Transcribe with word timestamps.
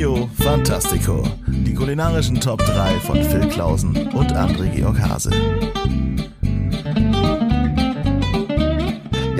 Trio 0.00 0.30
Fantastico. 0.38 1.22
Die 1.46 1.74
kulinarischen 1.74 2.40
Top 2.40 2.64
3 2.64 3.00
von 3.00 3.22
Phil 3.22 3.46
Klausen 3.50 3.94
und 4.14 4.32
André 4.32 4.74
Georg 4.74 4.98
Hase. 4.98 5.30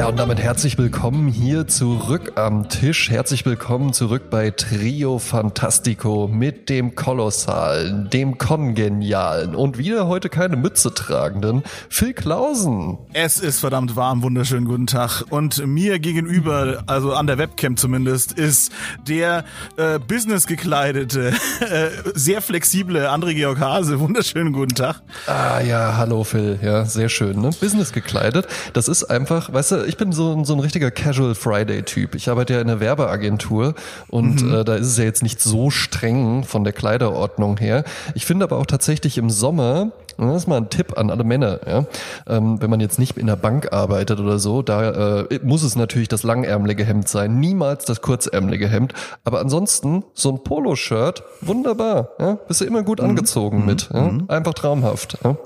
Ja, 0.01 0.09
und 0.09 0.19
damit 0.19 0.41
herzlich 0.41 0.79
willkommen 0.79 1.29
hier 1.29 1.67
zurück 1.67 2.33
am 2.37 2.71
Tisch. 2.71 3.11
Herzlich 3.11 3.45
willkommen 3.45 3.93
zurück 3.93 4.31
bei 4.31 4.51
Trio 4.51 5.19
Fantastico 5.19 6.27
mit 6.27 6.71
dem 6.71 6.95
Kolossalen, 6.95 8.09
dem 8.09 8.39
Kongenialen 8.39 9.55
und 9.55 9.77
wieder 9.77 10.09
heute 10.09 10.31
keine 10.31 10.57
Mütze 10.57 10.95
tragenden 10.95 11.65
Phil 11.91 12.15
Klausen. 12.15 12.97
Es 13.13 13.41
ist 13.41 13.61
verdammt 13.61 13.95
warm, 13.95 14.23
wunderschönen 14.23 14.65
guten 14.65 14.87
Tag. 14.87 15.23
Und 15.29 15.67
mir 15.67 15.99
gegenüber, 15.99 16.83
also 16.87 17.13
an 17.13 17.27
der 17.27 17.37
Webcam 17.37 17.77
zumindest, 17.77 18.33
ist 18.33 18.73
der 19.07 19.45
äh, 19.77 19.99
Business 19.99 20.47
gekleidete, 20.47 21.35
äh, 21.61 21.91
sehr 22.15 22.41
flexible 22.41 23.07
André 23.07 23.35
Georg 23.35 23.61
Hase. 23.61 24.01
Wunderschönen 24.01 24.55
guten 24.55 24.75
Tag. 24.75 25.03
Ah 25.27 25.61
ja, 25.61 25.99
hallo 25.99 26.25
Phil. 26.25 26.59
Ja, 26.63 26.87
sehr 26.87 27.11
schön, 27.11 27.39
ne? 27.39 27.51
Business 27.61 27.93
gekleidet. 27.93 28.47
Das 28.73 28.89
ist 28.89 29.05
einfach, 29.05 29.53
weißt 29.53 29.73
du, 29.73 29.90
ich 29.91 29.97
bin 29.97 30.13
so, 30.13 30.45
so 30.45 30.55
ein 30.55 30.61
richtiger 30.61 30.93
Casual 30.93 31.35
Friday-Typ. 31.35 32.15
Ich 32.15 32.31
arbeite 32.31 32.55
ja 32.55 32.61
in 32.61 32.71
einer 32.71 32.79
Werbeagentur 32.79 33.75
und 34.09 34.43
mhm. 34.43 34.55
äh, 34.55 34.65
da 34.65 34.77
ist 34.77 34.87
es 34.87 34.97
ja 34.97 35.05
jetzt 35.05 35.25
nicht 35.25 35.41
so 35.41 35.69
streng 35.71 36.45
von 36.45 36.63
der 36.63 36.73
Kleiderordnung 36.73 37.57
her. 37.57 37.83
Ich 38.15 38.25
finde 38.25 38.45
aber 38.45 38.59
auch 38.59 38.67
tatsächlich 38.67 39.19
im 39.19 39.31
Sommer, 39.31 39.91
das 40.17 40.43
ist 40.43 40.47
mal 40.47 40.59
ein 40.59 40.71
Tipp 40.71 40.97
an 40.97 41.11
alle 41.11 41.25
Männer, 41.25 41.59
ja, 41.67 41.87
ähm, 42.29 42.63
wenn 42.63 42.71
man 42.71 42.79
jetzt 42.79 43.01
nicht 43.01 43.19
in 43.19 43.27
der 43.27 43.35
Bank 43.35 43.73
arbeitet 43.73 44.21
oder 44.21 44.39
so, 44.39 44.63
da 44.63 45.23
äh, 45.23 45.41
muss 45.43 45.65
es 45.65 45.75
natürlich 45.75 46.09
das 46.09 46.23
langärmelige 46.23 46.85
Hemd 46.85 47.09
sein, 47.09 47.41
niemals 47.41 47.85
das 47.85 48.01
kurzärmelige 48.01 48.69
Hemd. 48.69 48.95
Aber 49.25 49.41
ansonsten 49.41 50.05
so 50.15 50.31
ein 50.31 50.45
Poloshirt, 50.45 51.25
wunderbar, 51.41 52.11
ja, 52.21 52.35
bist 52.47 52.61
du 52.61 52.65
immer 52.65 52.85
gut 52.85 53.01
mhm. 53.01 53.11
angezogen 53.11 53.61
mhm. 53.61 53.67
mit, 53.67 53.91
ja? 53.93 54.13
Einfach 54.29 54.55
traumhaft. 54.55 55.19
Ja? 55.25 55.37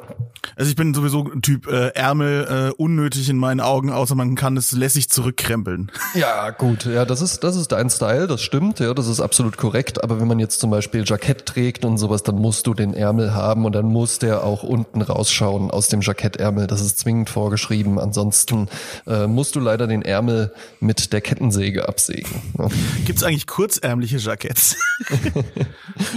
Also 0.56 0.70
ich 0.70 0.76
bin 0.76 0.94
sowieso 0.94 1.24
ein 1.24 1.42
Typ 1.42 1.66
äh, 1.66 1.88
Ärmel 1.88 2.70
äh, 2.70 2.82
unnötig 2.82 3.28
in 3.28 3.38
meinen 3.38 3.60
Augen, 3.60 3.90
außer 3.90 4.14
man 4.14 4.34
kann 4.34 4.56
es 4.56 4.72
lässig 4.72 5.10
zurückkrempeln. 5.10 5.90
Ja, 6.14 6.50
gut, 6.50 6.84
ja, 6.84 7.04
das 7.04 7.20
ist 7.22 7.42
das 7.42 7.56
ist 7.56 7.72
dein 7.72 7.90
Style, 7.90 8.28
das 8.28 8.40
stimmt, 8.40 8.78
ja, 8.78 8.94
das 8.94 9.08
ist 9.08 9.20
absolut 9.20 9.56
korrekt. 9.56 10.04
Aber 10.04 10.20
wenn 10.20 10.28
man 10.28 10.38
jetzt 10.38 10.60
zum 10.60 10.70
Beispiel 10.70 11.02
Jackett 11.04 11.44
trägt 11.44 11.84
und 11.84 11.98
sowas, 11.98 12.22
dann 12.22 12.36
musst 12.36 12.66
du 12.66 12.74
den 12.74 12.94
Ärmel 12.94 13.34
haben 13.34 13.64
und 13.64 13.74
dann 13.74 13.86
muss 13.86 14.20
der 14.20 14.44
auch 14.44 14.62
unten 14.62 15.02
rausschauen 15.02 15.70
aus 15.70 15.88
dem 15.88 16.02
Jackettärmel. 16.02 16.66
Das 16.66 16.80
ist 16.80 16.98
zwingend 16.98 17.30
vorgeschrieben. 17.30 17.98
Ansonsten 17.98 18.68
äh, 19.06 19.26
musst 19.26 19.56
du 19.56 19.60
leider 19.60 19.86
den 19.86 20.02
Ärmel 20.02 20.52
mit 20.78 21.12
der 21.12 21.20
Kettensäge 21.20 21.88
absägen. 21.88 22.42
Ja. 22.58 22.68
Gibt's 23.04 23.22
eigentlich 23.24 23.46
kurzärmliche 23.46 24.18
Jacketts? 24.18 24.76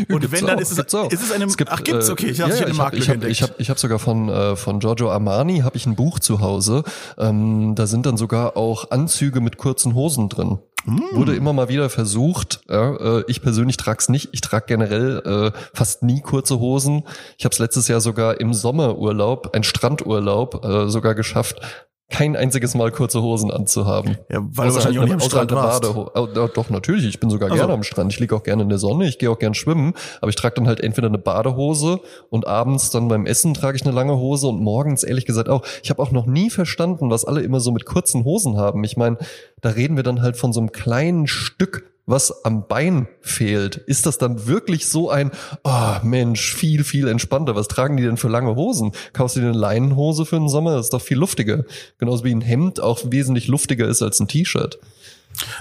und 0.10 0.32
wenn 0.32 0.46
dann 0.46 0.58
auch, 0.58 0.62
ist 0.62 0.72
es, 0.72 0.78
ist 0.78 1.24
es 1.24 1.32
eine, 1.32 1.46
es 1.46 1.58
gibt, 1.58 1.72
ach 1.72 1.84
gibt's, 1.84 2.10
okay, 2.10 2.28
ich 2.28 2.42
habe 2.42 2.54
ja, 2.54 2.62
ja, 2.62 2.68
ich 2.68 2.80
hab, 2.80 2.94
ich 2.94 3.10
hab, 3.10 3.24
ich 3.24 3.42
hab, 3.42 3.60
ich 3.60 3.70
hab 3.70 3.80
sogar 3.80 4.00
von 4.00 4.17
von, 4.18 4.30
äh, 4.30 4.56
von 4.56 4.80
Giorgio 4.80 5.12
Armani 5.12 5.60
habe 5.60 5.78
ich 5.78 5.86
ein 5.86 5.96
Buch 5.96 6.20
zu 6.20 6.42
Hause. 6.42 6.84
Ähm, 7.18 7.76
da 7.76 7.88
sind 7.88 8.06
dann 8.06 8.18
sogar 8.18 8.58
auch 8.58 8.92
Anzüge 8.92 9.42
mit 9.42 9.58
kurzen 9.58 9.94
Hosen 9.94 10.30
drin. 10.30 10.60
Mm. 10.86 11.00
Wurde 11.12 11.36
immer 11.36 11.54
mal 11.54 11.70
wieder 11.70 11.90
versucht. 11.90 12.62
Ja, 12.70 12.96
äh, 12.96 13.24
ich 13.28 13.42
persönlich 13.42 13.78
trag's 13.78 14.10
nicht. 14.10 14.30
Ich 14.32 14.42
trage 14.42 14.66
generell 14.68 15.22
äh, 15.54 15.60
fast 15.74 16.04
nie 16.04 16.22
kurze 16.22 16.60
Hosen. 16.60 17.04
Ich 17.38 17.46
habe 17.46 17.54
es 17.54 17.60
letztes 17.60 17.88
Jahr 17.88 18.02
sogar 18.02 18.40
im 18.40 18.54
Sommerurlaub, 18.54 19.54
ein 19.56 19.64
Strandurlaub, 19.64 20.66
äh, 20.66 20.90
sogar 20.90 21.16
geschafft, 21.16 21.62
kein 22.10 22.38
einziges 22.38 22.74
Mal 22.74 22.92
kurze 22.92 23.22
Hosen 23.22 23.52
anzuhaben. 23.52 24.18
Ja, 24.32 24.40
weil 24.42 24.68
außer 24.68 24.90
du 24.90 24.98
wahrscheinlich 24.98 25.00
halt, 25.00 25.10
auch 25.12 25.16
nicht 25.16 25.24
am 25.24 25.30
Strand 25.30 25.52
warst. 25.52 25.86
Oh, 25.86 26.48
doch, 26.48 26.70
natürlich. 26.70 27.06
Ich 27.06 27.20
bin 27.20 27.30
sogar 27.30 27.52
also. 27.52 27.62
gerne 27.62 27.74
am 27.74 27.84
Strand. 27.84 28.14
Ich 28.14 28.20
liege 28.20 28.36
auch 28.36 28.44
gerne 28.44 28.64
in 28.64 28.70
der 28.70 28.78
Sonne. 28.78 29.08
Ich 29.08 29.20
gehe 29.20 29.30
auch 29.30 29.40
gerne 29.40 29.56
schwimmen. 29.56 29.94
Aber 30.22 30.30
ich 30.30 30.36
trage 30.36 30.56
dann 30.56 30.68
halt 30.68 30.80
entweder 30.80 31.08
eine 31.08 31.18
Badehose 31.18 32.00
und 32.30 32.48
abends 32.48 32.90
dann 32.92 33.10
beim 33.10 33.26
Essen 33.26 33.54
trage 33.54 33.76
ich 33.76 33.86
eine 33.86 33.94
lange 33.94 34.18
Hose 34.18 34.48
und 34.48 34.62
morgens 34.62 35.04
ehrlich 35.04 35.26
gesagt 35.26 35.50
auch. 35.50 35.66
Ich 35.84 35.90
habe 35.90 36.02
auch 36.02 36.12
noch 36.12 36.26
nie 36.26 36.50
verstanden, 36.50 37.10
was 37.10 37.26
alle 37.26 37.42
immer 37.42 37.60
so 37.60 37.72
mit 37.72 37.86
kurzen 37.86 38.24
Hosen 38.24 38.58
haben. 38.58 38.84
Ich 38.86 38.96
meine, 38.96 39.18
da 39.62 39.70
reden 39.70 39.98
wir 39.98 40.04
dann 40.04 40.22
halt 40.22 40.38
von 40.38 40.54
so 40.54 40.62
einem 40.62 40.72
kleinen 40.72 41.28
Stück 41.28 41.92
was 42.08 42.46
am 42.46 42.68
Bein 42.68 43.08
fehlt, 43.22 43.76
ist 43.76 44.06
das 44.06 44.18
dann 44.18 44.48
wirklich 44.48 44.88
so 44.88 45.10
ein, 45.10 45.30
oh 45.64 45.96
Mensch, 46.04 46.56
viel, 46.56 46.84
viel 46.86 47.08
entspannter. 47.10 47.56
Was 47.56 47.68
tragen 47.68 47.98
die 47.98 48.04
denn 48.04 48.18
für 48.18 48.30
lange 48.30 48.56
Hosen? 48.56 48.94
Kaufst 49.12 49.36
du 49.36 49.42
dir 49.42 49.50
eine 49.50 49.58
Leinenhose 49.58 50.26
für 50.26 50.38
den 50.38 50.48
Sommer? 50.48 50.76
Das 50.76 50.88
ist 50.88 50.94
doch 50.94 51.02
viel 51.02 51.18
luftiger. 51.18 51.66
Genauso 51.98 52.24
wie 52.24 52.34
ein 52.34 52.42
Hemd 52.42 52.80
auch 52.80 53.02
wesentlich 53.06 53.48
luftiger 53.48 53.88
ist 53.88 54.02
als 54.02 54.20
ein 54.22 54.30
T-Shirt. 54.30 54.80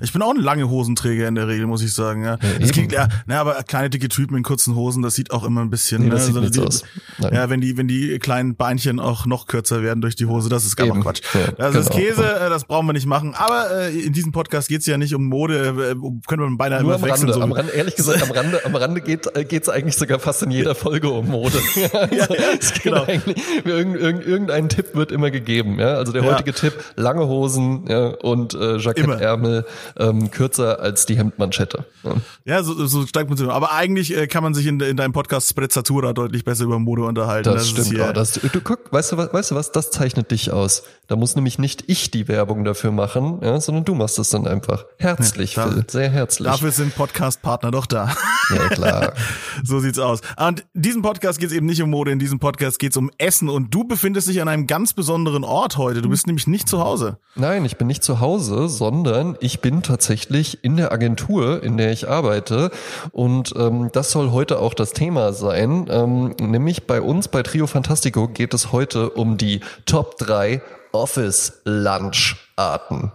Ich 0.01 0.13
bin 0.13 0.23
auch 0.23 0.35
ein 0.35 0.41
lange 0.41 0.69
Hosenträger 0.69 1.29
in 1.29 1.35
der 1.35 1.49
Regel, 1.49 1.67
muss 1.67 1.83
ich 1.83 1.93
sagen. 1.93 2.25
Ja, 2.25 2.39
es 2.61 2.73
klingt, 2.73 2.93
ja 2.93 3.09
ne, 3.27 3.39
aber 3.39 3.63
kleine 3.65 3.91
dicke 3.91 4.09
Typen 4.09 4.37
in 4.37 4.43
kurzen 4.43 4.75
Hosen, 4.75 5.03
das 5.03 5.15
sieht 5.15 5.31
auch 5.31 5.45
immer 5.45 5.61
ein 5.61 5.71
bisschen. 5.71 6.05
Nee, 6.05 6.11
das 6.11 6.29
ne, 6.29 6.35
sieht 6.35 6.43
also 6.43 6.61
die, 6.61 6.67
aus. 6.67 6.83
Ja, 7.19 7.51
wenn 7.51 7.61
die, 7.61 7.77
wenn 7.77 7.89
die 7.89 8.19
kleinen 8.19 8.57
Beinchen 8.57 9.01
auch 9.01 9.27
noch 9.27 9.47
kürzer 9.47 9.83
werden 9.83 10.01
durch 10.01 10.17
die 10.17 10.27
Hose, 10.27 10.49
das 10.49 10.65
ist 10.65 10.77
gar 10.77 10.87
Quatsch. 10.87 11.23
Ja, 11.35 11.53
das 11.53 11.73
genau. 11.73 11.81
ist 11.81 11.91
Käse, 11.91 12.23
äh, 12.23 12.49
das 12.49 12.65
brauchen 12.65 12.87
wir 12.87 12.93
nicht 12.93 13.07
machen. 13.07 13.35
Aber 13.35 13.71
äh, 13.71 13.99
in 13.99 14.13
diesem 14.13 14.33
Podcast 14.33 14.69
geht's 14.69 14.87
ja 14.87 14.99
nicht 14.99 15.15
um 15.15 15.27
Mode, 15.27 15.93
äh, 15.93 15.95
können 16.27 16.51
wir 16.51 16.57
beinahe 16.57 16.83
Nur 16.83 16.95
immer 16.95 17.03
am 17.03 17.11
wechseln. 17.11 17.31
Rande, 17.31 17.35
so. 17.35 17.43
am 17.43 17.53
Rande, 17.53 17.73
ehrlich 17.73 17.97
gesagt, 17.97 18.23
am 18.23 18.31
Rande, 18.31 18.65
am 18.65 18.75
Rande 18.75 19.01
geht 19.01 19.35
äh, 19.37 19.45
geht's 19.45 19.69
eigentlich 19.69 19.97
sogar 19.97 20.19
fast 20.19 20.43
in 20.43 20.51
jeder 20.51 20.75
Folge 20.75 21.11
um 21.11 21.29
Mode. 21.29 21.59
also, 21.93 22.15
ja, 22.15 22.27
ja, 22.31 22.59
genau. 22.83 23.05
eigentlich, 23.05 23.37
irgendein, 23.65 24.21
irgendein 24.21 24.69
Tipp 24.69 24.95
wird 24.95 25.13
immer 25.13 25.31
gegeben. 25.31 25.79
Ja, 25.79 25.95
also 25.95 26.13
der 26.13 26.25
heutige 26.25 26.53
Tipp: 26.53 26.75
lange 26.97 27.27
Hosen 27.27 27.85
ja, 27.89 28.09
und 28.09 28.55
äh, 28.55 28.77
Jackettärmel. 28.79 29.66
Ähm, 29.99 30.31
kürzer 30.31 30.81
als 30.81 31.07
die 31.07 31.17
Hemdmanschette. 31.17 31.85
Ja, 32.05 32.15
ja 32.45 32.63
so, 32.63 32.87
so 32.87 33.07
steigt 33.07 33.29
man 33.29 33.39
zu. 33.39 33.51
Aber 33.51 33.73
eigentlich 33.73 34.17
äh, 34.17 34.27
kann 34.27 34.43
man 34.43 34.55
sich 34.55 34.67
in, 34.67 34.81
in 34.81 34.97
deinem 34.97 35.13
Podcast 35.13 35.49
Sprezzatura 35.49 36.13
deutlich 36.13 36.45
besser 36.45 36.65
über 36.65 36.79
Mode 36.79 37.03
unterhalten. 37.03 37.51
Das, 37.51 37.75
das 37.75 37.87
stimmt. 37.87 37.99
Ja, 37.99 38.13
das, 38.13 38.33
du 38.33 38.61
guck, 38.61 38.93
weißt 38.93 39.13
du 39.13 39.17
was, 39.17 39.33
weißt 39.33 39.51
du 39.51 39.55
was, 39.55 39.73
das 39.73 39.91
zeichnet 39.91 40.31
dich 40.31 40.53
aus. 40.53 40.83
Da 41.09 41.15
muss 41.15 41.37
nämlich 41.37 41.59
nicht 41.59 41.85
ich 41.87 42.11
die 42.11 42.27
Werbung 42.27 42.65
dafür 42.65 42.91
machen, 42.91 43.39
ja, 43.41 43.61
sondern 43.61 43.85
du 43.85 43.95
machst 43.95 44.19
es 44.19 44.31
dann 44.31 44.47
einfach. 44.49 44.87
Herzlich, 44.99 45.55
ja, 45.55 45.69
Phil, 45.69 45.85
sehr 45.89 46.11
herzlich. 46.11 46.49
Dafür 46.49 46.73
sind 46.73 46.97
Podcast-Partner 46.97 47.71
doch 47.71 47.87
da. 47.87 48.13
Ja, 48.53 48.69
klar. 48.71 49.13
so 49.65 49.79
sieht's 49.79 50.01
aus. 50.01 50.21
Und 50.37 50.65
diesem 50.75 51.03
Podcast 51.03 51.39
geht's 51.39 51.53
eben 51.53 51.67
nicht 51.67 51.81
um 51.81 51.91
Mode, 51.91 52.11
in 52.11 52.19
diesem 52.19 52.41
Podcast 52.41 52.81
geht's 52.81 52.97
um 52.97 53.11
Essen 53.19 53.49
und 53.49 53.73
du 53.73 53.85
befindest 53.85 54.29
dich 54.29 54.43
an 54.43 54.49
einem 54.49 54.67
ganz 54.67 54.95
besonderen 54.95 55.45
Ort 55.45 55.79
heute. 55.79 56.03
Du 56.03 56.09
bist 56.09 56.27
nämlich 56.27 56.49
nicht 56.49 56.69
zu 56.69 56.81
Hause. 56.81 57.19
Nein, 57.37 57.65
ich 57.65 57.77
bin 57.77 57.87
nicht 57.87 58.03
zu 58.03 58.19
Hause, 58.19 58.69
sondern 58.69 59.37
ich 59.41 59.61
bin 59.61 59.83
tatsächlich 59.83 60.65
in 60.65 60.77
der 60.77 60.91
Agentur, 60.91 61.63
in 61.63 61.77
der 61.77 61.93
ich 61.93 62.09
arbeite. 62.09 62.73
Und 63.13 63.55
ähm, 63.57 63.91
das 63.93 64.11
soll 64.11 64.33
heute 64.33 64.59
auch 64.59 64.75
das 64.75 64.93
Thema 64.93 65.33
sein. 65.33 65.87
Ähm, 65.89 66.35
nämlich 66.41 66.89
bei 66.89 67.01
uns 67.01 67.29
bei 67.29 67.45
Trio 67.45 67.69
Fantastico 67.69 68.27
geht 68.27 68.55
es 68.55 68.73
heute 68.73 69.11
um 69.11 69.37
die 69.37 69.61
Top 69.85 70.19
3 70.19 70.63
Office 70.97 71.61
Lunch 71.65 72.46
Arten. 72.57 73.13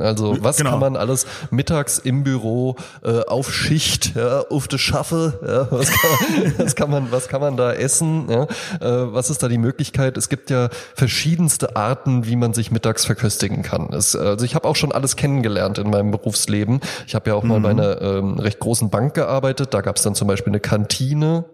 Also 0.00 0.36
was 0.40 0.56
genau. 0.56 0.70
kann 0.70 0.80
man 0.80 0.96
alles 0.96 1.24
mittags 1.50 1.98
im 1.98 2.24
Büro 2.24 2.76
äh, 3.04 3.20
auf 3.20 3.52
Schicht, 3.52 4.16
ja, 4.16 4.40
auf 4.50 4.66
der 4.66 4.78
Schaffe, 4.78 5.38
ja, 5.46 5.68
was, 5.70 5.90
kann 5.90 6.10
man, 6.10 6.54
was 6.58 6.74
kann 6.74 6.90
man, 6.90 7.12
was 7.12 7.28
kann 7.28 7.40
man 7.40 7.56
da 7.56 7.72
essen? 7.72 8.28
Ja? 8.28 8.42
Äh, 8.80 9.14
was 9.14 9.30
ist 9.30 9.42
da 9.42 9.48
die 9.48 9.58
Möglichkeit? 9.58 10.16
Es 10.16 10.28
gibt 10.28 10.50
ja 10.50 10.68
verschiedenste 10.94 11.76
Arten, 11.76 12.26
wie 12.26 12.34
man 12.34 12.54
sich 12.54 12.72
mittags 12.72 13.04
verköstigen 13.04 13.62
kann. 13.62 13.92
Es, 13.92 14.16
also 14.16 14.44
ich 14.44 14.56
habe 14.56 14.68
auch 14.68 14.74
schon 14.74 14.90
alles 14.90 15.14
kennengelernt 15.14 15.78
in 15.78 15.90
meinem 15.90 16.10
Berufsleben. 16.10 16.80
Ich 17.06 17.14
habe 17.14 17.30
ja 17.30 17.36
auch 17.36 17.44
mhm. 17.44 17.48
mal 17.48 17.60
bei 17.60 17.70
einer 17.70 18.02
ähm, 18.02 18.40
recht 18.40 18.58
großen 18.58 18.90
Bank 18.90 19.14
gearbeitet. 19.14 19.72
Da 19.74 19.80
gab 19.80 19.96
es 19.96 20.02
dann 20.02 20.16
zum 20.16 20.26
Beispiel 20.26 20.50
eine 20.50 20.60
Kantine. 20.60 21.44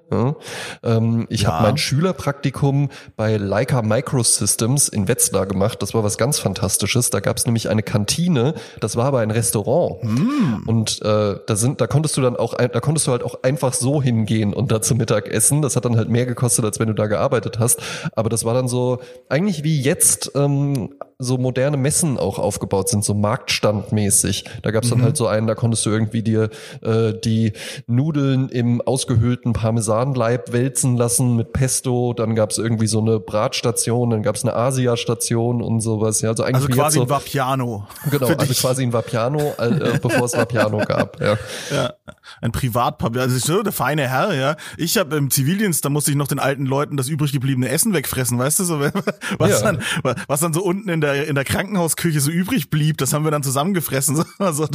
Ähm, 0.82 1.26
ich 1.28 1.46
habe 1.46 1.62
mein 1.62 1.76
Schülerpraktikum 1.76 2.88
bei 3.16 3.36
Leica 3.36 3.82
Microsystems 3.82 4.88
in 4.88 5.08
Wetzlar 5.08 5.44
gemacht. 5.44 5.82
Das 5.82 5.92
war 5.92 6.02
was 6.02 6.16
ganz 6.16 6.38
Fantastisches. 6.38 7.10
Da 7.10 7.20
gab 7.28 7.36
es 7.36 7.44
nämlich 7.44 7.68
eine 7.68 7.82
Kantine, 7.82 8.54
das 8.80 8.96
war 8.96 9.04
aber 9.04 9.18
ein 9.18 9.30
Restaurant. 9.30 10.02
Mm. 10.02 10.66
Und 10.66 11.02
äh, 11.02 11.36
da 11.46 11.56
sind, 11.56 11.78
da 11.78 11.86
konntest 11.86 12.16
du 12.16 12.22
dann 12.22 12.36
auch, 12.36 12.54
da 12.54 12.80
konntest 12.80 13.06
du 13.06 13.10
halt 13.10 13.22
auch 13.22 13.42
einfach 13.42 13.74
so 13.74 14.02
hingehen 14.02 14.54
und 14.54 14.72
da 14.72 14.80
zum 14.80 14.96
Mittag 14.96 15.28
essen. 15.28 15.60
Das 15.60 15.76
hat 15.76 15.84
dann 15.84 15.98
halt 15.98 16.08
mehr 16.08 16.24
gekostet, 16.24 16.64
als 16.64 16.80
wenn 16.80 16.88
du 16.88 16.94
da 16.94 17.06
gearbeitet 17.06 17.58
hast. 17.58 17.82
Aber 18.12 18.30
das 18.30 18.46
war 18.46 18.54
dann 18.54 18.66
so 18.66 19.00
eigentlich 19.28 19.62
wie 19.62 19.78
jetzt 19.78 20.32
ähm, 20.36 20.94
so 21.20 21.36
moderne 21.36 21.76
Messen 21.76 22.16
auch 22.16 22.38
aufgebaut 22.38 22.88
sind, 22.88 23.04
so 23.04 23.12
marktstandmäßig. 23.12 24.44
Da 24.62 24.70
gab's 24.70 24.88
dann 24.88 24.98
mhm. 24.98 25.02
halt 25.02 25.16
so 25.16 25.26
einen, 25.26 25.48
da 25.48 25.56
konntest 25.56 25.84
du 25.84 25.90
irgendwie 25.90 26.22
dir 26.22 26.48
äh, 26.80 27.12
die 27.12 27.54
Nudeln 27.88 28.48
im 28.50 28.80
ausgehöhlten 28.80 29.52
Parmesanleib 29.52 30.52
wälzen 30.52 30.96
lassen 30.96 31.34
mit 31.34 31.52
Pesto. 31.52 32.14
Dann 32.14 32.36
gab's 32.36 32.56
irgendwie 32.58 32.86
so 32.86 33.00
eine 33.00 33.18
Bratstation, 33.18 34.10
dann 34.10 34.22
gab's 34.22 34.44
eine 34.44 34.54
Asia-Station 34.54 35.60
und 35.60 35.80
sowas. 35.80 36.20
Ja, 36.20 36.30
also 36.30 36.44
eigentlich 36.44 36.68
also 36.68 36.68
quasi 36.68 36.98
so, 36.98 37.02
ein 37.02 37.10
Vapiano. 37.10 37.88
Genau, 38.12 38.26
also 38.28 38.46
dich. 38.46 38.60
quasi 38.60 38.84
ein 38.84 38.92
Vapiano, 38.92 39.54
äh, 39.58 39.98
bevor 40.00 40.24
es 40.24 40.34
Vapiano 40.34 40.78
gab. 40.86 41.20
Ja. 41.20 41.36
ja, 41.74 41.94
ein 42.40 42.52
Privatpapier. 42.52 43.22
Also 43.22 43.38
so 43.38 43.64
der 43.64 43.72
feine 43.72 44.08
Herr. 44.08 44.34
Ja, 44.34 44.56
ich 44.76 44.96
habe 44.96 45.16
im 45.16 45.32
Zivildienst, 45.32 45.84
da 45.84 45.88
musste 45.88 46.12
ich 46.12 46.16
noch 46.16 46.28
den 46.28 46.38
alten 46.38 46.64
Leuten 46.64 46.96
das 46.96 47.08
übrig 47.08 47.32
gebliebene 47.32 47.68
Essen 47.70 47.92
wegfressen, 47.92 48.38
weißt 48.38 48.60
du 48.60 48.64
so, 48.64 48.80
was 49.38 49.50
ja. 49.50 49.62
dann, 49.62 49.82
was 50.28 50.38
dann 50.38 50.52
so 50.52 50.62
unten 50.62 50.88
in 50.88 51.00
der 51.00 51.07
der, 51.12 51.26
in 51.26 51.34
der 51.34 51.44
Krankenhausküche 51.44 52.20
so 52.20 52.30
übrig 52.30 52.70
blieb, 52.70 52.98
das 52.98 53.12
haben 53.12 53.24
wir 53.24 53.30
dann 53.30 53.42
zusammengefressen, 53.42 54.24
also 54.38 54.66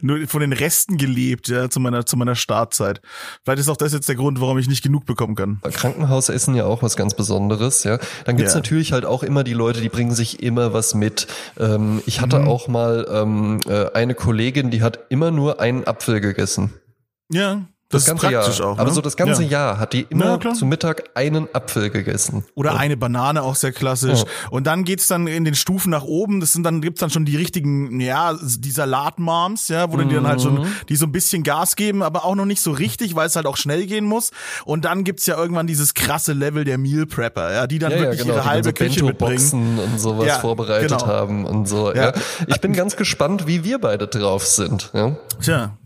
nur 0.00 0.26
von 0.26 0.40
den 0.40 0.52
Resten 0.52 0.96
gelebt, 0.96 1.48
ja, 1.48 1.68
zu 1.68 1.80
meiner, 1.80 2.06
zu 2.06 2.16
meiner 2.16 2.34
Startzeit. 2.34 3.00
Vielleicht 3.44 3.60
ist 3.60 3.68
auch 3.68 3.76
das 3.76 3.92
jetzt 3.92 4.08
der 4.08 4.16
Grund, 4.16 4.40
warum 4.40 4.58
ich 4.58 4.68
nicht 4.68 4.82
genug 4.82 5.06
bekommen 5.06 5.34
kann. 5.34 5.60
Krankenhausessen 5.62 6.54
ja 6.54 6.64
auch 6.64 6.82
was 6.82 6.96
ganz 6.96 7.14
Besonderes, 7.14 7.84
ja. 7.84 7.98
Dann 8.24 8.36
gibt's 8.36 8.52
ja. 8.52 8.58
natürlich 8.58 8.92
halt 8.92 9.04
auch 9.04 9.22
immer 9.22 9.44
die 9.44 9.54
Leute, 9.54 9.80
die 9.80 9.88
bringen 9.88 10.14
sich 10.14 10.42
immer 10.42 10.72
was 10.72 10.94
mit. 10.94 11.26
Ähm, 11.58 12.02
ich 12.06 12.20
hatte 12.20 12.40
mhm. 12.40 12.48
auch 12.48 12.68
mal 12.68 13.06
ähm, 13.10 13.60
äh, 13.68 13.90
eine 13.92 14.14
Kollegin, 14.14 14.70
die 14.70 14.82
hat 14.82 15.06
immer 15.08 15.30
nur 15.30 15.60
einen 15.60 15.86
Apfel 15.86 16.20
gegessen. 16.20 16.72
Ja. 17.30 17.66
Das, 17.92 18.06
das 18.06 18.06
ganze 18.06 18.32
Jahr. 18.32 18.48
Auch, 18.48 18.76
ne? 18.76 18.80
Aber 18.80 18.90
so 18.90 19.02
das 19.02 19.16
ganze 19.16 19.42
ja. 19.42 19.50
Jahr 19.50 19.78
hat 19.78 19.92
die 19.92 20.06
immer 20.08 20.40
ja, 20.42 20.54
zu 20.54 20.64
Mittag 20.64 21.10
einen 21.14 21.46
Apfel 21.52 21.90
gegessen. 21.90 22.42
Oder 22.54 22.72
ja. 22.72 22.78
eine 22.78 22.96
Banane, 22.96 23.42
auch 23.42 23.54
sehr 23.54 23.72
klassisch. 23.72 24.22
Und 24.50 24.66
dann 24.66 24.84
geht's 24.84 25.08
dann 25.08 25.26
in 25.26 25.44
den 25.44 25.54
Stufen 25.54 25.90
nach 25.90 26.04
oben. 26.04 26.40
Das 26.40 26.52
sind 26.52 26.62
dann 26.64 26.80
gibt's 26.80 27.00
dann 27.00 27.10
schon 27.10 27.26
die 27.26 27.36
richtigen, 27.36 28.00
ja, 28.00 28.34
die 28.42 28.70
Salatmoms, 28.70 29.68
ja, 29.68 29.92
wo 29.92 29.98
mhm. 29.98 30.08
die 30.08 30.14
dann 30.14 30.26
halt 30.26 30.40
schon, 30.40 30.60
mhm. 30.60 30.66
die 30.88 30.96
so 30.96 31.04
ein 31.04 31.12
bisschen 31.12 31.42
Gas 31.42 31.76
geben, 31.76 32.02
aber 32.02 32.24
auch 32.24 32.34
noch 32.34 32.46
nicht 32.46 32.62
so 32.62 32.70
richtig, 32.70 33.14
weil 33.14 33.26
es 33.26 33.36
halt 33.36 33.44
auch 33.44 33.58
schnell 33.58 33.86
gehen 33.86 34.06
muss. 34.06 34.30
Und 34.64 34.86
dann 34.86 35.04
gibt's 35.04 35.26
ja 35.26 35.36
irgendwann 35.36 35.66
dieses 35.66 35.92
krasse 35.92 36.32
Level 36.32 36.64
der 36.64 36.78
Meal 36.78 37.04
Prepper, 37.04 37.52
ja, 37.52 37.66
die 37.66 37.78
dann 37.78 37.92
wirklich 37.92 38.22
genau, 38.22 38.34
ihre 38.34 38.44
halbe 38.46 38.68
so 38.68 38.72
Küche 38.72 39.04
mitbringen 39.04 39.78
und 39.78 40.00
sowas 40.00 40.38
vorbereitet 40.38 40.88
genau. 40.88 41.06
haben 41.06 41.44
und 41.44 41.68
so. 41.68 41.92
Ja. 41.94 42.14
Ich 42.46 42.60
bin 42.62 42.72
ganz 42.72 42.96
gespannt, 42.96 43.46
wie 43.46 43.64
wir 43.64 43.78
beide 43.78 44.06
drauf 44.06 44.46
sind. 44.46 44.90
Ja. 44.94 45.16
Tja, 45.42 45.76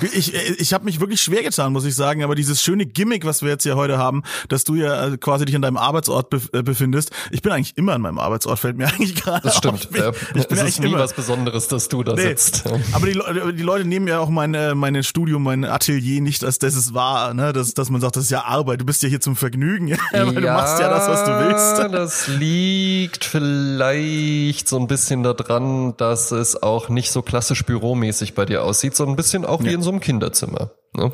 ich, 0.00 0.34
ich 0.34 0.72
habe 0.72 0.84
mich 0.84 1.00
wirklich 1.00 1.20
schwer 1.20 1.42
getan, 1.42 1.72
muss 1.72 1.84
ich 1.84 1.94
sagen, 1.94 2.22
aber 2.22 2.34
dieses 2.34 2.62
schöne 2.62 2.86
Gimmick, 2.86 3.24
was 3.24 3.42
wir 3.42 3.50
jetzt 3.50 3.62
hier 3.62 3.76
heute 3.76 3.98
haben, 3.98 4.22
dass 4.48 4.64
du 4.64 4.74
ja 4.74 5.08
äh, 5.08 5.16
quasi 5.16 5.44
dich 5.44 5.54
an 5.54 5.62
deinem 5.62 5.76
Arbeitsort 5.76 6.32
äh, 6.52 6.62
befindest. 6.62 7.10
Ich 7.30 7.42
bin 7.42 7.52
eigentlich 7.52 7.76
immer 7.76 7.94
an 7.94 8.00
meinem 8.00 8.18
Arbeitsort, 8.18 8.58
fällt 8.58 8.76
mir 8.76 8.86
eigentlich 8.88 9.14
gerade 9.14 9.42
Das 9.42 9.56
stimmt. 9.56 9.88
Auf. 10.00 10.30
Ich, 10.34 10.42
ich 10.42 10.48
bin 10.48 10.58
es 10.58 10.64
ist 10.64 10.80
nie 10.80 10.86
immer. 10.86 10.98
was 10.98 11.14
Besonderes, 11.14 11.68
dass 11.68 11.88
du 11.88 12.02
da 12.02 12.14
nee. 12.14 12.22
sitzt. 12.22 12.64
Aber 12.92 13.06
die, 13.06 13.20
die 13.56 13.62
Leute 13.62 13.84
nehmen 13.84 14.08
ja 14.08 14.18
auch 14.18 14.30
mein, 14.30 14.52
meine 14.76 15.02
Studium, 15.02 15.42
mein 15.42 15.64
Atelier 15.64 16.20
nicht 16.20 16.44
als 16.44 16.58
das 16.58 16.74
es 16.74 16.94
war, 16.94 17.34
ne? 17.34 17.52
dass, 17.52 17.74
dass 17.74 17.90
man 17.90 18.00
sagt, 18.00 18.16
das 18.16 18.24
ist 18.24 18.30
ja 18.30 18.44
Arbeit, 18.44 18.80
du 18.80 18.84
bist 18.84 19.02
ja 19.02 19.08
hier 19.08 19.20
zum 19.20 19.36
Vergnügen, 19.36 19.88
ja, 19.88 19.98
weil 20.12 20.34
du 20.34 20.40
machst 20.42 20.80
ja 20.80 20.88
das, 20.88 21.08
was 21.08 21.24
du 21.24 21.30
willst. 21.30 21.78
das 21.92 22.28
liegt 22.28 23.24
vielleicht 23.24 24.68
so 24.68 24.78
ein 24.78 24.86
bisschen 24.86 25.22
daran, 25.22 25.96
dass 25.96 26.30
es 26.32 26.62
auch 26.62 26.88
nicht 26.88 27.10
so 27.10 27.22
klassisch 27.22 27.64
büromäßig 27.64 28.34
bei 28.34 28.44
dir 28.44 28.62
aussieht, 28.64 28.96
so 28.96 29.06
ein 29.06 29.16
bisschen 29.16 29.41
auch 29.44 29.62
wie 29.62 29.72
in 29.72 29.82
so 29.82 29.90
einem 29.90 30.00
Kinderzimmer. 30.00 30.72
Ne? 30.94 31.10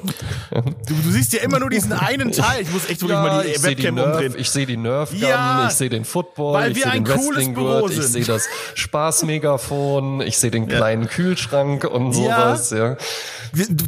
Du, 0.89 0.95
du, 1.05 1.11
siehst 1.11 1.33
ja 1.33 1.41
immer 1.43 1.61
nur 1.61 1.71
diesen 1.71 1.93
einen 1.93 2.33
Teil. 2.33 2.63
Ich 2.63 2.73
muss 2.73 2.89
echt 2.89 3.01
wirklich 3.01 3.11
ja, 3.11 3.23
mal 3.23 3.45
die 3.45 3.63
Webcam 3.63 3.77
die 3.77 3.93
Nerf, 3.93 4.07
umdrehen. 4.07 4.35
Ich 4.37 4.51
sehe 4.51 4.67
die 4.67 4.77
Nerf 4.77 5.11
Gun, 5.11 5.21
ja, 5.21 5.69
ich 5.69 5.75
sehe 5.75 5.89
den 5.89 6.05
Football, 6.05 6.55
weil 6.55 6.73
ich 6.73 6.83
sehe 6.83 6.91
den 6.91 7.07
Wrestling 7.07 7.55
Gurt, 7.55 7.93
ich 7.93 8.03
sehe 8.03 8.25
das 8.25 8.49
Spaßmegafon, 8.75 10.21
ich 10.23 10.37
sehe 10.37 10.51
den 10.51 10.67
kleinen 10.67 11.03
ja. 11.03 11.09
Kühlschrank 11.09 11.85
und 11.85 12.13
sowas. 12.13 12.71
Ja. 12.71 12.97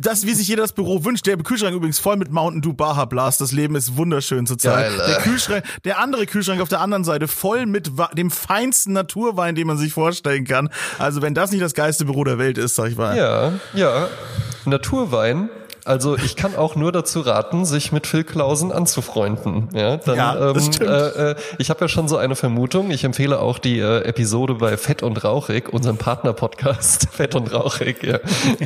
Das, 0.01 0.27
wie 0.27 0.35
sich 0.35 0.47
jeder 0.47 0.63
das 0.63 0.73
Büro 0.73 1.05
wünscht. 1.05 1.27
Der 1.27 1.37
Kühlschrank 1.39 1.75
übrigens 1.75 1.99
voll 1.99 2.17
mit 2.17 2.31
Mountain 2.31 2.63
Dew 2.63 2.73
Baja 2.73 3.05
Blast. 3.07 3.41
Das 3.41 3.51
Leben 3.51 3.75
ist 3.75 3.97
wunderschön 3.97 4.47
zurzeit. 4.47 4.93
Der 4.97 5.17
Kühlschrank, 5.17 5.65
der 5.85 5.99
andere 5.99 6.27
Kühlschrank 6.27 6.61
auf 6.61 6.69
der 6.69 6.81
anderen 6.81 7.03
Seite 7.03 7.27
voll 7.27 7.67
mit 7.67 7.91
dem 8.17 8.31
feinsten 8.31 8.93
Naturwein, 8.93 9.57
den 9.57 9.67
man 9.67 9.77
sich 9.77 9.93
vorstellen 9.93 10.45
kann. 10.45 10.71
Also 11.01 11.21
wenn 11.21 11.35
das 11.35 11.51
nicht 11.51 11.65
das 11.65 11.75
geilste 11.75 12.05
Büro 12.05 12.23
der 12.23 12.39
Welt 12.39 12.59
ist, 12.59 12.77
sag 12.77 12.91
ich 12.91 12.97
mal. 12.97 13.17
Ja, 13.17 13.53
ja. 13.75 14.09
Naturwein 14.67 15.49
also 15.91 16.17
ich 16.17 16.37
kann 16.37 16.55
auch 16.55 16.77
nur 16.77 16.93
dazu 16.93 17.21
raten, 17.21 17.65
sich 17.65 17.91
mit 17.91 18.07
Phil 18.07 18.23
Klausen 18.23 18.71
anzufreunden. 18.71 19.71
Ja, 19.75 19.97
dann, 19.97 20.17
ja 20.17 20.53
das 20.53 20.67
ähm, 20.67 20.73
stimmt. 20.73 20.89
Äh, 20.89 21.31
äh, 21.33 21.35
ich 21.59 21.69
habe 21.69 21.81
ja 21.81 21.89
schon 21.89 22.07
so 22.07 22.17
eine 22.17 22.37
Vermutung. 22.37 22.93
Ich 22.93 23.03
empfehle 23.03 23.41
auch 23.41 23.59
die 23.59 23.81
äh, 23.81 24.03
Episode 24.05 24.55
bei 24.55 24.77
Fett 24.77 25.03
und 25.03 25.25
Rauchig, 25.25 25.69
unserem 25.73 25.97
Partner-Podcast 25.97 27.09
Fett 27.13 27.35
und 27.35 27.53
Rauchig, 27.53 28.05
ja, 28.05 28.21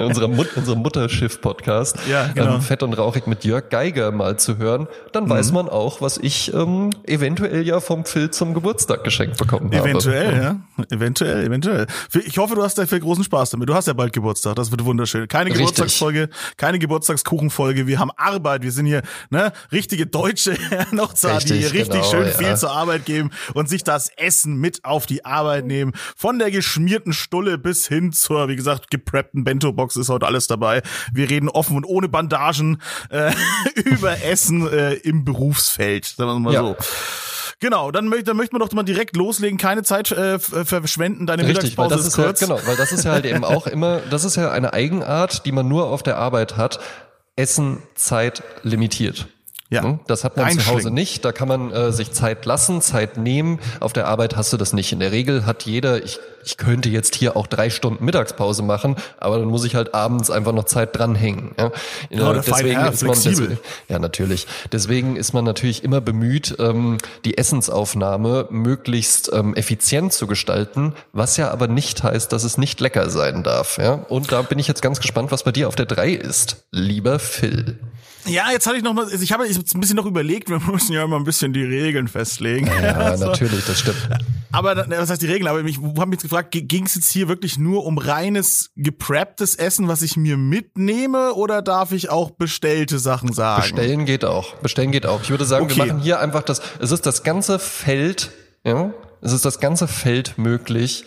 unserem, 0.05 0.37
Mut 0.37 0.55
unserem 0.55 0.81
Mutterschiff-Podcast. 0.81 1.97
Ja, 2.11 2.27
genau. 2.35 2.57
Ähm, 2.57 2.61
Fett 2.61 2.83
und 2.83 2.93
Rauchig 2.93 3.27
mit 3.27 3.43
Jörg 3.43 3.71
Geiger 3.71 4.13
mal 4.13 4.39
zu 4.39 4.59
hören. 4.59 4.87
Dann 5.13 5.25
mhm. 5.25 5.31
weiß 5.31 5.53
man 5.53 5.71
auch, 5.71 6.03
was 6.03 6.19
ich 6.19 6.53
ähm, 6.53 6.91
eventuell 7.07 7.67
ja 7.67 7.81
vom 7.81 8.05
Phil 8.05 8.33
zum 8.33 8.53
Geburtstag 8.53 9.03
geschenkt 9.03 9.39
bekommen 9.39 9.75
habe. 9.75 9.89
Eventuell, 9.89 10.43
ja. 10.43 10.85
Eventuell, 10.91 11.47
eventuell. 11.47 11.87
Ich 12.27 12.37
hoffe, 12.37 12.55
du 12.55 12.63
hast 12.63 12.77
da 12.77 12.85
viel 12.85 13.01
großen 13.01 13.25
Spaß 13.25 13.49
damit. 13.49 13.67
Du 13.67 13.75
hast 13.75 13.87
ja 13.87 13.95
bald 13.95 14.13
Geburtstag. 14.13 14.57
Das 14.57 14.71
wird 14.71 14.85
wunderschön. 14.85 15.27
Keine 15.27 15.49
Geburtstagsfolge, 15.49 16.29
keine 16.59 16.79
Geburtstagsfolge 16.79 17.14
Geburtstagskuchenfolge. 17.15 17.87
Wir 17.87 17.99
haben 17.99 18.11
Arbeit. 18.17 18.63
Wir 18.63 18.73
sind 18.73 18.87
hier 18.87 19.03
ne 19.31 19.53
richtige 19.73 20.07
Deutsche 20.07 20.57
noch 20.91 21.13
da, 21.15 21.39
die 21.39 21.55
hier 21.55 21.73
richtig 21.73 22.01
genau, 22.01 22.11
schön 22.11 22.27
ja. 22.27 22.33
viel 22.33 22.57
zur 22.57 22.71
Arbeit 22.71 23.05
geben 23.05 23.31
und 23.55 23.69
sich 23.69 23.85
das 23.85 24.11
Essen 24.17 24.57
mit 24.57 24.85
auf 24.85 25.07
die 25.07 25.25
Arbeit 25.25 25.67
nehmen. 25.67 25.93
Von 26.17 26.39
der 26.39 26.51
geschmierten 26.51 27.13
Stulle 27.13 27.59
bis 27.59 27.87
hin 27.87 28.13
zur, 28.13 28.49
wie 28.49 28.57
gesagt, 28.57 28.91
gepreppten 28.91 29.45
Bento-Box 29.45 29.97
ist 29.97 30.09
heute 30.09 30.27
alles 30.27 30.47
dabei. 30.47 30.83
Wir 31.13 31.31
reden 31.31 31.49
offen 31.49 31.77
und 31.77 31.85
ohne 31.85 32.09
Bandagen 32.09 32.81
äh, 33.11 33.33
über 33.85 34.23
Essen 34.23 34.67
äh, 34.69 34.95
im 34.95 35.25
Berufsfeld. 35.25 36.05
Sagen 36.05 36.31
wir 36.31 36.39
mal 36.39 36.55
ja. 36.55 36.61
so. 36.61 36.77
Genau, 37.61 37.91
dann, 37.91 38.09
möchte 38.09 38.25
dann 38.25 38.37
möchte 38.37 38.55
man 38.55 38.61
doch 38.61 38.71
mal 38.75 38.83
direkt 38.83 39.17
loslegen, 39.17 39.59
keine 39.59 39.83
Zeit 39.83 40.11
äh, 40.13 40.39
verschwenden, 40.39 41.27
deine 41.27 41.45
Richtig, 41.45 41.77
Mittagspause 41.77 41.91
weil 41.91 41.97
das 41.97 42.07
ist, 42.07 42.19
ist 42.19 42.25
kurz. 42.25 42.41
Ja, 42.41 42.47
genau, 42.49 42.61
weil 42.67 42.77
das 42.77 42.93
ist 42.93 43.05
ja 43.05 43.13
halt 43.13 43.25
eben 43.25 43.43
auch 43.43 43.67
immer, 43.75 44.01
das 44.11 44.25
ist 44.25 44.37
ja 44.37 44.51
eine 44.51 44.75
Eigenart, 44.75 45.47
die 45.47 45.53
man 45.53 45.67
nur 45.67 45.87
auf 45.87 46.03
der 46.03 46.19
Arbeit 46.19 46.59
hat. 46.59 46.81
Essen 47.37 47.83
Zeit 47.95 48.43
limitiert. 48.63 49.27
Ja. 49.75 49.83
Hm? 49.83 50.01
Das 50.07 50.23
hat 50.23 50.37
man 50.37 50.51
zu 50.53 50.67
Hause 50.67 50.91
nicht. 50.91 51.25
Da 51.25 51.33
kann 51.33 51.49
man 51.49 51.73
äh, 51.73 51.93
sich 51.93 52.13
Zeit 52.13 52.47
lassen, 52.47 52.81
Zeit 52.81 53.17
nehmen. 53.17 53.59
Auf 53.81 53.93
der 53.93 54.07
Arbeit 54.07 54.37
hast 54.37 54.53
du 54.53 54.57
das 54.57 54.73
nicht. 54.73 54.93
In 54.93 55.01
der 55.01 55.11
Regel 55.11 55.47
hat 55.47 55.65
jeder, 55.65 56.03
ich, 56.03 56.21
ich 56.45 56.57
könnte 56.57 56.89
jetzt 56.89 57.17
hier 57.17 57.37
auch 57.37 57.49
drei 57.49 57.71
Stunden 57.71 58.05
Mittagspause 58.05 58.63
machen, 58.63 58.95
aber 59.19 59.39
dann 59.39 59.49
muss 59.49 59.65
ich 59.65 59.75
halt 59.75 59.93
abends 59.93 60.31
einfach 60.31 60.53
noch 60.53 60.65
Zeit 60.65 60.97
dranhängen. 60.97 61.57
Ja, 61.59 61.73
ja 62.11 62.33
deswegen 62.35 62.81
ist 62.87 63.03
man 63.03 63.19
deswegen, 63.23 63.59
ja 63.89 63.99
natürlich. 63.99 64.47
Deswegen 64.71 65.17
ist 65.17 65.33
man 65.33 65.45
natürlich 65.45 65.83
immer 65.83 66.01
bemüht, 66.01 66.55
ähm, 66.61 66.99
die 67.25 67.37
Essensaufnahme 67.37 68.47
möglichst 68.51 69.33
ähm, 69.33 69.55
effizient 69.55 70.13
zu 70.13 70.29
gestalten, 70.29 70.95
was 71.13 71.37
ja 71.37 71.51
aber 71.51 71.67
nicht 71.67 72.05
heißt, 72.05 72.33
dass 72.33 72.45
es 72.45 72.59
nicht 72.59 72.81
lecker 72.81 73.11
sein 73.11 73.43
darf. 73.43 73.79
Ja, 73.79 73.95
und 73.95 74.31
da 74.31 74.43
bin 74.43 74.61
ich 74.61 74.69
jetzt 74.69 74.83
ganz 74.83 75.01
gespannt, 75.01 75.33
was 75.33 75.43
bei 75.43 75.51
dir 75.51 75.67
auf 75.67 75.75
der 75.75 75.87
drei 75.87 76.11
ist, 76.11 76.65
lieber 76.71 77.19
Phil. 77.19 77.81
Ja, 78.27 78.51
jetzt 78.53 78.67
hatte 78.67 78.77
ich 78.77 78.83
noch 78.83 78.95
mal, 78.95 79.07
ich 79.13 79.33
habe 79.33 79.47
jetzt 79.47 79.75
ein 79.75 79.81
bisschen 79.81 79.97
noch 79.97 80.07
überlegt, 80.07 80.49
wir 80.49 80.59
müssen 80.61 80.93
ja 80.93 81.05
immer 81.05 81.17
ein 81.17 81.25
bisschen 81.25 81.53
die 81.53 81.63
Regeln 81.63 82.09
festlegen. 82.09 82.67
Ja, 82.67 82.95
also, 82.95 83.27
natürlich, 83.27 83.65
das 83.67 83.81
stimmt. 83.81 83.97
Aber 84.53 84.87
was 84.89 85.11
heißt 85.11 85.21
die 85.21 85.27
Regeln? 85.27 85.49
Aber 85.49 85.63
ich 85.65 85.79
habe 85.79 86.07
mich 86.07 86.17
jetzt 86.17 86.23
gefragt, 86.23 86.49
ging 86.53 86.87
es 86.87 86.95
jetzt 86.95 87.11
hier 87.11 87.29
wirklich 87.29 87.59
nur 87.59 87.85
um 87.85 87.99
reines 87.99 88.71
geprepptes 88.77 89.57
Essen, 89.57 89.89
was 89.89 90.03
ich 90.03 90.17
mir 90.17 90.37
mitnehme, 90.37 91.35
oder 91.35 91.61
darf 91.61 91.93
ich 91.93 92.09
auch 92.09 92.31
bestellte 92.31 92.99
Sachen 92.99 93.33
sagen? 93.33 93.63
Bestellen 93.63 94.05
geht 94.07 94.25
auch. 94.25 94.55
Bestellen 94.57 94.93
geht 94.93 95.07
auch. 95.07 95.23
Ich 95.23 95.31
würde 95.31 95.45
sagen, 95.45 95.65
okay. 95.65 95.77
wir 95.77 95.87
machen 95.87 96.01
hier 96.01 96.21
einfach 96.21 96.43
das. 96.43 96.63
Es 96.79 96.93
ist 96.93 97.07
das 97.07 97.25
ganze 97.25 97.59
Feld. 97.59 98.31
Ja, 98.65 98.95
es 99.21 99.33
ist 99.33 99.45
das 99.45 99.61
ganze 99.61 99.89
Feld 99.89 100.39
möglich 100.39 101.05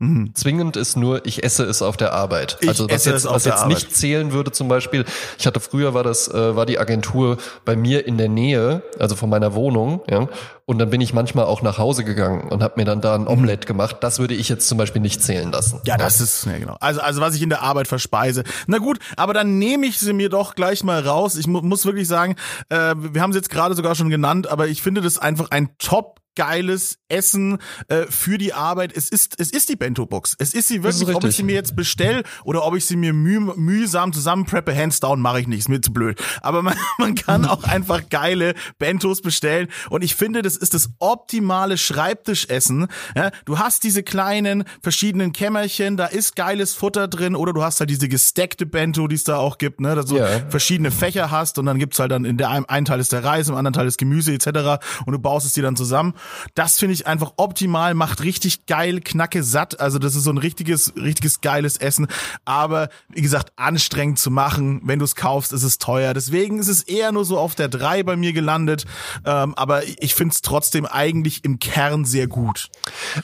Mhm. 0.00 0.34
Zwingend 0.34 0.76
ist 0.76 0.96
nur, 0.96 1.26
ich 1.26 1.44
esse 1.44 1.64
es 1.64 1.82
auf 1.82 1.98
der 1.98 2.14
Arbeit. 2.14 2.56
Ich 2.62 2.68
also 2.68 2.88
was 2.88 3.04
jetzt, 3.04 3.26
was 3.26 3.44
jetzt 3.44 3.66
nicht 3.66 3.94
zählen 3.94 4.32
würde 4.32 4.50
zum 4.50 4.66
Beispiel, 4.66 5.04
ich 5.38 5.46
hatte 5.46 5.60
früher 5.60 5.92
war 5.92 6.02
das, 6.02 6.26
äh, 6.28 6.56
war 6.56 6.64
die 6.64 6.78
Agentur 6.78 7.36
bei 7.66 7.76
mir 7.76 8.06
in 8.06 8.16
der 8.16 8.30
Nähe, 8.30 8.82
also 8.98 9.14
von 9.14 9.28
meiner 9.28 9.54
Wohnung, 9.54 10.00
ja, 10.08 10.26
und 10.64 10.78
dann 10.78 10.88
bin 10.88 11.02
ich 11.02 11.12
manchmal 11.12 11.44
auch 11.44 11.62
nach 11.62 11.78
Hause 11.78 12.04
gegangen 12.04 12.48
und 12.48 12.62
habe 12.62 12.74
mir 12.76 12.84
dann 12.84 13.02
da 13.02 13.14
ein 13.14 13.22
mhm. 13.22 13.26
Omelett 13.26 13.66
gemacht. 13.66 13.96
Das 14.00 14.20
würde 14.20 14.34
ich 14.34 14.48
jetzt 14.48 14.68
zum 14.68 14.78
Beispiel 14.78 15.02
nicht 15.02 15.20
zählen 15.22 15.50
lassen. 15.52 15.80
Ja, 15.84 15.96
das 15.96 16.20
ist, 16.20 16.46
ja 16.46 16.58
genau. 16.58 16.76
Also, 16.80 17.00
also 17.00 17.20
was 17.20 17.34
ich 17.34 17.42
in 17.42 17.50
der 17.50 17.62
Arbeit 17.62 17.88
verspeise. 17.88 18.44
Na 18.68 18.78
gut, 18.78 19.00
aber 19.16 19.34
dann 19.34 19.58
nehme 19.58 19.86
ich 19.86 19.98
sie 19.98 20.12
mir 20.12 20.28
doch 20.28 20.54
gleich 20.54 20.82
mal 20.82 21.06
raus. 21.06 21.36
Ich 21.36 21.46
mu 21.46 21.60
muss 21.60 21.84
wirklich 21.84 22.08
sagen, 22.08 22.36
äh, 22.68 22.94
wir 22.96 23.20
haben 23.20 23.32
sie 23.32 23.38
jetzt 23.38 23.50
gerade 23.50 23.74
sogar 23.74 23.96
schon 23.96 24.10
genannt, 24.10 24.46
aber 24.48 24.68
ich 24.68 24.80
finde 24.80 25.00
das 25.00 25.18
einfach 25.18 25.50
ein 25.50 25.70
Top 25.78 26.20
geiles 26.40 26.96
Essen 27.10 27.58
äh, 27.88 28.06
für 28.08 28.38
die 28.38 28.54
Arbeit. 28.54 28.96
Es 28.96 29.10
ist 29.10 29.38
es 29.38 29.50
ist 29.50 29.68
die 29.68 29.76
Bento 29.76 30.06
Box. 30.06 30.36
Es 30.38 30.54
ist 30.54 30.68
sie 30.68 30.82
wirklich, 30.82 31.06
ist 31.06 31.14
ob 31.14 31.24
ich 31.24 31.36
sie 31.36 31.42
mir 31.42 31.54
jetzt 31.54 31.76
bestell 31.76 32.22
oder 32.44 32.64
ob 32.64 32.76
ich 32.76 32.86
sie 32.86 32.96
mir 32.96 33.12
müh 33.12 33.40
mühsam 33.56 34.14
zusammenpreppe, 34.14 34.74
hands 34.74 35.00
down 35.00 35.20
mache 35.20 35.40
ich 35.40 35.46
nicht, 35.46 35.58
ist 35.58 35.68
mir 35.68 35.82
zu 35.82 35.92
blöd. 35.92 36.18
Aber 36.40 36.62
man, 36.62 36.76
man 36.98 37.14
kann 37.14 37.44
auch 37.44 37.64
einfach 37.64 38.08
geile 38.08 38.54
Bentos 38.78 39.20
bestellen 39.20 39.68
und 39.90 40.02
ich 40.02 40.14
finde, 40.14 40.40
das 40.40 40.56
ist 40.56 40.72
das 40.72 40.88
optimale 40.98 41.76
Schreibtischessen. 41.76 42.86
Ja, 43.14 43.32
du 43.44 43.58
hast 43.58 43.84
diese 43.84 44.02
kleinen 44.02 44.64
verschiedenen 44.82 45.34
Kämmerchen, 45.34 45.98
da 45.98 46.06
ist 46.06 46.36
geiles 46.36 46.72
Futter 46.72 47.06
drin 47.06 47.36
oder 47.36 47.52
du 47.52 47.62
hast 47.62 47.80
halt 47.80 47.90
diese 47.90 48.08
gesteckte 48.08 48.64
Bento, 48.64 49.08
die 49.08 49.16
es 49.16 49.24
da 49.24 49.36
auch 49.36 49.58
gibt, 49.58 49.82
ne, 49.82 49.94
dass 49.94 50.06
du 50.06 50.16
yeah. 50.16 50.40
verschiedene 50.48 50.90
Fächer 50.90 51.30
hast 51.30 51.58
und 51.58 51.66
dann 51.66 51.78
gibt's 51.78 51.98
halt 51.98 52.12
dann 52.12 52.24
in 52.24 52.38
der 52.38 52.48
einen 52.48 52.86
Teil 52.86 52.98
ist 52.98 53.12
der 53.12 53.24
Reis, 53.24 53.50
im 53.50 53.56
anderen 53.56 53.74
Teil 53.74 53.86
ist 53.86 53.98
Gemüse 53.98 54.32
etc. 54.32 54.82
und 55.04 55.12
du 55.12 55.18
baust 55.18 55.44
es 55.44 55.52
dir 55.52 55.62
dann 55.62 55.76
zusammen 55.76 56.14
Das 56.54 56.78
finde 56.78 56.94
ich 56.94 57.06
einfach 57.06 57.32
optimal, 57.36 57.94
macht 57.94 58.22
richtig 58.22 58.66
geil, 58.66 59.00
knacke 59.00 59.42
satt. 59.42 59.80
Also 59.80 59.98
das 59.98 60.14
ist 60.14 60.24
so 60.24 60.30
ein 60.30 60.38
richtiges, 60.38 60.94
richtiges 60.96 61.40
geiles 61.40 61.76
Essen. 61.76 62.06
Aber 62.44 62.88
wie 63.08 63.22
gesagt, 63.22 63.52
anstrengend 63.56 64.18
zu 64.18 64.30
machen. 64.30 64.80
Wenn 64.84 64.98
du 64.98 65.04
es 65.04 65.16
kaufst, 65.16 65.52
ist 65.52 65.62
es 65.62 65.78
teuer. 65.78 66.14
Deswegen 66.14 66.58
ist 66.58 66.68
es 66.68 66.82
eher 66.82 67.12
nur 67.12 67.24
so 67.24 67.38
auf 67.38 67.54
der 67.54 67.68
drei 67.68 68.02
bei 68.02 68.16
mir 68.16 68.32
gelandet. 68.32 68.84
Ähm, 69.24 69.54
aber 69.54 69.82
ich 69.86 70.14
finde 70.14 70.34
es 70.34 70.42
trotzdem 70.42 70.86
eigentlich 70.86 71.44
im 71.44 71.58
Kern 71.58 72.04
sehr 72.04 72.26
gut. 72.26 72.68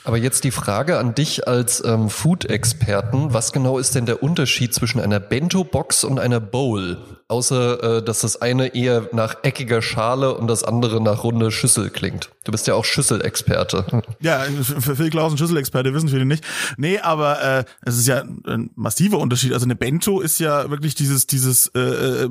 Aber 0.03 0.17
jetzt 0.17 0.43
die 0.43 0.51
Frage 0.51 0.97
an 0.99 1.15
dich 1.15 1.47
als 1.47 1.83
ähm, 1.83 2.09
Food-Experten. 2.09 3.33
Was 3.33 3.51
genau 3.51 3.77
ist 3.79 3.95
denn 3.95 4.05
der 4.05 4.23
Unterschied 4.23 4.73
zwischen 4.73 4.99
einer 4.99 5.19
Bento-Box 5.19 6.03
und 6.03 6.19
einer 6.19 6.39
Bowl? 6.39 7.16
Außer, 7.29 7.97
äh, 7.97 8.03
dass 8.03 8.21
das 8.21 8.41
eine 8.41 8.73
eher 8.73 9.09
nach 9.11 9.43
eckiger 9.43 9.81
Schale 9.81 10.33
und 10.35 10.47
das 10.47 10.63
andere 10.63 11.01
nach 11.01 11.25
runde 11.25 11.51
Schüssel 11.51 11.89
klingt. 11.89 12.29
Du 12.45 12.53
bist 12.53 12.67
ja 12.67 12.73
auch 12.73 12.85
Schüsselexperte. 12.85 14.03
Ja, 14.21 14.39
für 14.39 14.95
Phil 14.95 15.09
Klausen 15.09 15.37
Schüsselexperte 15.37 15.93
wissen 15.93 16.07
viele 16.07 16.25
nicht. 16.25 16.45
Nee, 16.77 16.99
aber 16.99 17.41
äh, 17.43 17.65
es 17.85 17.97
ist 17.97 18.07
ja 18.07 18.21
ein 18.21 18.71
massiver 18.75 19.17
Unterschied. 19.17 19.51
Also 19.51 19.65
eine 19.65 19.75
Bento 19.75 20.21
ist 20.21 20.39
ja 20.39 20.69
wirklich 20.69 20.95
dieses, 20.95 21.27
dieses 21.27 21.67
äh, 21.75 21.79
äh 21.79 22.29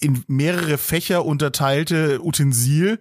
in 0.00 0.24
mehrere 0.26 0.78
Fächer 0.78 1.24
unterteilte 1.24 2.20
Utensil. 2.20 3.00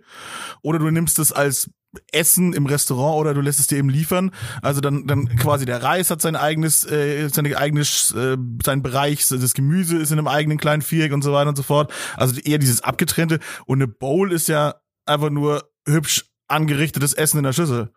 Oder 0.61 0.77
du 0.77 0.91
nimmst 0.91 1.17
es 1.17 1.31
als 1.31 1.71
Essen 2.11 2.53
im 2.53 2.65
Restaurant 2.65 3.19
oder 3.19 3.33
du 3.33 3.41
lässt 3.41 3.59
es 3.59 3.67
dir 3.67 3.77
eben 3.77 3.89
liefern. 3.89 4.31
Also 4.61 4.81
dann, 4.81 5.07
dann 5.07 5.27
quasi 5.35 5.65
der 5.65 5.83
Reis 5.83 6.09
hat 6.09 6.21
sein 6.21 6.35
eigenes, 6.35 6.85
äh, 6.85 7.27
seine 7.29 7.57
eigenes, 7.57 8.13
äh, 8.13 8.37
sein 8.63 8.81
Bereich, 8.81 9.27
das 9.27 9.53
Gemüse 9.53 9.97
ist 9.97 10.11
in 10.11 10.17
einem 10.17 10.27
eigenen 10.27 10.57
kleinen 10.57 10.81
Viereck 10.81 11.13
und 11.13 11.21
so 11.21 11.33
weiter 11.33 11.49
und 11.49 11.57
so 11.57 11.63
fort. 11.63 11.91
Also 12.15 12.39
eher 12.39 12.57
dieses 12.57 12.81
abgetrennte. 12.81 13.39
Und 13.65 13.79
eine 13.79 13.87
Bowl 13.87 14.31
ist 14.31 14.47
ja 14.47 14.75
einfach 15.05 15.29
nur 15.29 15.69
hübsch 15.85 16.25
angerichtetes 16.47 17.13
Essen 17.13 17.37
in 17.39 17.43
der 17.43 17.53
Schüssel. 17.53 17.91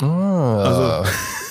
Ah. 0.00 0.62
Also 0.62 1.10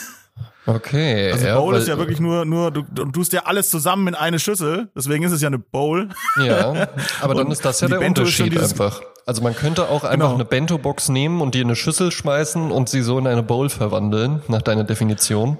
Okay. 0.67 1.32
Also 1.32 1.46
ja, 1.46 1.60
Bowl 1.60 1.75
ist 1.75 1.88
ja 1.88 1.98
wirklich 1.98 2.20
nur, 2.20 2.44
nur 2.46 2.72
du, 2.72 2.82
du 2.82 3.05
tust 3.05 3.34
ja 3.34 3.44
alles 3.46 3.70
zusammen 3.70 4.08
in 4.08 4.15
eine 4.15 4.39
Schüssel, 4.39 4.89
deswegen 4.96 5.24
ist 5.24 5.32
es 5.32 5.41
ja 5.41 5.48
eine 5.48 5.60
Bowl. 5.60 6.10
Ja, 6.41 6.88
aber 7.22 7.36
dann 7.36 7.51
ist 7.51 7.63
das 7.63 7.82
ja 7.82 7.88
der 7.88 8.00
Bento 8.00 8.22
Unterschied 8.22 8.58
einfach. 8.58 9.01
Also 9.25 9.41
man 9.41 9.55
könnte 9.55 9.89
auch 9.89 10.03
einfach 10.03 10.27
genau. 10.27 10.34
eine 10.36 10.46
Bento-Box 10.46 11.10
nehmen 11.10 11.41
und 11.41 11.55
die 11.55 11.62
in 11.62 11.67
eine 11.67 11.75
Schüssel 11.75 12.12
schmeißen 12.12 12.72
und 12.72 12.89
sie 12.89 13.01
so 13.01 13.17
in 13.17 13.25
eine 13.25 13.41
Bowl 13.41 13.70
verwandeln, 13.70 14.44
nach 14.48 14.62
deiner 14.62 14.84
Definition. 14.84 15.58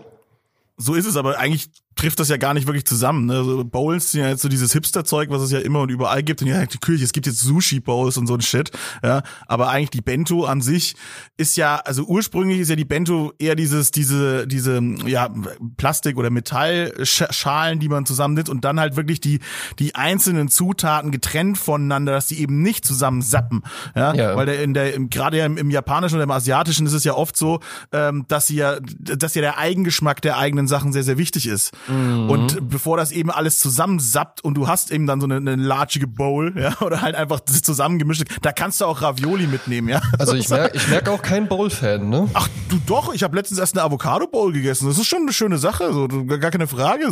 So 0.78 0.94
ist 0.94 1.08
es 1.08 1.18
aber 1.18 1.40
eigentlich 1.40 1.70
trifft 1.96 2.20
das 2.20 2.30
ja 2.30 2.38
gar 2.38 2.54
nicht 2.54 2.68
wirklich 2.68 2.86
zusammen. 2.86 3.26
Ne? 3.28 3.36
Also 3.36 3.64
Bowls 3.64 4.12
sind 4.12 4.22
ja 4.22 4.30
jetzt 4.30 4.42
so 4.42 4.50
dieses 4.50 4.74
Hipster-Zeug, 4.74 5.30
was 5.30 5.42
es 5.42 5.52
ja 5.52 5.60
immer 5.60 5.80
und 5.82 5.90
überall 5.90 6.24
gibt. 6.24 6.42
Und 6.42 6.48
ja, 6.50 6.66
Küche, 6.66 7.04
es 7.04 7.14
gibt 7.14 7.26
jetzt 7.26 7.40
Sushi-Bowls 7.40 8.18
und 8.18 8.28
so 8.28 8.34
ein 8.34 8.42
Shit. 8.42 8.72
Ja, 9.04 9.24
aber 9.48 9.70
eigentlich 9.70 9.92
die 9.92 10.02
Bento 10.02 10.46
an 10.46 10.62
sich 10.62 10.96
ist 11.38 11.56
ja, 11.56 11.78
also 11.78 12.04
ursprünglich 12.04 12.60
ist 12.60 12.70
ja 12.70 12.76
die 12.76 12.86
Bento 12.86 13.34
eher 13.40 13.56
dieses, 13.56 13.92
diese, 13.92 14.46
diese, 14.46 14.82
ja, 15.06 15.30
Plastik- 15.78 16.18
oder 16.18 16.30
Metallschalen, 16.30 17.80
die 17.80 17.90
man 17.90 18.06
zusammennimmt 18.06 18.50
und 18.50 18.66
dann 18.66 18.80
halt 18.80 18.98
wirklich 18.98 19.22
die, 19.22 19.40
die 19.80 19.96
einzelnen 19.96 20.50
Zutaten 20.50 21.12
getrennt 21.12 21.58
voneinander, 21.58 22.12
dass 22.12 22.28
die 22.28 22.40
eben 22.42 22.62
nicht 22.62 22.86
zusammen 22.86 23.22
sappen. 23.22 23.64
Ja, 23.96 24.14
ja. 24.14 24.36
weil 24.36 24.48
der 24.48 24.62
in 24.62 24.74
der, 24.74 25.00
gerade 25.00 25.38
ja 25.38 25.46
im, 25.46 25.58
im 25.58 25.70
Japanischen 25.70 26.16
oder 26.16 26.26
im 26.26 26.32
Asiatischen 26.32 26.86
ist 26.86 26.94
es 26.94 27.06
ja 27.06 27.14
oft 27.14 27.38
so, 27.38 27.62
ähm, 27.94 28.26
dass 28.28 28.48
sie 28.48 28.58
ja, 28.58 28.80
dass 28.82 29.34
ja 29.36 29.42
der 29.42 29.58
Eigengeschmack 29.58 30.22
der 30.22 30.38
eigenen 30.38 30.68
Sachen 30.68 30.92
sehr, 30.92 31.04
sehr 31.04 31.18
wichtig 31.18 31.48
ist. 31.48 31.72
Mhm. 31.88 32.30
Und 32.30 32.70
bevor 32.70 32.98
das 32.98 33.12
eben 33.12 33.32
alles 33.32 33.60
zusammensappt 33.60 34.44
und 34.44 34.56
du 34.56 34.68
hast 34.68 34.92
eben 34.92 35.08
dann 35.08 35.22
so 35.22 35.28
eine, 35.28 35.38
eine 35.38 35.56
latschige 35.56 36.08
Bowl, 36.08 36.54
ja, 36.58 36.76
oder 36.82 37.02
halt 37.02 37.16
einfach 37.16 37.42
zusammengemischt, 37.42 38.24
da 38.42 38.52
kannst 38.52 38.82
du 38.82 38.86
auch 38.86 39.02
Ravioli 39.02 39.48
mitnehmen, 39.48 39.90
ja. 39.90 40.02
Also 40.18 40.34
ich 40.34 40.50
merke 40.50 40.78
ich 40.78 40.88
merk 40.88 41.10
auch 41.10 41.22
kein 41.22 41.48
Bowl-Fan, 41.48 42.10
ne? 42.10 42.30
Ach, 42.34 42.48
du 42.70 42.78
doch, 42.86 43.14
ich 43.14 43.24
habe 43.24 43.36
letztens 43.36 43.60
erst 43.60 43.76
eine 43.76 43.84
Avocado-Bowl 43.84 44.54
gegessen. 44.54 44.88
Das 44.88 44.98
ist 44.98 45.08
schon 45.08 45.22
eine 45.22 45.34
schöne 45.34 45.58
Sache, 45.58 45.94
so 45.94 46.08
gar 46.08 46.52
keine 46.52 46.68
Frage. 46.68 47.06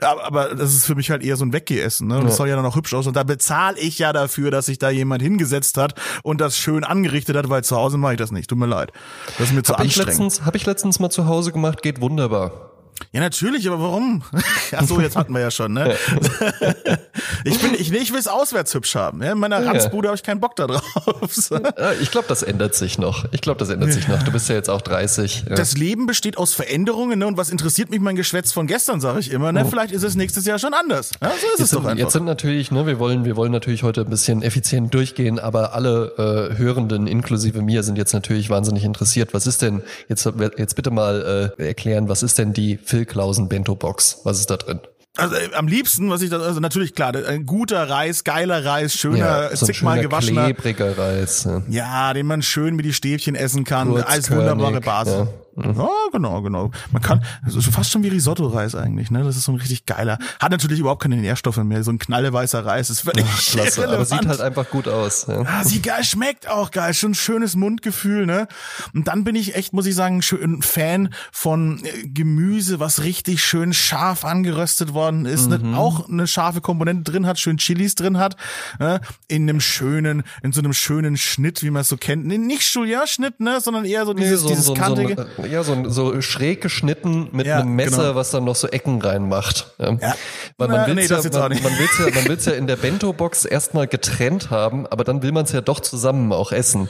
Aber 0.00 0.54
das 0.54 0.74
ist 0.74 0.86
für 0.86 0.94
mich 0.94 1.10
halt 1.10 1.22
eher 1.22 1.36
so 1.36 1.44
ein 1.44 1.52
Weggehessen, 1.52 2.08
ne? 2.08 2.18
Und 2.18 2.26
das 2.26 2.36
soll 2.36 2.48
ja 2.48 2.56
dann 2.56 2.66
auch 2.66 2.76
hübsch 2.76 2.94
aus. 2.94 3.06
Und 3.06 3.16
da 3.16 3.22
bezahle 3.22 3.78
ich 3.78 3.98
ja 3.98 4.12
dafür, 4.12 4.50
dass 4.50 4.66
sich 4.66 4.78
da 4.78 4.90
jemand 4.90 5.22
hingesetzt 5.22 5.78
hat 5.78 5.94
und 6.22 6.40
das 6.40 6.56
schön 6.56 6.84
angerichtet 6.84 7.36
hat, 7.36 7.48
weil 7.48 7.64
zu 7.64 7.76
Hause 7.76 7.98
mache 7.98 8.14
ich 8.14 8.18
das 8.18 8.32
nicht. 8.32 8.48
Tut 8.48 8.58
mir 8.58 8.66
leid. 8.66 8.92
Das 9.38 9.48
ist 9.48 9.54
mir 9.54 9.62
zu 9.62 9.72
hab 9.72 9.80
anstrengend. 9.80 10.10
Ich 10.10 10.18
letztens, 10.18 10.46
hab 10.46 10.54
ich 10.54 10.66
letztens 10.66 11.00
mal 11.00 11.10
zu 11.10 11.26
Hause 11.26 11.52
gemacht, 11.52 11.82
geht 11.82 12.00
wunderbar. 12.00 12.73
Ja, 13.12 13.20
natürlich, 13.20 13.66
aber 13.68 13.80
warum? 13.80 14.22
Ach 14.72 14.86
so, 14.86 15.00
jetzt 15.00 15.16
hatten 15.16 15.32
wir 15.32 15.40
ja 15.40 15.50
schon, 15.50 15.72
ne? 15.72 15.96
ich 17.44 17.58
bin, 17.60 17.74
ich, 17.74 17.92
ich 17.92 18.12
will 18.12 18.18
es 18.18 18.26
auswärts 18.26 18.74
hübsch 18.74 18.94
haben. 18.94 19.22
Ja? 19.22 19.32
In 19.32 19.38
meiner 19.38 19.60
ja. 19.60 19.70
Ranzbude 19.70 20.08
habe 20.08 20.16
ich 20.16 20.22
keinen 20.22 20.40
Bock 20.40 20.56
da 20.56 20.66
drauf. 20.66 20.82
ich 22.00 22.10
glaube, 22.10 22.26
das 22.28 22.42
ändert 22.42 22.74
sich 22.74 22.98
noch. 22.98 23.24
Ich 23.32 23.40
glaube, 23.40 23.58
das 23.58 23.68
ändert 23.68 23.92
sich 23.92 24.08
noch. 24.08 24.22
Du 24.22 24.32
bist 24.32 24.48
ja 24.48 24.54
jetzt 24.54 24.70
auch 24.70 24.80
30. 24.80 25.44
Das 25.48 25.76
Leben 25.76 26.06
besteht 26.06 26.36
aus 26.38 26.54
Veränderungen, 26.54 27.18
ne? 27.18 27.26
Und 27.26 27.36
was 27.36 27.50
interessiert 27.50 27.90
mich 27.90 28.00
mein 28.00 28.16
Geschwätz 28.16 28.52
von 28.52 28.66
gestern, 28.66 29.00
sage 29.00 29.20
ich 29.20 29.30
immer, 29.30 29.52
ne? 29.52 29.64
Oh. 29.64 29.68
Vielleicht 29.68 29.92
ist 29.92 30.02
es 30.02 30.14
nächstes 30.14 30.44
Jahr 30.44 30.58
schon 30.58 30.74
anders. 30.74 31.12
Ja, 31.20 31.30
so 31.30 31.34
ist 31.34 31.42
jetzt 31.44 31.60
es 31.60 31.70
doch 31.70 31.84
einfach. 31.84 31.96
Jetzt 31.96 32.12
sind 32.12 32.24
natürlich, 32.24 32.70
ne, 32.70 32.86
wir 32.86 32.98
wollen, 32.98 33.24
wir 33.24 33.36
wollen 33.36 33.52
natürlich 33.52 33.82
heute 33.82 34.02
ein 34.02 34.10
bisschen 34.10 34.42
effizient 34.42 34.92
durchgehen, 34.94 35.38
aber 35.38 35.74
alle 35.74 36.50
äh, 36.52 36.58
Hörenden, 36.58 37.06
inklusive 37.06 37.62
mir, 37.62 37.82
sind 37.82 37.96
jetzt 37.96 38.12
natürlich 38.12 38.50
wahnsinnig 38.50 38.84
interessiert. 38.84 39.34
Was 39.34 39.46
ist 39.46 39.62
denn, 39.62 39.82
jetzt, 40.08 40.28
jetzt 40.56 40.76
bitte 40.76 40.90
mal 40.90 41.52
äh, 41.58 41.66
erklären, 41.68 42.08
was 42.08 42.22
ist 42.22 42.38
denn 42.38 42.52
die 42.52 42.78
Phil 42.84 43.04
Klausen 43.04 43.48
Bento-Box. 43.48 44.20
Was 44.24 44.40
ist 44.40 44.50
da 44.50 44.56
drin? 44.56 44.80
Also 45.16 45.36
äh, 45.36 45.54
am 45.54 45.68
liebsten, 45.68 46.10
was 46.10 46.22
ich 46.22 46.30
da, 46.30 46.40
also 46.40 46.58
natürlich 46.58 46.94
klar, 46.94 47.14
ein 47.14 47.46
guter 47.46 47.88
Reis, 47.88 48.24
geiler 48.24 48.64
Reis, 48.64 48.94
schöner, 48.94 49.50
ja, 49.50 49.56
so 49.56 49.66
zigmal 49.66 50.00
gewaschener. 50.00 50.46
Klebriger 50.46 50.98
Reis. 50.98 51.44
Ja. 51.44 51.62
ja. 51.68 52.12
den 52.14 52.26
man 52.26 52.42
schön 52.42 52.74
mit 52.74 52.84
die 52.84 52.92
Stäbchen 52.92 53.36
essen 53.36 53.64
kann. 53.64 53.96
Als 53.96 54.30
wunderbare 54.30 54.80
Basis. 54.80 55.14
Ja. 55.14 55.28
Mhm. 55.56 55.74
Ja, 55.76 55.88
genau, 56.12 56.42
genau. 56.42 56.70
Man 56.90 57.02
kann, 57.02 57.24
also 57.44 57.60
fast 57.60 57.90
schon 57.90 58.02
wie 58.02 58.08
Risotto-Reis 58.08 58.74
eigentlich, 58.74 59.10
ne? 59.10 59.22
Das 59.22 59.36
ist 59.36 59.44
so 59.44 59.52
ein 59.52 59.58
richtig 59.58 59.86
geiler. 59.86 60.18
Hat 60.40 60.50
natürlich 60.50 60.80
überhaupt 60.80 61.02
keine 61.02 61.16
Nährstoffe 61.16 61.58
mehr. 61.58 61.84
So 61.84 61.92
ein 61.92 61.98
knalleweißer 61.98 62.64
Reis 62.64 62.90
ist 62.90 63.00
völlig 63.00 63.24
Ach, 63.28 63.40
klasse, 63.40 63.88
aber 63.88 64.04
sieht 64.04 64.26
halt 64.26 64.40
einfach 64.40 64.68
gut 64.70 64.88
aus. 64.88 65.26
Ja. 65.28 65.42
Ah, 65.42 65.64
sieht 65.64 65.84
geil, 65.84 66.02
schmeckt 66.02 66.48
auch 66.48 66.70
geil. 66.70 66.92
Schon 66.94 67.12
ein 67.12 67.14
schönes 67.14 67.54
Mundgefühl, 67.54 68.26
ne? 68.26 68.48
Und 68.94 69.08
dann 69.08 69.24
bin 69.24 69.36
ich 69.36 69.54
echt, 69.54 69.72
muss 69.72 69.86
ich 69.86 69.94
sagen, 69.94 70.22
ein 70.42 70.62
Fan 70.62 71.10
von 71.30 71.84
äh, 71.84 72.08
Gemüse, 72.08 72.80
was 72.80 73.02
richtig 73.02 73.44
schön 73.44 73.72
scharf 73.72 74.24
angeröstet 74.24 74.92
worden 74.92 75.26
ist, 75.26 75.48
ne? 75.48 75.58
mhm. 75.58 75.70
ne? 75.72 75.78
auch 75.78 76.08
eine 76.08 76.26
scharfe 76.26 76.60
Komponente 76.60 77.10
drin 77.10 77.26
hat, 77.26 77.38
schön 77.38 77.58
Chilis 77.58 77.94
drin 77.94 78.18
hat, 78.18 78.36
ne? 78.78 79.00
in 79.28 79.48
einem 79.48 79.60
schönen, 79.60 80.24
in 80.42 80.52
so 80.52 80.60
einem 80.60 80.72
schönen 80.72 81.16
Schnitt, 81.16 81.62
wie 81.62 81.70
man 81.70 81.82
es 81.82 81.88
so 81.88 81.96
kennt. 81.96 82.26
Nee, 82.26 82.38
nicht 82.38 82.74
Julian-Schnitt, 82.74 83.40
ne? 83.40 83.60
Sondern 83.60 83.84
eher 83.84 84.06
so 84.06 84.14
dieses, 84.14 84.42
nee, 84.42 84.48
so, 84.48 84.48
dieses 84.48 84.64
so, 84.66 84.74
kantige. 84.74 85.26
So 85.36 85.43
ja, 85.44 85.62
so, 85.62 85.88
so 85.88 86.20
schräg 86.20 86.60
geschnitten 86.60 87.28
mit 87.32 87.46
ja, 87.46 87.58
einem 87.58 87.74
Messer, 87.74 88.02
genau. 88.02 88.14
was 88.14 88.30
dann 88.30 88.44
noch 88.44 88.56
so 88.56 88.68
Ecken 88.68 89.00
reinmacht. 89.00 89.72
Ja. 89.78 89.92
ja. 89.92 90.14
Man 90.58 90.70
will 90.86 90.94
nee, 90.94 91.06
ja, 91.06 91.16
man, 91.22 91.62
man 91.62 91.78
will's 91.78 91.98
ja, 91.98 92.14
man 92.14 92.24
will's 92.28 92.44
ja 92.44 92.52
in 92.52 92.66
der 92.66 92.76
Bento-Box 92.76 93.44
erstmal 93.44 93.86
getrennt 93.86 94.50
haben, 94.50 94.86
aber 94.86 95.04
dann 95.04 95.22
will 95.22 95.32
man 95.32 95.44
es 95.44 95.52
ja 95.52 95.60
doch 95.60 95.80
zusammen 95.80 96.32
auch 96.32 96.52
essen. 96.52 96.88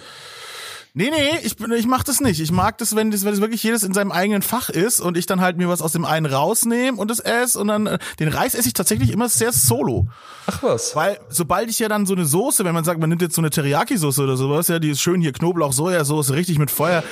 Nee, 0.97 1.11
nee, 1.11 1.41
ich, 1.43 1.57
ich 1.59 1.87
mach 1.89 2.05
das 2.05 2.21
nicht. 2.21 2.41
Ich 2.41 2.53
mag 2.53 2.79
das, 2.79 2.95
wenn 2.95 3.11
das, 3.11 3.25
wenn 3.25 3.33
das 3.33 3.41
wirklich 3.41 3.65
jedes 3.65 3.83
in 3.83 3.93
seinem 3.93 4.13
eigenen 4.13 4.43
Fach 4.43 4.69
ist 4.69 5.01
und 5.01 5.17
ich 5.17 5.27
dann 5.27 5.41
halt 5.41 5.57
mir 5.57 5.69
was 5.69 5.83
aus 5.83 5.91
dem 5.91 6.05
einen 6.05 6.25
rausnehme 6.25 6.97
und 6.97 7.11
das 7.11 7.19
esse 7.19 7.59
und 7.59 7.67
dann 7.67 7.89
äh, 7.89 7.99
den 8.21 8.29
Reis 8.29 8.55
esse 8.55 8.69
ich 8.69 8.75
tatsächlich 8.75 9.11
immer 9.11 9.29
sehr 9.29 9.51
solo. 9.51 10.07
Ach 10.47 10.63
was. 10.63 10.95
Weil 10.95 11.19
sobald 11.29 11.69
ich 11.69 11.81
ja 11.81 11.89
dann 11.89 12.07
so 12.07 12.15
eine 12.15 12.27
Soße, 12.27 12.65
wenn 12.65 12.75
man 12.75 12.85
sagt, 12.85 13.01
man 13.01 13.09
nimmt 13.09 13.23
jetzt 13.23 13.35
so 13.35 13.41
eine 13.41 13.51
Teriyaki-Soße 13.51 14.23
oder 14.23 14.37
sowas, 14.37 14.69
ja, 14.69 14.79
die 14.79 14.91
ist 14.91 15.01
schön 15.01 15.21
hier 15.21 15.33
Knoblauch, 15.33 15.73
Sojasauce, 15.73 16.31
richtig 16.31 16.61
mit 16.61 16.71
Feuer, 16.71 17.03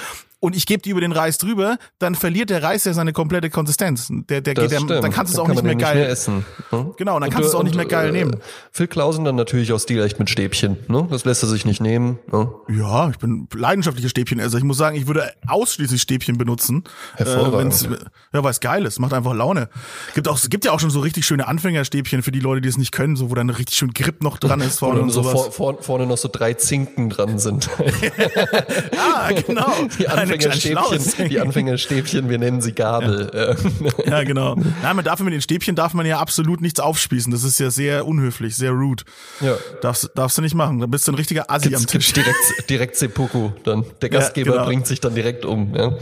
und 0.43 0.57
ich 0.57 0.67
gebe 0.67 0.83
die 0.83 0.91
über 0.91 1.01
den 1.01 1.13
Reis 1.13 1.39
drüber, 1.39 1.79
dann 2.01 2.17
verliert 2.17 2.51
der 2.51 2.65
Reis 2.65 2.85
ja 2.85 2.93
seine 2.93 3.13
komplette 3.13 3.49
Konsistenz. 3.49 4.09
Der, 4.11 4.41
der 4.41 4.55
geht, 4.55 4.73
der, 4.73 4.81
dann 4.81 5.13
kannst 5.13 5.33
du 5.33 5.37
es 5.37 5.39
auch 5.39 5.47
nicht 5.47 5.63
mehr 5.63 5.77
geil 5.77 5.95
nicht 5.95 6.03
mehr 6.03 6.11
essen. 6.11 6.45
Hm? 6.71 6.95
Genau, 6.97 7.21
dann 7.21 7.31
kannst 7.31 7.45
du 7.45 7.49
es 7.51 7.55
auch 7.55 7.63
nicht 7.63 7.77
mehr 7.77 7.87
geil 7.87 8.09
äh, 8.09 8.13
nehmen. 8.13 8.41
Phil 8.73 8.89
Klausen 8.89 9.25
dann 9.25 9.37
natürlich 9.37 9.73
aus 9.73 9.85
Stil 9.85 10.03
echt 10.03 10.19
mit 10.19 10.29
Stäbchen. 10.31 10.79
Ne? 10.89 11.07
Das 11.11 11.25
lässt 11.25 11.45
er 11.45 11.49
sich 11.49 11.65
nicht 11.65 11.81
nehmen. 11.81 12.19
Ne? 12.33 12.53
Ja, 12.69 13.09
ich 13.11 13.19
bin 13.19 13.47
leidenschaftlicher 13.73 14.09
Stäbchenesser. 14.09 14.59
Ich 14.59 14.65
muss 14.65 14.77
sagen, 14.77 14.97
ich 14.97 15.07
würde 15.07 15.33
ausschließlich 15.47 16.01
Stäbchen 16.03 16.37
benutzen. 16.37 16.85
Hervorragend. 17.17 17.89
Äh, 17.91 17.97
ja, 18.35 18.45
weil 18.45 18.51
es 18.51 18.61
geil 18.61 18.85
ist, 18.85 18.99
macht 18.99 19.13
einfach 19.13 19.35
Laune. 19.35 19.69
Gibt 20.15 20.29
auch, 20.29 20.39
gibt 20.49 20.65
ja 20.65 20.73
auch 20.73 20.81
schon 20.81 20.91
so 20.91 21.01
richtig 21.01 21.25
schöne 21.25 21.49
Anfängerstäbchen 21.49 22.23
für 22.23 22.33
die 22.33 22.41
Leute, 22.41 22.61
die 22.61 22.69
es 22.69 22.77
nicht 22.77 22.93
können, 22.93 23.17
so 23.17 23.31
wo 23.31 23.35
dann 23.35 23.51
richtig 23.51 23.77
schön 23.77 23.93
Grip 23.93 24.23
noch 24.23 24.39
dran 24.39 24.61
ist 24.61 24.79
vorne 24.79 25.01
und, 25.01 25.07
und 25.07 25.11
so 25.11 25.23
vor, 25.23 25.51
vor, 25.53 25.83
vorne 25.83 26.07
noch 26.07 26.19
so 26.19 26.29
drei 26.31 26.55
Zinken 26.55 27.09
dran 27.09 27.39
sind. 27.39 27.69
ah, 28.99 29.31
genau. 29.33 29.73
Die 29.99 30.09
Anfängerstäbchen 30.09 31.29
die 31.29 31.41
Anfängerstäbchen, 31.41 32.29
wir 32.29 32.39
nennen 32.39 32.61
sie 32.61 32.73
Gabel. 32.73 33.57
Ja, 34.05 34.05
ja 34.11 34.25
genau. 34.25 34.55
Nein, 34.83 34.97
man 34.97 35.05
darf 35.05 35.21
mit 35.21 35.33
den 35.33 35.41
Stäbchen 35.41 35.75
darf 35.75 35.95
man 35.95 36.07
ja 36.07 36.19
absolut 36.19 36.61
nichts 36.61 36.81
aufspießen. 36.81 37.33
Das 37.33 37.45
ist 37.45 37.59
ja 37.59 37.71
sehr 37.71 38.07
unhöflich, 38.07 38.57
sehr 38.57 38.73
rude. 38.73 39.05
Ja. 39.41 39.57
Darfst, 39.81 40.11
darfst 40.15 40.39
du 40.39 40.43
nicht 40.43 40.55
machen. 40.55 40.81
Da 40.81 40.87
bist 40.87 41.07
du 41.07 41.13
ein 41.13 41.15
richtiger 41.15 41.51
Assi 41.51 41.69
Gibt's, 41.69 41.83
am 41.83 41.87
Tisch. 41.87 42.13
Direkt, 42.13 42.71
direkt 42.71 42.97
Seppuku. 42.97 43.51
Dann 43.65 43.85
der 44.01 44.09
Gastgeber 44.09 44.51
ja, 44.51 44.57
genau. 44.57 44.67
bringt 44.67 44.87
sich 44.87 45.01
dann 45.01 45.15
direkt 45.15 45.45
um. 45.45 45.75
Ja. 45.75 45.93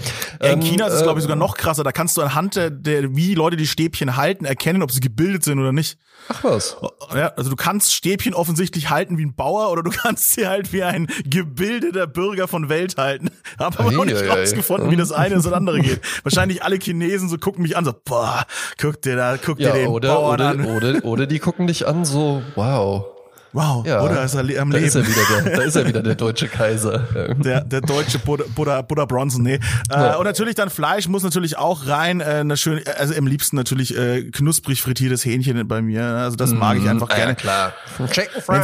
Ja, 0.43 0.53
in 0.53 0.61
China 0.61 0.87
ähm, 0.87 0.93
ist 0.93 0.99
es, 0.99 1.03
glaube 1.03 1.19
ich, 1.19 1.23
sogar 1.23 1.37
noch 1.37 1.57
krasser. 1.57 1.85
Da 1.85 1.93
kannst 1.93 2.17
du 2.17 2.23
anhand 2.23 2.57
der, 2.57 2.71
der, 2.71 3.15
wie 3.15 3.27
die 3.27 3.35
Leute 3.35 3.57
die 3.57 3.67
Stäbchen 3.67 4.17
halten, 4.17 4.45
erkennen, 4.45 4.83
ob 4.83 4.91
sie 4.91 5.01
gebildet 5.01 5.45
sind 5.45 5.59
oder 5.59 5.73
nicht. 5.73 5.99
Ach 6.29 6.45
was. 6.45 6.77
Ja, 7.15 7.29
also 7.29 7.51
du 7.51 7.57
kannst 7.57 7.95
Stäbchen 7.95 8.35
offensichtlich 8.35 8.91
halten 8.91 9.19
wie 9.19 9.25
ein 9.25 9.35
Bauer 9.35 9.71
oder 9.71 9.83
du 9.83 9.91
kannst 9.95 10.33
sie 10.33 10.47
halt 10.47 10.73
wie 10.73 10.83
ein 10.83 11.07
gebildeter 11.25 12.07
Bürger 12.07 12.49
von 12.49 12.69
Welt 12.69 12.97
halten. 12.97 13.31
Hab 13.59 13.79
aber 13.79 13.93
noch 13.93 14.05
nicht 14.05 14.23
rausgefunden, 14.27 14.91
wie 14.91 14.97
das 14.97 15.13
eine 15.13 15.37
und 15.37 15.45
das 15.45 15.53
andere 15.53 15.81
geht. 15.81 16.01
Wahrscheinlich 16.23 16.63
alle 16.63 16.77
Chinesen 16.77 17.29
so 17.29 17.39
gucken 17.39 17.63
mich 17.63 17.77
an, 17.77 17.85
so, 17.85 17.93
boah, 18.05 18.45
guck 18.81 19.03
dir 19.03 19.17
da, 19.17 19.37
guck 19.37 19.59
dir 19.59 19.73
den 19.73 19.89
oder, 19.89 20.15
Bauern 20.15 20.35
oder, 20.35 20.49
an. 20.49 20.65
Oder, 20.67 21.05
oder 21.05 21.27
die 21.27 21.39
gucken 21.39 21.67
dich 21.67 21.87
an 21.87 22.05
so, 22.05 22.43
wow. 22.55 23.07
Wow, 23.53 23.85
ja, 23.85 24.03
oder 24.03 24.23
ist 24.23 24.35
er 24.35 24.41
am 24.41 24.71
da 24.71 24.77
Leben? 24.77 24.87
Ist 24.87 24.95
er 24.95 25.07
wieder 25.07 25.43
der, 25.43 25.57
da 25.57 25.63
ist 25.63 25.77
er 25.77 25.87
wieder 25.87 26.03
der 26.03 26.15
deutsche 26.17 26.47
Kaiser. 26.47 26.99
Der, 27.39 27.63
der 27.63 27.81
deutsche 27.81 28.19
Buddha, 28.21 28.45
Buddha, 28.55 28.83
Buddha 28.83 29.05
Bronson, 29.07 29.43
nee. 29.43 29.55
Äh, 29.55 29.61
ja. 29.91 30.17
Und 30.17 30.25
natürlich 30.25 30.55
dann 30.55 30.71
Fleisch 30.71 31.09
muss 31.09 31.25
natürlich 31.25 31.59
auch 31.59 31.87
rein. 31.89 32.21
Äh, 32.21 32.25
eine 32.25 32.57
schöne, 32.57 32.83
also 32.99 33.13
im 33.15 33.27
liebsten 33.27 33.57
natürlich 33.57 33.97
äh, 33.97 34.31
knusprig 34.31 34.81
frittiertes 34.81 35.25
Hähnchen 35.25 35.67
bei 35.67 35.83
mir. 35.83 36.05
Also 36.05 36.37
das 36.37 36.53
mag 36.53 36.77
ich 36.77 36.85
mhm. 36.85 36.91
einfach 36.91 37.09
gerne. 37.09 37.33
Ja, 37.33 37.35
klar. 37.35 37.73
Chicken 38.11 38.43
Fry. 38.43 38.61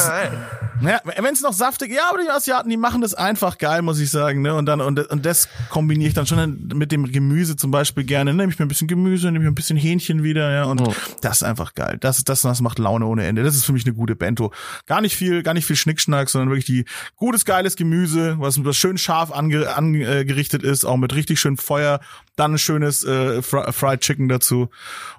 Ja, 0.82 1.00
wenn 1.04 1.32
es 1.32 1.40
noch 1.40 1.54
saftig, 1.54 1.90
ja, 1.92 2.02
aber 2.10 2.22
die 2.22 2.28
Asiaten, 2.28 2.68
die 2.68 2.76
machen 2.76 3.00
das 3.00 3.14
einfach 3.14 3.58
geil, 3.58 3.82
muss 3.82 3.98
ich 3.98 4.10
sagen. 4.10 4.42
Ne? 4.42 4.54
Und 4.54 4.66
dann 4.66 4.80
und, 4.80 4.98
und 4.98 5.24
das 5.24 5.48
kombiniere 5.70 6.08
ich 6.08 6.14
dann 6.14 6.26
schon 6.26 6.68
mit 6.74 6.92
dem 6.92 7.10
Gemüse 7.10 7.56
zum 7.56 7.70
Beispiel 7.70 8.04
gerne. 8.04 8.34
Nehme 8.34 8.52
ich 8.52 8.58
mir 8.58 8.66
ein 8.66 8.68
bisschen 8.68 8.86
Gemüse, 8.86 9.26
nehme 9.26 9.38
ich 9.38 9.44
mir 9.44 9.50
ein 9.50 9.54
bisschen 9.54 9.78
Hähnchen 9.78 10.22
wieder, 10.22 10.52
ja. 10.52 10.64
Und 10.64 10.82
oh. 10.82 10.94
das 11.22 11.38
ist 11.38 11.42
einfach 11.42 11.74
geil. 11.74 11.96
Das, 12.00 12.22
das, 12.24 12.42
das 12.42 12.60
macht 12.60 12.78
Laune 12.78 13.06
ohne 13.06 13.26
Ende. 13.26 13.42
Das 13.42 13.56
ist 13.56 13.64
für 13.64 13.72
mich 13.72 13.86
eine 13.86 13.94
gute 13.94 14.16
Bento. 14.16 14.52
Gar 14.86 15.00
nicht 15.00 15.16
viel, 15.16 15.42
gar 15.42 15.54
nicht 15.54 15.66
viel 15.66 15.76
Schnickschnack, 15.76 16.28
sondern 16.28 16.50
wirklich 16.50 16.66
die 16.66 16.84
gutes, 17.16 17.44
geiles 17.44 17.76
Gemüse, 17.76 18.36
was, 18.38 18.64
was 18.64 18.76
schön 18.76 18.98
scharf 18.98 19.32
ange, 19.32 19.74
angerichtet 19.74 20.62
ist, 20.62 20.84
auch 20.84 20.96
mit 20.96 21.14
richtig 21.14 21.40
schön 21.40 21.56
Feuer, 21.56 22.00
dann 22.36 22.54
ein 22.54 22.58
schönes 22.58 23.02
äh, 23.04 23.42
Fried 23.42 24.00
Chicken 24.00 24.28
dazu 24.28 24.68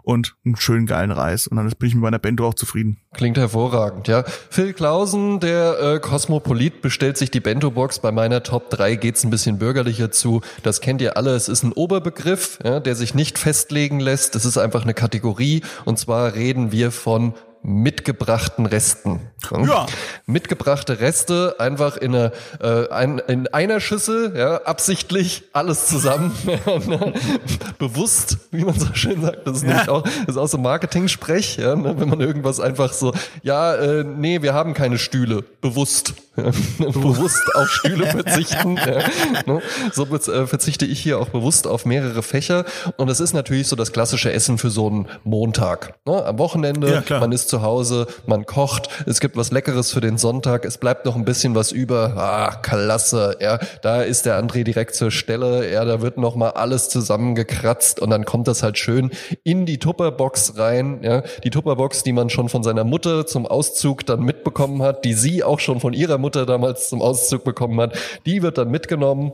und 0.04 0.36
einen 0.46 0.56
schönen 0.56 0.86
geilen 0.86 1.12
Reis. 1.12 1.48
Und 1.48 1.58
dann 1.58 1.70
bin 1.70 1.90
ich 1.90 1.96
mit 1.96 2.04
meiner 2.04 2.20
Bento 2.20 2.48
auch 2.48 2.54
zufrieden. 2.54 2.98
Klingt 3.14 3.38
hervorragend, 3.38 4.08
ja. 4.08 4.24
Phil 4.50 4.74
Klausen, 4.74 5.40
der 5.40 5.80
äh, 5.80 6.00
Kosmopolit, 6.00 6.82
bestellt 6.82 7.18
sich 7.18 7.32
die 7.32 7.40
Bento-Box. 7.40 8.00
Bei 8.00 8.12
meiner 8.12 8.44
Top 8.44 8.70
3 8.70 8.96
geht's 8.96 9.24
ein 9.24 9.32
bisschen 9.32 9.58
bürgerlicher 9.58 10.12
zu. 10.12 10.42
Das 10.64 10.82
kennt 10.82 11.02
ihr 11.02 11.18
alle. 11.18 11.36
Es 11.36 11.50
ist 11.50 11.64
ein 11.64 11.74
Oberbegriff, 11.74 12.60
ja, 12.64 12.80
der 12.80 12.96
sich 12.96 13.16
nicht 13.16 13.40
festlegen 13.40 14.00
lässt. 14.00 14.36
Es 14.36 14.46
ist 14.46 14.58
einfach 14.58 14.84
eine 14.84 14.94
Kategorie. 14.94 15.64
Und 15.86 15.98
zwar 15.98 16.36
reden 16.36 16.72
wir 16.72 16.92
von 16.92 17.34
mitgebrachten 17.64 18.66
Resten. 18.66 19.27
Ja. 19.52 19.86
Mitgebrachte 20.26 21.00
Reste 21.00 21.56
einfach 21.60 21.98
in, 21.98 22.16
einer, 22.16 22.32
äh, 22.60 22.90
ein, 22.90 23.20
in 23.20 23.48
einer 23.48 23.80
Schüssel, 23.80 24.34
ja, 24.36 24.58
absichtlich 24.64 25.44
alles 25.54 25.88
zusammen, 25.88 26.36
bewusst, 27.80 28.38
wie 28.52 28.64
man 28.64 28.80
so 28.80 28.88
schön 28.94 29.22
sagt. 29.22 29.48
Das 29.48 29.58
ist 29.58 29.68
ja. 29.68 29.88
auch, 29.88 30.04
das 30.04 30.36
ist 30.36 30.38
auch 30.38 30.48
so 30.48 30.58
Marketing-Sprech, 30.58 31.58
ja, 31.58 31.76
ne? 31.76 31.96
wenn 31.98 32.10
man 32.10 32.20
irgendwas 32.20 32.60
einfach 32.60 32.94
so, 32.94 33.14
ja, 33.44 33.76
äh, 33.76 34.04
nee, 34.04 34.42
wir 34.42 34.54
haben 34.54 34.74
keine 34.74 34.98
Stühle, 34.98 35.44
bewusst. 35.62 36.14
bewusst 36.78 37.56
auf 37.56 37.68
Stühle 37.70 38.06
verzichten. 38.12 38.76
ne? 38.76 39.62
So 39.92 40.06
äh, 40.06 40.46
verzichte 40.46 40.86
ich 40.86 41.00
hier 41.00 41.20
auch 41.20 41.30
bewusst 41.30 41.66
auf 41.66 41.86
mehrere 41.86 42.22
Fächer. 42.22 42.66
Und 42.98 43.10
das 43.10 43.20
ist 43.20 43.34
natürlich 43.34 43.68
so 43.68 43.76
das 43.76 43.92
klassische 43.92 44.32
Essen 44.32 44.58
für 44.58 44.70
so 44.70 44.88
einen 44.88 45.08
Montag. 45.24 45.96
Ne? 46.06 46.24
Am 46.24 46.38
Wochenende, 46.38 47.04
man 47.10 47.32
ist 47.32 47.50
zu 47.50 47.62
Hause, 47.64 48.08
man 48.28 48.46
kocht, 48.46 48.90
es 49.08 49.20
gibt 49.20 49.36
was 49.38 49.52
Leckeres 49.52 49.92
für 49.92 50.02
den 50.02 50.18
Sonntag, 50.18 50.66
es 50.66 50.78
bleibt 50.78 51.06
noch 51.06 51.16
ein 51.16 51.24
bisschen 51.24 51.56
was 51.56 51.72
über. 51.72 52.18
Ah, 52.18 52.56
klasse. 52.62 53.38
Ja, 53.40 53.60
da 53.82 54.02
ist 54.02 54.26
der 54.26 54.42
André 54.42 54.64
direkt 54.64 54.96
zur 54.96 55.12
Stelle. 55.12 55.72
Ja, 55.72 55.86
da 55.86 56.02
wird 56.02 56.18
noch 56.18 56.36
mal 56.36 56.50
alles 56.50 56.90
zusammengekratzt 56.90 58.00
und 58.00 58.10
dann 58.10 58.26
kommt 58.26 58.48
das 58.48 58.64
halt 58.64 58.78
schön 58.78 59.12
in 59.44 59.66
die 59.66 59.78
Tupperbox 59.78 60.58
rein. 60.58 61.00
Ja, 61.04 61.22
die 61.44 61.50
Tupperbox, 61.50 62.04
die 62.04 62.12
man 62.12 62.30
schon 62.30 62.50
von 62.50 62.64
seiner 62.64 62.84
Mutter 62.84 63.26
zum 63.26 63.46
Auszug 63.46 64.06
dann 64.06 64.22
mitbekommen 64.22 64.82
hat, 64.82 65.06
die 65.06 65.14
sie 65.14 65.44
auch 65.44 65.60
schon 65.60 65.80
von 65.80 65.94
ihrer 65.94 66.18
Mutter 66.18 66.46
damals 66.46 66.90
zum 66.90 67.02
Auszug 67.02 67.44
bekommen 67.44 67.80
hat, 67.80 67.98
die 68.26 68.42
wird 68.42 68.58
dann 68.58 68.72
mitgenommen 68.72 69.32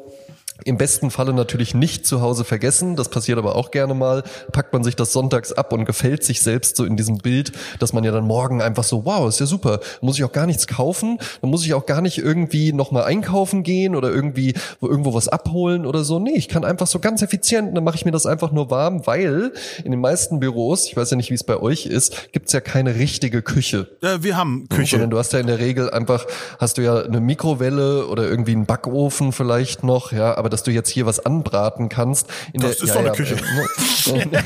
im 0.66 0.78
besten 0.78 1.12
Falle 1.12 1.34
natürlich 1.34 1.74
nicht 1.74 2.06
zu 2.06 2.22
Hause 2.22 2.44
vergessen, 2.44 2.96
das 2.96 3.10
passiert 3.10 3.38
aber 3.38 3.56
auch 3.56 3.72
gerne 3.72 3.94
mal. 3.94 4.24
Packt 4.52 4.72
man 4.72 4.84
sich 4.84 4.96
das 4.96 5.12
sonntags 5.12 5.52
ab 5.52 5.74
und 5.74 5.86
gefällt 5.86 6.24
sich 6.24 6.42
selbst 6.42 6.78
so 6.78 6.86
in 6.86 6.96
diesem 6.96 7.18
Bild, 7.18 7.52
dass 7.80 7.94
man 7.94 8.04
ja 8.04 8.12
dann 8.12 8.26
morgen 8.26 8.62
einfach 8.62 8.84
so, 8.84 9.06
wow, 9.06 9.28
ist 9.28 9.40
ja 9.40 9.46
super, 9.46 9.80
muss 10.02 10.18
ich 10.18 10.24
auch 10.24 10.32
gar 10.32 10.46
nichts 10.46 10.68
kaufen, 10.68 11.18
dann 11.42 11.50
muss 11.50 11.66
ich 11.66 11.74
auch 11.74 11.86
gar 11.86 12.02
nicht 12.02 12.18
irgendwie 12.18 12.72
nochmal 12.72 13.04
einkaufen 13.04 13.64
gehen 13.64 13.96
oder 13.96 14.10
irgendwie 14.10 14.54
wo 14.80 14.88
irgendwo 14.88 15.14
was 15.14 15.28
abholen 15.28 15.86
oder 15.86 16.04
so. 16.04 16.20
Nee, 16.20 16.36
ich 16.36 16.48
kann 16.48 16.64
einfach 16.64 16.88
so 16.88 17.00
ganz 17.00 17.22
effizient, 17.22 17.76
dann 17.76 17.84
mache 17.84 17.96
ich 17.96 18.06
mir 18.06 18.12
das 18.12 18.26
einfach 18.26 18.52
nur 18.52 18.70
warm, 18.70 19.06
weil 19.08 19.54
in 19.84 19.92
den 19.92 20.00
meisten 20.00 20.40
Büros, 20.40 20.88
ich 20.88 20.96
weiß 20.96 21.12
ja 21.12 21.18
nicht, 21.18 21.30
wie 21.30 21.36
es 21.36 21.44
bei 21.44 21.58
euch 21.58 21.86
ist, 21.86 22.32
gibt's 22.32 22.54
ja 22.54 22.62
keine 22.62 22.96
richtige 22.96 23.42
Küche. 23.42 23.88
Äh, 24.02 24.20
wir 24.22 24.38
haben 24.38 24.68
Küche. 24.70 24.92
Sondern 24.92 25.10
du 25.10 25.18
hast 25.18 25.34
ja 25.34 25.40
in 25.40 25.48
der 25.48 25.60
Regel 25.60 25.90
einfach, 25.90 26.26
hast 26.60 26.78
du 26.78 26.82
ja 26.84 27.02
eine 27.02 27.20
Mikrowelle 27.20 28.08
oder 28.08 28.24
irgendwie 28.30 28.52
einen 28.52 28.66
Backofen 28.66 29.32
vielleicht 29.32 29.84
noch, 29.84 30.12
ja, 30.12 30.43
aber 30.44 30.50
dass 30.50 30.64
du 30.64 30.72
jetzt 30.72 30.90
hier 30.90 31.06
was 31.06 31.26
anbraten 31.26 31.88
kannst. 31.88 32.28
Das 32.54 32.62
der, 32.62 32.70
ist 32.72 32.84
ja, 32.84 32.94
doch 32.96 33.00
eine 33.00 33.08
ja, 33.08 33.14
Küche. 33.14 33.36
Äh, 33.36 34.42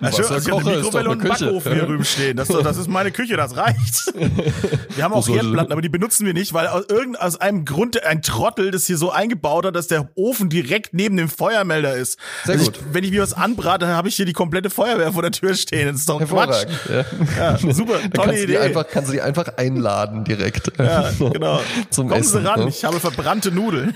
also, 0.00 0.22
also 0.22 0.36
ich 0.36 0.54
habe 0.54 0.60
eine 0.60 0.76
Mikrowelle 0.76 1.10
und 1.10 1.20
einen 1.20 1.28
Backofen 1.28 1.72
hier 1.72 1.82
drüben 1.82 2.04
stehen. 2.04 2.36
Das, 2.36 2.46
das 2.46 2.76
ist 2.76 2.88
meine 2.88 3.10
Küche, 3.10 3.36
das 3.36 3.56
reicht. 3.56 4.14
Wir 4.94 5.02
haben 5.02 5.14
auch 5.14 5.26
Herdplatten, 5.28 5.72
aber 5.72 5.82
die 5.82 5.88
benutzen 5.88 6.26
wir 6.26 6.32
nicht, 6.32 6.54
weil 6.54 6.68
aus, 6.68 6.84
irgend, 6.88 7.20
aus 7.20 7.40
einem 7.40 7.64
Grund 7.64 8.00
ein 8.04 8.22
Trottel 8.22 8.70
das 8.70 8.86
hier 8.86 8.98
so 8.98 9.10
eingebaut 9.10 9.66
hat, 9.66 9.74
dass 9.74 9.88
der 9.88 10.10
Ofen 10.14 10.48
direkt 10.48 10.94
neben 10.94 11.16
dem 11.16 11.28
Feuermelder 11.28 11.96
ist. 11.96 12.16
Sehr 12.44 12.54
also 12.54 12.66
gut. 12.66 12.76
Ich, 12.76 12.94
wenn 12.94 13.02
ich 13.02 13.10
mir 13.10 13.22
was 13.22 13.32
anbrate, 13.32 13.88
habe 13.88 14.06
ich 14.08 14.14
hier 14.14 14.26
die 14.26 14.32
komplette 14.32 14.70
Feuerwehr 14.70 15.12
vor 15.12 15.22
der 15.22 15.32
Tür 15.32 15.56
stehen. 15.56 15.88
Das 15.88 15.96
ist 15.96 16.08
doch 16.08 16.20
Quatsch. 16.20 16.66
Ja. 16.88 17.56
ja 17.58 17.72
super, 17.74 17.94
tolle 18.14 18.40
Idee. 18.40 18.58
einfach, 18.58 18.86
kannst 18.88 19.08
du 19.08 19.14
die 19.14 19.22
einfach 19.22 19.56
einladen 19.56 20.22
direkt. 20.22 20.70
Ja, 20.78 21.10
genau. 21.18 21.60
Zum 21.90 22.08
Kommen 22.08 22.20
Essen, 22.20 22.42
Sie 22.42 22.46
ran, 22.46 22.60
ne? 22.60 22.68
ich 22.68 22.84
habe 22.84 23.00
verbrannte 23.00 23.50
Nudeln. 23.50 23.94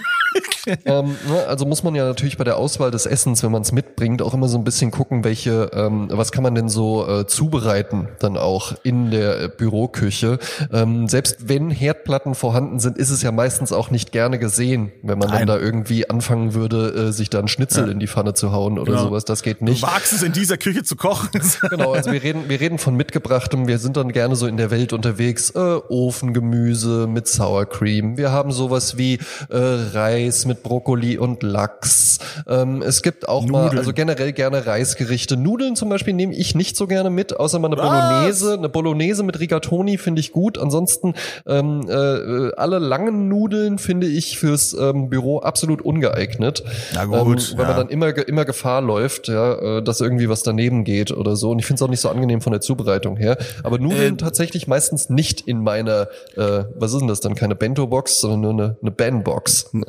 Ähm, 0.84 1.16
ne, 1.28 1.46
also 1.48 1.66
muss 1.66 1.82
man 1.82 1.94
ja 1.94 2.04
natürlich 2.04 2.36
bei 2.36 2.44
der 2.44 2.56
Auswahl 2.56 2.90
des 2.90 3.06
Essens, 3.06 3.42
wenn 3.42 3.52
man 3.52 3.62
es 3.62 3.72
mitbringt, 3.72 4.22
auch 4.22 4.34
immer 4.34 4.48
so 4.48 4.58
ein 4.58 4.64
bisschen 4.64 4.90
gucken, 4.90 5.24
welche, 5.24 5.70
ähm, 5.72 6.08
was 6.10 6.32
kann 6.32 6.42
man 6.42 6.54
denn 6.54 6.68
so 6.68 7.06
äh, 7.06 7.26
zubereiten 7.26 8.08
dann 8.18 8.36
auch 8.36 8.74
in 8.82 9.10
der 9.10 9.42
äh, 9.42 9.48
Büroküche. 9.48 10.38
Ähm, 10.72 11.08
selbst 11.08 11.48
wenn 11.48 11.70
Herdplatten 11.70 12.34
vorhanden 12.34 12.80
sind, 12.80 12.98
ist 12.98 13.10
es 13.10 13.22
ja 13.22 13.32
meistens 13.32 13.72
auch 13.72 13.90
nicht 13.90 14.12
gerne 14.12 14.38
gesehen, 14.38 14.92
wenn 15.02 15.18
man 15.18 15.28
Nein. 15.28 15.46
dann 15.46 15.58
da 15.58 15.58
irgendwie 15.58 16.08
anfangen 16.08 16.54
würde, 16.54 17.08
äh, 17.08 17.12
sich 17.12 17.30
da 17.30 17.38
einen 17.38 17.48
Schnitzel 17.48 17.86
ja. 17.86 17.92
in 17.92 18.00
die 18.00 18.06
Pfanne 18.06 18.34
zu 18.34 18.52
hauen 18.52 18.78
oder 18.78 18.92
genau. 18.92 19.04
sowas. 19.04 19.24
Das 19.24 19.42
geht 19.42 19.62
nicht. 19.62 19.82
Du 19.82 19.86
wagst 19.86 20.12
es 20.12 20.22
in 20.22 20.32
dieser 20.32 20.56
Küche 20.56 20.82
zu 20.82 20.96
kochen. 20.96 21.28
genau, 21.70 21.92
also 21.92 22.12
wir 22.12 22.22
reden, 22.22 22.48
wir 22.48 22.60
reden 22.60 22.78
von 22.78 22.96
mitgebrachtem. 22.96 23.68
Wir 23.68 23.78
sind 23.78 23.96
dann 23.96 24.12
gerne 24.12 24.36
so 24.36 24.46
in 24.46 24.56
der 24.56 24.70
Welt 24.70 24.92
unterwegs. 24.92 25.50
Äh, 25.50 25.58
Ofengemüse 25.88 27.06
mit 27.06 27.28
Sour 27.28 27.66
Cream. 27.66 28.16
Wir 28.16 28.32
haben 28.32 28.52
sowas 28.52 28.96
wie 28.96 29.18
äh, 29.48 29.56
Reis 29.58 30.29
mit 30.46 30.62
Brokkoli 30.62 31.18
und 31.18 31.42
Lachs. 31.42 32.18
Ähm, 32.48 32.82
es 32.82 33.02
gibt 33.02 33.28
auch 33.28 33.44
Nudeln. 33.44 33.66
mal, 33.66 33.78
also 33.78 33.92
generell 33.92 34.32
gerne 34.32 34.66
Reisgerichte. 34.66 35.36
Nudeln 35.36 35.76
zum 35.76 35.88
Beispiel 35.88 36.14
nehme 36.14 36.34
ich 36.34 36.54
nicht 36.54 36.76
so 36.76 36.86
gerne 36.86 37.10
mit, 37.10 37.38
außer 37.38 37.58
mal 37.58 37.68
eine 37.68 37.76
Was? 37.76 37.88
Bolognese. 37.88 38.54
Eine 38.54 38.68
Bolognese 38.68 39.22
mit 39.22 39.40
Rigatoni 39.40 39.98
finde 39.98 40.20
ich 40.20 40.32
gut. 40.32 40.58
Ansonsten 40.58 41.14
ähm, 41.46 41.86
äh, 41.88 42.52
alle 42.56 42.78
langen 42.78 43.28
Nudeln 43.28 43.78
finde 43.78 44.06
ich 44.06 44.38
fürs 44.38 44.72
ähm, 44.74 45.08
Büro 45.10 45.38
absolut 45.40 45.82
ungeeignet. 45.82 46.62
Na 46.94 47.04
gut. 47.04 47.50
Ähm, 47.52 47.58
weil 47.58 47.64
ja. 47.64 47.68
man 47.68 47.76
dann 47.76 47.88
immer, 47.88 48.28
immer 48.28 48.44
Gefahr 48.44 48.80
läuft, 48.80 49.28
ja, 49.28 49.78
äh, 49.78 49.82
dass 49.82 50.00
irgendwie 50.00 50.28
was 50.28 50.42
daneben 50.42 50.84
geht 50.84 51.10
oder 51.10 51.36
so. 51.36 51.50
Und 51.50 51.58
ich 51.58 51.66
finde 51.66 51.78
es 51.78 51.82
auch 51.82 51.90
nicht 51.90 52.00
so 52.00 52.08
angenehm 52.08 52.40
von 52.40 52.52
der 52.52 52.60
Zubereitung 52.60 53.16
her. 53.16 53.36
Aber 53.62 53.78
Nudeln 53.78 54.14
äh, 54.14 54.16
tatsächlich 54.16 54.66
meistens 54.66 55.10
nicht 55.10 55.42
in 55.42 55.62
meiner, 55.62 56.08
äh, 56.36 56.64
was 56.74 56.92
ist 56.92 57.00
denn 57.00 57.08
das 57.08 57.20
dann? 57.20 57.34
Keine 57.34 57.54
Bento-Box, 57.54 58.20
sondern 58.20 58.40
nur 58.40 58.52
eine, 58.52 58.76
eine 58.80 58.90
Ben-Box. 58.90 59.70
Eine, 59.72 59.86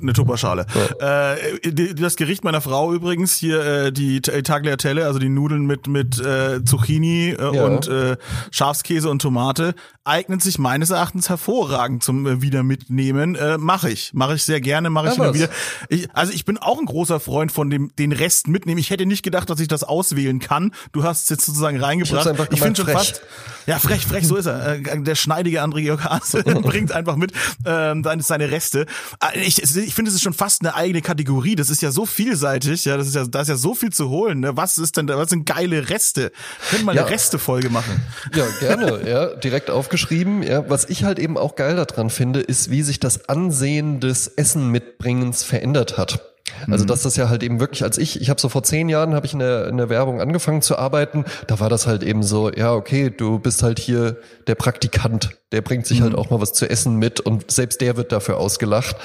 eine 0.00 0.12
Tupperschale. 0.12 0.66
Ja. 1.00 1.34
Äh, 1.34 1.94
das 1.94 2.16
Gericht 2.16 2.44
meiner 2.44 2.60
Frau 2.60 2.92
übrigens 2.92 3.36
hier 3.36 3.64
äh, 3.64 3.92
die 3.92 4.20
Tagliatelle, 4.20 5.06
also 5.06 5.18
die 5.18 5.28
Nudeln 5.28 5.66
mit 5.66 5.86
mit 5.86 6.18
äh, 6.20 6.64
Zucchini 6.64 7.30
äh, 7.30 7.56
ja. 7.56 7.64
und 7.64 7.88
äh, 7.88 8.16
Schafskäse 8.50 9.08
und 9.10 9.20
Tomate, 9.22 9.74
eignet 10.04 10.42
sich 10.42 10.58
meines 10.58 10.90
Erachtens 10.90 11.28
hervorragend 11.28 12.02
zum 12.02 12.26
äh, 12.26 12.42
wieder 12.42 12.62
mitnehmen. 12.62 13.34
Äh, 13.34 13.58
mache 13.58 13.90
ich, 13.90 14.12
mache 14.14 14.34
ich 14.34 14.42
sehr 14.42 14.60
gerne, 14.60 14.90
mache 14.90 15.08
ich 15.08 15.16
ja, 15.16 15.34
wieder. 15.34 15.48
Ich, 15.88 16.08
also 16.14 16.32
ich 16.32 16.44
bin 16.44 16.58
auch 16.58 16.78
ein 16.78 16.86
großer 16.86 17.20
Freund 17.20 17.52
von 17.52 17.70
dem 17.70 17.94
den 17.96 18.12
Rest 18.12 18.48
mitnehmen. 18.48 18.78
Ich 18.78 18.90
hätte 18.90 19.06
nicht 19.06 19.22
gedacht, 19.22 19.50
dass 19.50 19.60
ich 19.60 19.68
das 19.68 19.84
auswählen 19.84 20.38
kann. 20.38 20.72
Du 20.92 21.04
hast 21.04 21.24
es 21.24 21.28
jetzt 21.28 21.46
sozusagen 21.46 21.80
reingebracht. 21.80 22.26
Ich, 22.26 22.52
ich 22.52 22.60
finde 22.60 22.80
schon 22.80 22.90
fast 22.90 23.22
ja 23.68 23.78
frech, 23.78 24.06
frech, 24.06 24.26
so 24.26 24.36
ist 24.36 24.46
er. 24.46 24.76
Äh, 24.76 25.02
der 25.02 25.14
schneidige 25.14 25.62
André 25.62 25.82
Georg 25.82 26.00
bringt 26.62 26.92
einfach 26.92 27.16
mit 27.16 27.32
ähm, 27.66 28.02
seine, 28.02 28.22
seine 28.22 28.50
Reste. 28.50 28.86
Äh, 29.22 29.40
ich 29.40 29.57
ich, 29.62 29.76
ich 29.76 29.94
finde, 29.94 30.10
es 30.10 30.14
ist 30.14 30.22
schon 30.22 30.34
fast 30.34 30.62
eine 30.62 30.74
eigene 30.74 31.02
Kategorie. 31.02 31.54
Das 31.54 31.70
ist 31.70 31.82
ja 31.82 31.90
so 31.90 32.06
vielseitig, 32.06 32.84
ja, 32.84 32.96
das 32.96 33.08
ist 33.08 33.14
ja, 33.14 33.24
da 33.26 33.40
ist 33.40 33.48
ja 33.48 33.56
so 33.56 33.74
viel 33.74 33.90
zu 33.92 34.08
holen. 34.08 34.40
Ne? 34.40 34.56
Was 34.56 34.78
ist 34.78 34.96
denn 34.96 35.06
da, 35.06 35.16
was 35.16 35.30
sind 35.30 35.46
geile 35.46 35.88
Reste? 35.88 36.32
Können 36.70 36.82
wir 36.82 36.86
mal 36.86 36.96
ja. 36.96 37.02
eine 37.02 37.10
Restefolge 37.10 37.70
machen. 37.70 38.00
Ja, 38.34 38.46
gerne, 38.60 39.08
ja, 39.08 39.26
direkt 39.34 39.70
aufgeschrieben. 39.70 40.42
Ja, 40.42 40.68
was 40.68 40.86
ich 40.88 41.04
halt 41.04 41.18
eben 41.18 41.36
auch 41.36 41.56
geil 41.56 41.76
daran 41.76 42.10
finde, 42.10 42.40
ist, 42.40 42.70
wie 42.70 42.82
sich 42.82 43.00
das 43.00 43.28
Ansehen 43.28 44.00
des 44.00 44.28
Essen 44.28 44.70
mitbringens 44.70 45.42
verändert 45.42 45.98
hat. 45.98 46.22
Also 46.70 46.84
mhm. 46.84 46.88
dass 46.88 47.02
das 47.02 47.16
ja 47.16 47.28
halt 47.28 47.42
eben 47.42 47.60
wirklich, 47.60 47.82
als 47.82 47.98
ich, 47.98 48.20
ich 48.20 48.30
habe 48.30 48.40
so 48.40 48.48
vor 48.48 48.62
zehn 48.62 48.88
Jahren 48.88 49.14
habe 49.14 49.26
ich 49.26 49.32
in 49.32 49.38
der, 49.38 49.68
in 49.68 49.76
der 49.76 49.88
Werbung 49.88 50.20
angefangen 50.20 50.62
zu 50.62 50.78
arbeiten, 50.78 51.24
da 51.46 51.60
war 51.60 51.68
das 51.68 51.86
halt 51.86 52.02
eben 52.02 52.22
so, 52.22 52.50
ja 52.50 52.72
okay, 52.72 53.10
du 53.10 53.38
bist 53.38 53.62
halt 53.62 53.78
hier 53.78 54.16
der 54.46 54.54
Praktikant, 54.54 55.30
der 55.52 55.62
bringt 55.62 55.86
sich 55.86 56.00
mhm. 56.00 56.04
halt 56.04 56.14
auch 56.14 56.30
mal 56.30 56.40
was 56.40 56.52
zu 56.52 56.68
essen 56.68 56.96
mit 56.96 57.20
und 57.20 57.50
selbst 57.50 57.80
der 57.80 57.96
wird 57.96 58.12
dafür 58.12 58.38
ausgelacht. 58.38 58.96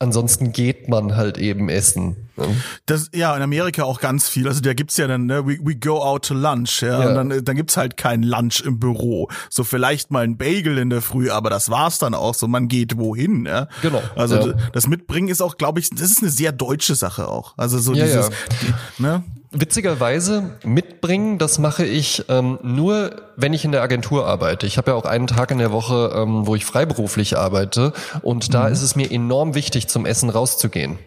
Ansonsten 0.00 0.52
geht 0.52 0.88
man 0.88 1.16
halt 1.16 1.38
eben 1.38 1.68
essen. 1.68 2.28
Ne? 2.36 2.46
Das, 2.86 3.10
ja, 3.12 3.34
in 3.36 3.42
Amerika 3.42 3.82
auch 3.82 4.00
ganz 4.00 4.28
viel. 4.28 4.46
Also 4.46 4.60
da 4.60 4.72
gibt's 4.72 4.96
ja 4.96 5.08
dann, 5.08 5.26
ne, 5.26 5.44
we, 5.44 5.58
we 5.60 5.74
go 5.74 6.00
out 6.00 6.26
to 6.26 6.34
lunch, 6.34 6.82
ja, 6.82 7.02
ja. 7.02 7.08
und 7.08 7.14
dann, 7.16 7.44
dann 7.44 7.56
gibt's 7.56 7.76
halt 7.76 7.96
kein 7.96 8.22
Lunch 8.22 8.60
im 8.64 8.78
Büro. 8.78 9.28
So 9.50 9.64
vielleicht 9.64 10.12
mal 10.12 10.22
ein 10.22 10.36
Bagel 10.36 10.78
in 10.78 10.90
der 10.90 11.02
Früh, 11.02 11.30
aber 11.30 11.50
das 11.50 11.68
war's 11.68 11.98
dann 11.98 12.14
auch 12.14 12.34
so. 12.34 12.46
Man 12.46 12.68
geht 12.68 12.96
wohin, 12.96 13.44
ja. 13.44 13.66
Genau. 13.82 14.00
Also 14.14 14.36
ja. 14.36 14.54
das 14.72 14.86
Mitbringen 14.86 15.26
ist 15.26 15.42
auch, 15.42 15.56
glaube 15.56 15.80
ich, 15.80 15.90
das 15.90 16.02
ist 16.02 16.22
eine 16.22 16.30
sehr 16.30 16.52
deutsche 16.52 16.94
Sache 16.94 17.26
auch. 17.26 17.54
Also 17.56 17.80
so 17.80 17.92
ja, 17.92 18.04
dieses, 18.04 18.30
die, 18.62 19.02
ne? 19.02 19.24
Witzigerweise 19.50 20.58
mitbringen, 20.62 21.38
das 21.38 21.58
mache 21.58 21.86
ich 21.86 22.24
ähm, 22.28 22.58
nur, 22.62 23.16
wenn 23.36 23.54
ich 23.54 23.64
in 23.64 23.72
der 23.72 23.82
Agentur 23.82 24.26
arbeite. 24.26 24.66
Ich 24.66 24.76
habe 24.76 24.90
ja 24.90 24.96
auch 24.96 25.06
einen 25.06 25.26
Tag 25.26 25.50
in 25.50 25.58
der 25.58 25.72
Woche, 25.72 26.12
ähm, 26.14 26.46
wo 26.46 26.54
ich 26.54 26.66
freiberuflich 26.66 27.38
arbeite 27.38 27.94
und 28.20 28.52
da 28.52 28.66
mhm. 28.66 28.72
ist 28.72 28.82
es 28.82 28.94
mir 28.94 29.10
enorm 29.10 29.54
wichtig, 29.54 29.88
zum 29.88 30.04
Essen 30.04 30.28
rauszugehen. 30.28 30.98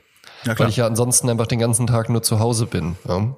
Ja, 0.43 0.57
weil 0.57 0.69
ich 0.69 0.77
ja 0.77 0.87
ansonsten 0.87 1.29
einfach 1.29 1.45
den 1.45 1.59
ganzen 1.59 1.85
Tag 1.85 2.09
nur 2.09 2.23
zu 2.23 2.39
Hause 2.39 2.65
bin. 2.65 2.95
Ja. 3.07 3.35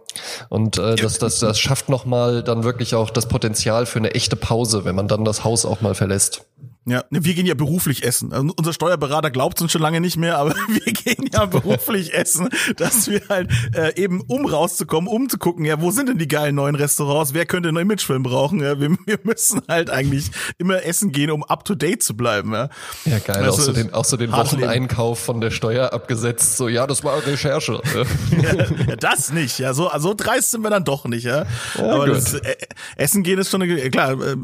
Und 0.47 0.77
äh, 0.77 0.95
das, 0.95 1.17
das, 1.17 1.39
das 1.39 1.59
schafft 1.59 1.89
nochmal 1.89 2.43
dann 2.43 2.63
wirklich 2.63 2.95
auch 2.95 3.09
das 3.09 3.27
Potenzial 3.27 3.85
für 3.85 3.99
eine 3.99 4.11
echte 4.11 4.37
Pause, 4.37 4.85
wenn 4.85 4.95
man 4.95 5.09
dann 5.09 5.25
das 5.25 5.43
Haus 5.43 5.65
auch 5.65 5.81
mal 5.81 5.95
verlässt. 5.95 6.45
Ja, 6.85 7.05
wir 7.09 7.33
gehen 7.33 7.45
ja 7.45 7.53
beruflich 7.53 8.03
essen. 8.03 8.33
Also 8.33 8.53
unser 8.57 8.73
Steuerberater 8.73 9.31
glaubt 9.31 9.61
uns 9.61 9.71
schon 9.71 9.81
lange 9.81 10.01
nicht 10.01 10.17
mehr, 10.17 10.37
aber 10.37 10.53
wir 10.67 10.93
gehen 10.93 11.29
ja 11.31 11.45
beruflich 11.45 12.13
essen, 12.13 12.49
dass 12.75 13.07
wir 13.07 13.21
halt 13.29 13.49
äh, 13.73 13.95
eben, 13.95 14.19
um 14.27 14.45
rauszukommen, 14.45 15.07
um 15.07 15.29
zu 15.29 15.37
gucken, 15.37 15.63
ja, 15.63 15.79
wo 15.79 15.91
sind 15.91 16.09
denn 16.09 16.17
die 16.17 16.27
geilen 16.27 16.55
neuen 16.55 16.75
Restaurants? 16.75 17.33
Wer 17.33 17.45
könnte 17.45 17.69
einen 17.69 17.77
Imagefilm 17.77 18.23
brauchen? 18.23 18.59
Ja, 18.59 18.81
wir, 18.81 18.97
wir 19.05 19.19
müssen 19.23 19.61
halt 19.69 19.89
eigentlich 19.89 20.31
immer 20.57 20.83
essen 20.83 21.13
gehen, 21.13 21.31
um 21.31 21.43
up 21.43 21.63
to 21.63 21.73
date 21.73 22.03
zu 22.03 22.17
bleiben. 22.17 22.51
Ja, 22.51 22.69
ja 23.05 23.19
geil. 23.19 23.43
Also, 23.43 23.61
auch, 23.61 23.65
so 23.65 23.71
den, 23.71 23.93
auch 23.93 24.05
so 24.05 24.17
den 24.17 24.33
Wocheneinkauf 24.33 25.19
von 25.19 25.39
der 25.39 25.51
Steuer 25.51 25.93
abgesetzt. 25.93 26.57
So, 26.57 26.67
ja, 26.67 26.85
das 26.85 27.01
war 27.05 27.25
Recherche. 27.25 27.81
ja, 28.41 28.95
das 28.97 29.31
nicht. 29.31 29.57
Ja, 29.57 29.73
so 29.73 29.87
also 29.87 30.13
dreist 30.13 30.51
sind 30.51 30.63
wir 30.63 30.69
dann 30.69 30.83
doch 30.83 31.05
nicht. 31.05 31.23
Ja, 31.23 31.45
ja 31.77 31.91
aber 31.93 32.07
das, 32.07 32.33
äh, 32.33 32.55
Essen 32.97 33.23
gehen 33.23 33.39
ist 33.39 33.51
schon 33.51 33.61
eine, 33.61 33.89
klar. 33.89 34.13
Äh, 34.21 34.35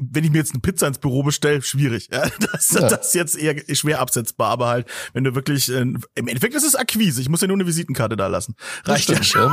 wenn 0.00 0.24
ich 0.24 0.30
mir 0.30 0.38
jetzt 0.38 0.52
eine 0.52 0.60
Pizza 0.60 0.86
ins 0.86 0.98
Büro 0.98 1.22
bestelle, 1.22 1.60
schwierig 1.60 1.81
schwierig. 1.82 2.08
Ja, 2.12 2.24
das, 2.52 2.70
ja. 2.70 2.88
das 2.88 3.08
ist 3.08 3.14
jetzt 3.14 3.38
eher 3.38 3.56
schwer 3.74 4.00
absetzbar, 4.00 4.50
aber 4.50 4.68
halt, 4.68 4.86
wenn 5.12 5.24
du 5.24 5.34
wirklich, 5.34 5.70
äh, 5.70 5.80
im 5.80 6.02
Endeffekt 6.14 6.54
ist 6.54 6.64
es 6.64 6.74
Akquise. 6.74 7.20
Ich 7.20 7.28
muss 7.28 7.40
ja 7.40 7.48
nur 7.48 7.56
eine 7.56 7.66
Visitenkarte 7.66 8.16
da 8.16 8.26
lassen. 8.26 8.56
Reicht 8.84 9.08
ja 9.10 9.22
schon. 9.22 9.52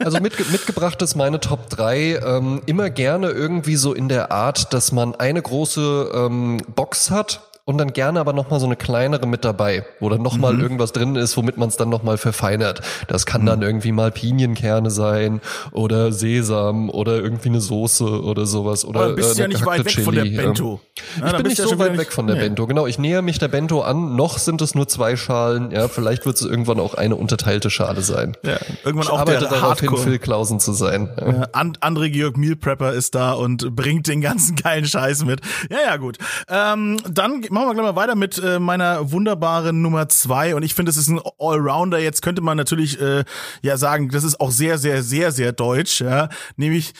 Also 0.00 0.20
mit, 0.20 0.50
mitgebracht 0.50 1.00
ist 1.02 1.14
meine 1.14 1.40
Top 1.40 1.70
3 1.70 2.16
ähm, 2.16 2.62
immer 2.66 2.90
gerne 2.90 3.30
irgendwie 3.30 3.76
so 3.76 3.94
in 3.94 4.08
der 4.08 4.32
Art, 4.32 4.72
dass 4.72 4.92
man 4.92 5.14
eine 5.14 5.42
große 5.42 6.10
ähm, 6.14 6.62
Box 6.74 7.10
hat 7.10 7.42
und 7.66 7.78
dann 7.78 7.92
gerne 7.92 8.20
aber 8.20 8.32
nochmal 8.32 8.60
so 8.60 8.66
eine 8.66 8.76
kleinere 8.76 9.26
mit 9.26 9.44
dabei, 9.44 9.84
wo 9.98 10.08
dann 10.08 10.22
nochmal 10.22 10.54
mhm. 10.54 10.60
irgendwas 10.60 10.92
drin 10.92 11.16
ist, 11.16 11.36
womit 11.36 11.56
man 11.56 11.68
es 11.68 11.76
dann 11.76 11.88
nochmal 11.88 12.16
verfeinert. 12.16 12.80
Das 13.08 13.26
kann 13.26 13.42
mhm. 13.42 13.46
dann 13.46 13.62
irgendwie 13.62 13.90
mal 13.90 14.12
Pinienkerne 14.12 14.88
sein 14.88 15.40
oder 15.72 16.12
Sesam 16.12 16.88
oder 16.90 17.16
irgendwie 17.16 17.48
eine 17.48 17.60
Soße 17.60 18.22
oder 18.22 18.46
sowas. 18.46 18.84
Oder 18.84 19.00
aber 19.00 19.14
bist 19.14 19.36
äh, 19.36 19.42
ja 19.42 19.48
nicht 19.48 19.66
weit 19.66 19.84
weg 19.84 19.88
Chili. 19.88 20.04
von 20.04 20.14
der 20.14 20.24
Bento. 20.24 20.80
Ja, 21.20 21.26
ich 21.26 21.36
bin 21.38 21.46
nicht 21.48 21.60
so 21.60 21.76
weit 21.80 21.98
weg 21.98 22.12
von 22.12 22.28
der 22.28 22.36
nee. 22.36 22.42
Bento, 22.42 22.68
genau. 22.68 22.86
Ich 22.86 23.00
näher 23.00 23.20
mich 23.20 23.40
der 23.40 23.48
Bento 23.48 23.82
an. 23.82 24.14
Noch 24.14 24.38
sind 24.38 24.62
es 24.62 24.76
nur 24.76 24.86
zwei 24.86 25.16
Schalen. 25.16 25.72
Ja, 25.72 25.88
vielleicht 25.88 26.24
wird 26.24 26.36
es 26.36 26.42
irgendwann 26.42 26.78
auch 26.78 26.94
eine 26.94 27.16
unterteilte 27.16 27.70
Schale 27.70 28.02
sein. 28.02 28.36
Ja, 28.44 28.58
irgendwann 28.84 29.08
ich 29.08 29.10
auch 29.10 29.18
arbeite 29.18 29.40
der 29.40 29.48
darauf 29.48 29.80
hin, 29.80 29.96
Phil 29.96 30.20
Klausen 30.20 30.60
zu 30.60 30.72
sein. 30.72 31.08
Ja. 31.20 31.26
Ja, 31.26 31.48
And, 31.52 31.80
André 31.80 32.10
Georg 32.10 32.36
Meal 32.36 32.54
Prepper 32.54 32.92
ist 32.92 33.16
da 33.16 33.32
und 33.32 33.74
bringt 33.74 34.06
den 34.06 34.20
ganzen 34.20 34.54
geilen 34.54 34.84
Scheiß 34.84 35.24
mit. 35.24 35.40
Ja, 35.68 35.78
ja, 35.84 35.96
gut. 35.96 36.18
Ähm, 36.48 36.98
dann 37.10 37.42
machen 37.56 37.68
wir 37.68 37.74
gleich 37.74 37.86
mal 37.86 37.96
weiter 37.96 38.16
mit 38.16 38.36
äh, 38.38 38.58
meiner 38.58 39.10
wunderbaren 39.12 39.80
Nummer 39.80 40.10
zwei 40.10 40.54
und 40.54 40.62
ich 40.62 40.74
finde, 40.74 40.90
es 40.90 40.98
ist 40.98 41.08
ein 41.08 41.20
Allrounder. 41.38 41.98
Jetzt 41.98 42.20
könnte 42.20 42.42
man 42.42 42.58
natürlich 42.58 43.00
äh, 43.00 43.24
ja 43.62 43.76
sagen, 43.78 44.10
das 44.10 44.24
ist 44.24 44.40
auch 44.40 44.50
sehr, 44.50 44.76
sehr, 44.76 45.02
sehr, 45.02 45.32
sehr 45.32 45.52
deutsch, 45.52 46.02
ja, 46.02 46.28
nämlich 46.56 46.92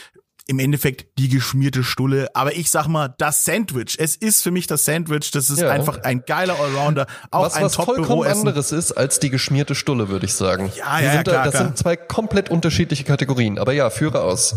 im 0.48 0.60
Endeffekt 0.60 1.18
die 1.18 1.28
geschmierte 1.28 1.82
Stulle. 1.82 2.28
Aber 2.34 2.54
ich 2.54 2.70
sag 2.70 2.86
mal, 2.86 3.14
das 3.18 3.44
Sandwich. 3.44 3.96
Es 3.98 4.14
ist 4.14 4.42
für 4.42 4.52
mich 4.52 4.68
das 4.68 4.84
Sandwich. 4.84 5.32
Das 5.32 5.50
ist 5.50 5.60
ja. 5.60 5.70
einfach 5.70 6.04
ein 6.04 6.22
geiler 6.24 6.58
Allrounder. 6.58 7.06
Auch 7.32 7.46
was, 7.46 7.54
ein 7.54 7.64
was 7.64 7.74
vollkommen 7.74 8.26
anderes 8.26 8.70
ist 8.70 8.92
als 8.92 9.18
die 9.18 9.30
geschmierte 9.30 9.74
Stulle, 9.74 10.08
würde 10.08 10.26
ich 10.26 10.34
sagen. 10.34 10.70
Ja, 10.76 11.00
ja, 11.00 11.14
ja 11.14 11.22
klar, 11.24 11.44
Das 11.44 11.54
klar. 11.54 11.64
sind 11.64 11.78
zwei 11.78 11.96
komplett 11.96 12.48
unterschiedliche 12.48 13.02
Kategorien. 13.02 13.58
Aber 13.58 13.72
ja, 13.72 13.90
führe 13.90 14.22
aus. 14.22 14.54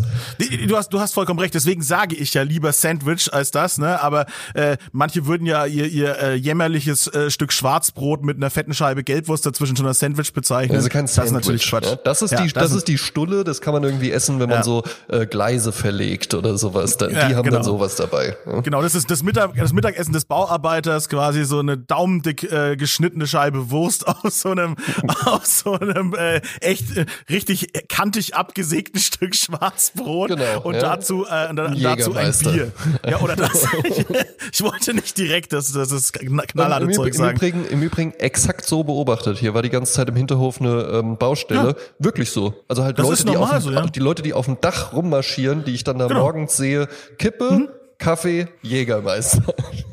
Du 0.67 0.78
hast, 0.78 0.93
du 0.93 0.99
hast 0.99 1.13
vollkommen 1.15 1.39
recht. 1.39 1.56
Deswegen 1.56 1.82
sage 1.82 2.15
ich 2.15 2.36
ja 2.36 2.43
lieber 2.43 2.71
Sandwich 2.71 3.34
als 3.34 3.49
das. 3.49 3.80
Ne? 3.80 3.99
Aber 3.99 4.28
äh, 4.54 4.78
manche 4.91 5.25
würden 5.25 5.47
ja 5.47 5.65
ihr, 5.65 5.88
ihr 5.88 6.19
äh, 6.19 6.36
jämmerliches 6.36 7.08
äh, 7.08 7.32
Stück 7.32 7.52
Schwarzbrot 7.52 8.23
mit 8.23 8.38
einer 8.38 8.52
fetten 8.52 8.75
Scheibe 8.75 9.04
Gelbwurst 9.04 9.43
dazwischen 9.43 9.75
schon 9.75 9.88
als 9.88 9.97
Sandwich 9.97 10.34
bezeichnen. 10.34 10.75
Also 10.75 10.89
kein 10.89 11.08
Sandwich. 11.08 11.15
Das 11.15 11.25
ist 11.25 11.47
natürlich 11.47 11.67
Quatsch. 11.67 11.86
Ja, 11.86 11.95
das 11.95 12.21
ist 12.21 12.38
die, 12.38 12.54
das, 12.54 12.54
das 12.54 12.73
ist 12.73 12.88
die 12.88 12.99
Stulle. 12.99 13.43
Das 13.43 13.60
kann 13.62 13.73
man 13.73 13.84
irgendwie 13.84 14.12
essen, 14.12 14.39
wenn 14.39 14.49
man 14.49 14.62
so 14.62 14.84
äh, 15.08 15.25
Gleise 15.25 15.71
verlegt 15.79 16.33
oder 16.33 16.57
sowas. 16.57 16.97
Dann, 16.97 17.11
ja, 17.11 17.27
die 17.27 17.35
haben 17.35 17.43
genau. 17.43 17.57
dann 17.57 17.63
sowas 17.63 17.95
dabei. 17.95 18.35
Ja. 18.45 18.59
Genau, 18.61 18.81
das 18.81 18.95
ist 18.95 19.09
das, 19.09 19.23
Mittag, 19.23 19.55
das 19.55 19.73
Mittagessen 19.73 20.13
des 20.13 20.25
Bauarbeiters, 20.25 21.09
quasi 21.09 21.45
so 21.45 21.59
eine 21.59 21.77
daumendick 21.77 22.43
äh, 22.51 22.75
geschnittene 22.75 23.27
Scheibe 23.27 23.71
Wurst 23.71 24.07
aus 24.23 24.41
so 24.41 24.51
einem, 24.51 24.75
aus 25.25 25.59
so 25.59 25.73
einem 25.73 26.13
äh, 26.13 26.41
echt 26.61 26.95
äh, 26.97 27.05
richtig 27.29 27.87
kantig 27.87 28.35
abgesägten 28.35 28.99
Stück 28.99 29.35
Schwarzbrot 29.35 30.29
genau, 30.29 30.61
und 30.61 30.75
ja. 30.75 30.81
dazu 30.81 31.25
äh, 31.25 31.53
dazu 31.53 32.13
ein 32.15 32.33
Bier. 32.39 32.71
Ja, 33.07 33.19
oder 33.21 33.35
das. 33.37 33.65
ich, 33.83 34.05
ich 34.53 34.63
wollte 34.63 34.93
nicht 34.93 35.17
direkt 35.17 35.53
das, 35.53 35.71
das 35.71 35.91
ist 35.91 36.13
knallharte 36.13 36.85
Im, 36.85 36.93
Zeug 36.93 37.13
sagen. 37.13 37.29
Im 37.29 37.35
Übrigen, 37.35 37.65
Im 37.65 37.81
Übrigen 37.81 38.13
exakt 38.13 38.67
so 38.67 38.83
beobachtet. 38.83 39.37
Hier 39.37 39.53
war 39.53 39.61
die 39.61 39.69
ganze 39.69 39.93
Zeit 39.93 40.09
im 40.09 40.15
Hinterhof 40.15 40.59
eine 40.59 40.81
ähm, 40.93 41.17
Baustelle. 41.17 41.75
Wirklich 41.97 42.31
so. 42.31 42.53
Also 42.67 42.83
halt 42.83 42.99
das 42.99 43.07
Leute, 43.07 43.25
die, 43.25 43.37
auf 43.37 43.61
so, 43.61 43.71
die 43.71 43.99
Leute, 43.99 44.21
die 44.21 44.33
auf 44.33 44.45
dem 44.45 44.59
Dach 44.61 44.93
rummarschieren, 44.93 45.63
die 45.69 45.75
ich 45.75 45.84
dann 45.84 45.99
da 45.99 46.08
genau. 46.08 46.21
morgens 46.21 46.58
sehe, 46.58 46.88
Kippe, 47.17 47.51
mhm. 47.51 47.69
Kaffee, 47.99 48.47
Jägermeister. 48.62 49.43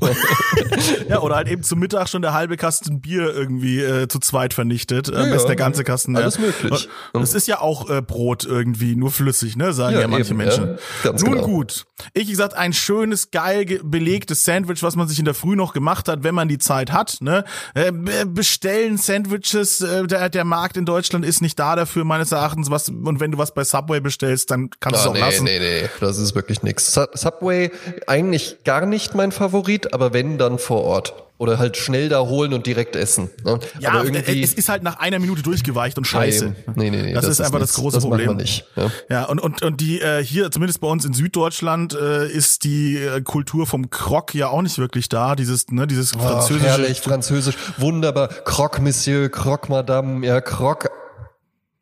ja, 1.08 1.20
oder 1.20 1.34
halt 1.34 1.48
eben 1.48 1.64
zum 1.64 1.80
Mittag 1.80 2.08
schon 2.08 2.22
der 2.22 2.32
halbe 2.32 2.56
Kasten 2.56 3.00
Bier 3.00 3.34
irgendwie 3.34 3.80
äh, 3.80 4.06
zu 4.06 4.20
zweit 4.20 4.54
vernichtet. 4.54 5.08
Äh, 5.08 5.12
ja, 5.12 5.34
ja, 5.34 5.44
der 5.44 5.56
ganze 5.56 5.82
Kasten. 5.82 6.16
Alles 6.16 6.36
ja. 6.36 6.42
möglich. 6.42 6.88
Das 7.12 7.34
ist 7.34 7.48
ja 7.48 7.60
auch 7.60 7.90
äh, 7.90 8.02
Brot 8.02 8.44
irgendwie, 8.44 8.94
nur 8.94 9.10
flüssig, 9.10 9.56
ne? 9.56 9.72
Sagen 9.72 9.96
ja, 9.96 10.02
ja 10.02 10.08
manche 10.08 10.30
eben, 10.30 10.36
Menschen. 10.38 10.78
Nun 11.04 11.16
genau. 11.16 11.42
gut. 11.42 11.86
Ich 12.12 12.28
gesagt, 12.28 12.54
ein 12.54 12.72
schönes, 12.72 13.32
geil 13.32 13.80
belegtes 13.82 14.44
Sandwich, 14.44 14.84
was 14.84 14.94
man 14.94 15.08
sich 15.08 15.18
in 15.18 15.24
der 15.24 15.34
Früh 15.34 15.56
noch 15.56 15.72
gemacht 15.72 16.08
hat, 16.08 16.22
wenn 16.22 16.34
man 16.34 16.46
die 16.46 16.58
Zeit 16.58 16.92
hat. 16.92 17.18
Ne? 17.20 17.44
Äh, 17.74 17.90
bestellen 18.26 18.98
Sandwiches, 18.98 19.80
äh, 19.80 20.06
der, 20.06 20.28
der 20.28 20.44
Markt 20.44 20.76
in 20.76 20.84
Deutschland 20.84 21.24
ist 21.24 21.42
nicht 21.42 21.58
da 21.58 21.74
dafür, 21.74 22.04
meines 22.04 22.30
Erachtens. 22.30 22.70
Was, 22.70 22.88
und 22.88 23.18
wenn 23.18 23.32
du 23.32 23.38
was 23.38 23.52
bei 23.52 23.64
Subway 23.64 23.98
bestellst, 23.98 24.52
dann 24.52 24.70
kannst 24.78 25.00
du 25.00 25.02
es 25.02 25.06
auch 25.08 25.14
nee, 25.14 25.20
lassen. 25.20 25.44
Nee, 25.44 25.58
nee, 25.58 25.82
nee, 25.82 25.88
das 25.98 26.18
ist 26.18 26.36
wirklich 26.36 26.62
nix. 26.62 26.92
Subway 26.92 27.72
eigentlich 28.06 28.64
gar 28.64 28.86
nicht 28.86 29.14
mein 29.14 29.32
Favorit, 29.32 29.92
aber 29.92 30.12
wenn, 30.12 30.38
dann 30.38 30.58
vor 30.58 30.84
Ort. 30.84 31.14
Oder 31.38 31.58
halt 31.58 31.76
schnell 31.76 32.08
da 32.08 32.20
holen 32.20 32.54
und 32.54 32.66
direkt 32.66 32.96
essen. 32.96 33.28
Ne? 33.44 33.58
Ja, 33.78 33.90
aber 33.90 34.04
irgendwie 34.04 34.42
es 34.42 34.54
ist 34.54 34.70
halt 34.70 34.82
nach 34.82 34.98
einer 35.00 35.18
Minute 35.18 35.42
durchgeweicht 35.42 35.98
und 35.98 36.06
scheiße. 36.06 36.56
Nee, 36.76 36.88
nee, 36.88 37.02
nee. 37.02 37.12
Das, 37.12 37.26
das 37.26 37.32
ist 37.32 37.40
einfach 37.42 37.58
nichts. 37.58 37.74
das 37.74 37.82
große 37.82 37.96
das 37.98 38.04
Problem. 38.04 38.28
Man 38.28 38.36
nicht. 38.38 38.64
Ja, 38.74 38.90
ja 39.10 39.24
und, 39.26 39.40
und, 39.40 39.62
und 39.62 39.82
die 39.82 40.00
äh, 40.00 40.24
hier, 40.24 40.50
zumindest 40.50 40.80
bei 40.80 40.88
uns 40.88 41.04
in 41.04 41.12
Süddeutschland, 41.12 41.92
äh, 41.92 42.26
ist 42.26 42.64
die 42.64 42.96
äh, 42.96 43.20
Kultur 43.20 43.66
vom 43.66 43.90
Croc 43.90 44.34
ja 44.34 44.48
auch 44.48 44.62
nicht 44.62 44.78
wirklich 44.78 45.10
da. 45.10 45.36
Dieses, 45.36 45.70
ne, 45.70 45.86
dieses 45.86 46.12
französische. 46.12 46.64
Oh, 46.64 46.68
herrlich, 46.68 47.02
französisch, 47.02 47.56
wunderbar. 47.76 48.28
Croc 48.28 48.80
Monsieur, 48.80 49.28
Croc 49.28 49.68
Madame, 49.68 50.26
ja, 50.26 50.40
Croc 50.40 50.88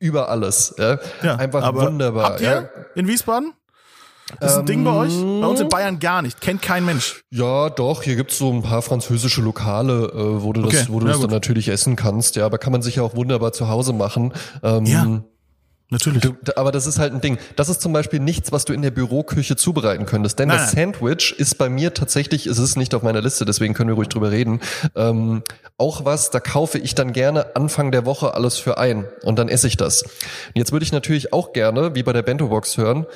über 0.01 0.31
alles. 0.31 0.75
Ja, 0.79 0.99
ja 1.23 1.37
einfach 1.37 1.73
wunderbar. 1.75 2.25
Habt 2.25 2.41
ihr 2.41 2.49
ja. 2.49 2.69
in 2.97 3.07
Wiesbaden? 3.07 3.53
Ist 4.41 4.57
ein 4.57 4.67
Ding 4.67 4.85
bei 4.85 4.93
euch? 4.93 5.13
Bei 5.15 5.47
uns 5.47 5.61
in 5.61 5.69
Bayern 5.69 5.99
gar 5.99 6.23
nicht. 6.23 6.41
Kennt 6.41 6.63
kein 6.63 6.85
Mensch. 6.85 7.23
Ja, 7.31 7.69
doch. 7.69 8.03
Hier 8.03 8.17
gibt's 8.17 8.39
so 8.39 8.51
ein 8.51 8.63
paar 8.63 8.83
französische 8.83 9.43
Lokale, 9.43 10.07
äh, 10.15 10.43
wo 10.43 10.53
du 10.53 10.63
das, 10.63 10.75
okay. 10.75 10.87
wo 10.89 11.01
du 11.01 11.07
ja, 11.07 11.13
das 11.13 11.21
dann 11.21 11.31
natürlich 11.31 11.69
essen 11.69 11.95
kannst. 11.95 12.37
Ja, 12.37 12.47
aber 12.47 12.59
kann 12.59 12.73
man 12.73 12.83
sich 12.83 12.97
ja 12.97 13.03
auch 13.03 13.15
wunderbar 13.15 13.53
zu 13.53 13.69
Hause 13.69 13.93
machen. 13.93 14.33
Ähm, 14.63 14.87
ja. 14.87 15.23
Natürlich. 15.91 16.23
Du, 16.23 16.35
aber 16.57 16.73
das 16.73 16.87
ist 16.87 16.99
halt 16.99 17.13
ein 17.13 17.21
Ding. 17.21 17.39
Das 17.57 17.69
ist 17.69 17.83
zum 17.83 17.93
Beispiel 17.93 18.19
nichts, 18.19 18.51
was 18.51 18.65
du 18.65 18.73
in 18.73 18.81
der 18.81 18.91
Büroküche 18.91 19.55
zubereiten 19.55 20.07
könntest. 20.07 20.39
Denn 20.39 20.49
nein, 20.49 20.57
das 20.57 20.73
Sandwich 20.73 21.35
ist 21.39 21.59
bei 21.59 21.69
mir 21.69 21.93
tatsächlich, 21.93 22.47
es 22.47 22.59
ist 22.59 22.77
nicht 22.77 22.95
auf 22.95 23.03
meiner 23.03 23.21
Liste, 23.21 23.45
deswegen 23.45 23.75
können 23.75 23.91
wir 23.91 23.95
ruhig 23.95 24.09
drüber 24.09 24.31
reden. 24.31 24.61
Ähm, 24.97 25.43
auch 25.77 26.05
was, 26.05 26.31
da 26.31 26.41
kaufe 26.41 26.79
ich 26.79 26.95
dann 26.95 27.13
gerne 27.13 27.55
Anfang 27.55 27.93
der 27.93 28.07
Woche 28.07 28.35
alles 28.35 28.59
für 28.59 28.79
ein 28.79 29.07
und 29.23 29.39
dann 29.39 29.49
esse 29.49 29.69
ich 29.69 29.77
das. 29.77 30.03
Und 30.03 30.57
jetzt 30.57 30.73
würde 30.73 30.85
ich 30.85 30.93
natürlich 30.93 31.33
auch 31.35 31.53
gerne, 31.53 31.95
wie 31.95 32.03
bei 32.03 32.15
der 32.15 32.23
Bento 32.23 32.49
Box 32.49 32.79
hören, 32.79 33.07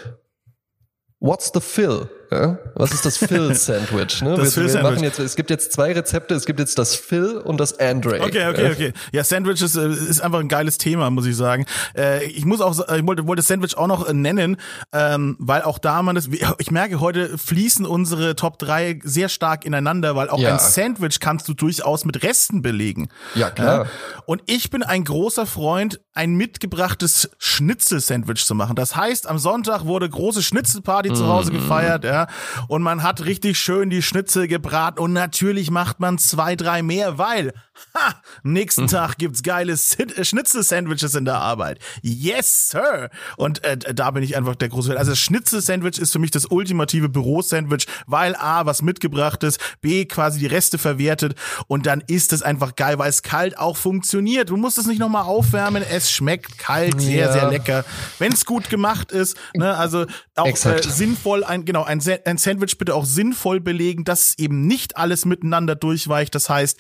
What's 1.21 1.51
the 1.51 1.61
fill? 1.61 2.11
Ja? 2.31 2.59
Was 2.75 2.93
ist 2.93 3.07
das 3.07 3.17
Phil-Sandwich? 3.17 4.21
Ne? 4.21 4.35
Das 4.37 4.55
wir, 4.57 4.73
wir 4.73 4.83
machen 4.83 5.03
jetzt, 5.03 5.19
es 5.19 5.35
gibt 5.35 5.49
jetzt 5.49 5.73
zwei 5.73 5.93
Rezepte, 5.93 6.35
es 6.35 6.45
gibt 6.45 6.61
jetzt 6.61 6.79
das 6.79 6.95
Phil 6.95 7.39
und 7.39 7.59
das 7.59 7.79
Andre. 7.79 8.21
Okay, 8.21 8.49
okay, 8.49 8.71
okay. 8.71 8.93
Ja, 9.13 9.25
Sandwich 9.25 9.63
ist, 9.63 9.77
äh, 9.77 9.89
ist 9.89 10.21
einfach 10.21 10.41
ein 10.41 10.49
geiles 10.49 10.77
Thema, 10.77 11.09
muss 11.09 11.25
ich 11.25 11.37
sagen. 11.37 11.65
Äh, 11.97 12.27
ich 12.27 12.45
muss 12.45 12.61
auch, 12.61 12.79
ich 12.79 13.07
wollte, 13.07 13.27
wollte 13.27 13.41
Sandwich 13.41 13.79
auch 13.79 13.87
noch 13.87 14.07
äh, 14.07 14.13
nennen, 14.13 14.59
ähm, 14.93 15.37
weil 15.39 15.63
auch 15.63 15.79
da 15.79 16.03
man 16.03 16.17
das, 16.17 16.29
ich 16.59 16.71
merke, 16.71 17.01
heute 17.01 17.39
fließen 17.39 17.87
unsere 17.87 18.37
Top 18.37 18.59
3 18.59 19.01
sehr 19.03 19.31
stark 19.31 19.65
ineinander, 19.65 20.15
weil 20.15 20.29
auch 20.29 20.39
ja. 20.39 20.53
ein 20.53 20.59
Sandwich 20.59 21.21
kannst 21.21 21.49
du 21.49 21.55
durchaus 21.55 22.05
mit 22.05 22.23
Resten 22.23 22.61
belegen. 22.61 23.09
Ja, 23.37 23.51
klar. 23.51 23.87
Und 24.27 24.43
ich 24.45 24.69
bin 24.69 24.83
ein 24.83 25.05
großer 25.05 25.47
Freund, 25.47 26.01
ein 26.13 26.35
mitgebrachtes 26.35 27.31
Schnitzel-Sandwich 27.39 28.45
zu 28.45 28.55
machen. 28.55 28.77
Das 28.77 28.97
heißt, 28.97 29.27
am 29.27 29.39
Sonntag 29.39 29.87
wurde 29.87 30.09
große 30.09 30.43
Schnitzelparty 30.43 31.11
mm. 31.11 31.15
zu 31.15 31.29
Hause 31.29 31.53
gefeiert, 31.53 32.05
ja 32.05 32.18
und 32.67 32.83
man 32.83 33.03
hat 33.03 33.25
richtig 33.25 33.59
schön 33.59 33.91
die 33.91 34.03
Schnitzel 34.03 34.49
gebraten. 34.49 34.99
Und 34.99 35.13
natürlich 35.13 35.71
macht 35.71 36.01
man 36.01 36.19
zwei, 36.19 36.57
drei 36.57 36.83
mehr, 36.83 37.19
weil 37.19 37.53
Ha! 37.95 38.15
Nächsten 38.43 38.83
hm. 38.83 38.89
Tag 38.89 39.19
gibt's 39.19 39.43
geile 39.43 39.73
äh, 39.73 40.25
Schnitzel-Sandwiches 40.25 41.15
in 41.15 41.25
der 41.25 41.37
Arbeit. 41.37 41.79
Yes, 42.03 42.71
Sir! 42.71 43.11
Und 43.37 43.65
äh, 43.65 43.77
da 43.77 44.11
bin 44.11 44.23
ich 44.23 44.37
einfach 44.37 44.57
der 44.57 44.69
große 44.69 44.97
Also 44.97 45.13
das 45.13 45.19
Schnitzel-Sandwich 45.19 45.99
ist 45.99 46.13
für 46.13 46.19
mich 46.19 46.31
das 46.31 46.47
ultimative 46.47 47.09
Bürosandwich, 47.09 47.87
weil 48.07 48.37
A, 48.37 48.67
was 48.67 48.83
mitgebracht 48.83 49.43
ist, 49.43 49.61
B, 49.81 50.05
quasi 50.05 50.39
die 50.39 50.47
Reste 50.47 50.79
verwertet 50.79 51.35
und 51.67 51.87
dann 51.87 52.03
ist 52.07 52.33
es 52.33 52.43
einfach 52.43 52.77
geil, 52.77 52.99
weil 52.99 53.11
es 53.11 53.23
kalt 53.23 53.59
auch 53.59 53.77
funktioniert. 53.77 54.51
Du 54.51 54.57
musst 54.57 54.79
es 54.79 54.87
nicht 54.87 54.99
nochmal 54.99 55.25
aufwärmen, 55.25 55.83
es 55.89 56.11
schmeckt 56.11 56.59
kalt, 56.59 57.01
sehr, 57.01 57.27
ja. 57.27 57.33
sehr 57.33 57.51
lecker. 57.51 57.85
Wenn 58.19 58.33
es 58.33 58.45
gut 58.45 58.69
gemacht 58.71 59.13
ist, 59.13 59.37
ne, 59.55 59.77
also 59.77 60.07
auch 60.37 60.47
äh, 60.47 60.83
sinnvoll, 60.83 61.45
ein, 61.45 61.65
genau, 61.65 61.85
ein, 61.85 62.01
ein 62.25 62.39
Sandwich 62.39 62.79
bitte 62.79 62.95
auch 62.95 63.05
sinnvoll 63.05 63.61
belegen, 63.61 64.05
dass 64.05 64.39
eben 64.39 64.67
nicht 64.67 64.97
alles 64.97 65.25
miteinander 65.25 65.75
durchweicht. 65.75 66.35
Das 66.35 66.49
heißt, 66.49 66.79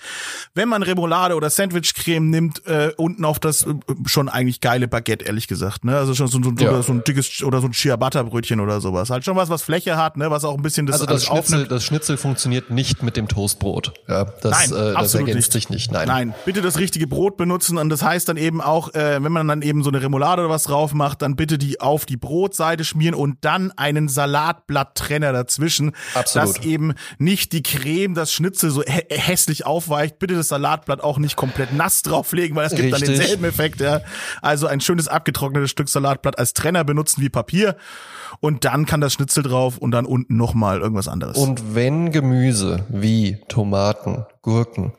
wenn 0.54 0.68
man 0.68 0.82
Remoulade 0.88 1.34
oder 1.36 1.50
Sandwichcreme 1.50 2.28
nimmt, 2.30 2.66
äh, 2.66 2.92
unten 2.96 3.24
auf 3.24 3.38
das 3.38 3.64
äh, 3.64 3.74
schon 4.06 4.28
eigentlich 4.28 4.60
geile 4.60 4.88
Baguette, 4.88 5.24
ehrlich 5.24 5.46
gesagt. 5.48 5.84
Ne? 5.84 5.96
Also 5.96 6.14
schon 6.14 6.26
so, 6.28 6.42
so, 6.42 6.50
ja. 6.58 6.82
so 6.82 6.92
ein 6.92 7.04
dickes 7.04 7.42
oder 7.42 7.60
so 7.60 7.68
ein 7.68 7.72
Ciabatta-Brötchen 7.72 8.60
oder 8.60 8.80
sowas. 8.80 9.10
Halt 9.10 9.24
schon 9.24 9.36
was, 9.36 9.48
was 9.50 9.62
Fläche 9.62 9.96
hat, 9.96 10.16
ne? 10.16 10.30
was 10.30 10.44
auch 10.44 10.56
ein 10.56 10.62
bisschen 10.62 10.86
das 10.86 10.94
Also 10.94 11.06
das 11.06 11.24
Schnitzel, 11.24 11.54
aufnimmt. 11.54 11.70
das 11.70 11.84
Schnitzel 11.84 12.16
funktioniert 12.16 12.70
nicht 12.70 13.02
mit 13.02 13.16
dem 13.16 13.28
Toastbrot. 13.28 13.92
Ja, 14.08 14.24
das, 14.24 14.70
Nein, 14.70 14.78
äh, 14.78 14.94
das 14.94 15.14
ergänzt 15.14 15.36
nicht. 15.36 15.52
sich 15.52 15.70
nicht. 15.70 15.92
Nein. 15.92 16.08
Nein, 16.08 16.34
bitte 16.44 16.62
das 16.62 16.78
richtige 16.78 17.06
Brot 17.06 17.36
benutzen 17.36 17.78
und 17.78 17.88
das 17.90 18.02
heißt 18.02 18.28
dann 18.28 18.36
eben 18.36 18.60
auch, 18.60 18.94
äh, 18.94 19.22
wenn 19.22 19.32
man 19.32 19.46
dann 19.46 19.62
eben 19.62 19.82
so 19.82 19.90
eine 19.90 20.02
Remoulade 20.02 20.42
oder 20.42 20.50
was 20.50 20.64
drauf 20.64 20.94
macht, 20.94 21.22
dann 21.22 21.36
bitte 21.36 21.58
die 21.58 21.80
auf 21.80 22.06
die 22.06 22.16
Brotseite 22.16 22.84
schmieren 22.84 23.14
und 23.14 23.38
dann 23.42 23.72
einen 23.72 24.08
Salatblatttrenner 24.08 25.32
dazwischen, 25.32 25.92
Absolut. 26.14 26.56
dass 26.56 26.64
eben 26.64 26.94
nicht 27.18 27.52
die 27.52 27.62
Creme 27.62 28.14
das 28.14 28.32
Schnitzel 28.32 28.70
so 28.70 28.82
hä 28.82 29.02
hässlich 29.10 29.66
aufweicht. 29.66 30.18
Bitte 30.18 30.34
das 30.34 30.48
Salat 30.48 30.77
Salatblatt 30.78 31.02
auch 31.02 31.18
nicht 31.18 31.36
komplett 31.36 31.72
nass 31.72 32.02
drauflegen, 32.02 32.56
weil 32.56 32.66
es 32.66 32.74
gibt 32.74 32.92
Richtig. 32.92 33.08
dann 33.08 33.16
denselben 33.16 33.44
Effekt. 33.44 33.80
Ja. 33.80 34.00
Also 34.42 34.66
ein 34.66 34.80
schönes 34.80 35.08
abgetrocknetes 35.08 35.70
Stück 35.70 35.88
Salatblatt 35.88 36.38
als 36.38 36.54
Trenner 36.54 36.84
benutzen 36.84 37.22
wie 37.22 37.28
Papier 37.28 37.76
und 38.40 38.64
dann 38.64 38.86
kann 38.86 39.00
das 39.00 39.12
Schnitzel 39.12 39.42
drauf 39.42 39.78
und 39.78 39.90
dann 39.90 40.06
unten 40.06 40.36
nochmal 40.36 40.80
irgendwas 40.80 41.08
anderes. 41.08 41.36
Und 41.36 41.74
wenn 41.74 42.12
Gemüse 42.12 42.84
wie 42.88 43.38
Tomaten, 43.48 44.26
Gurken, 44.42 44.92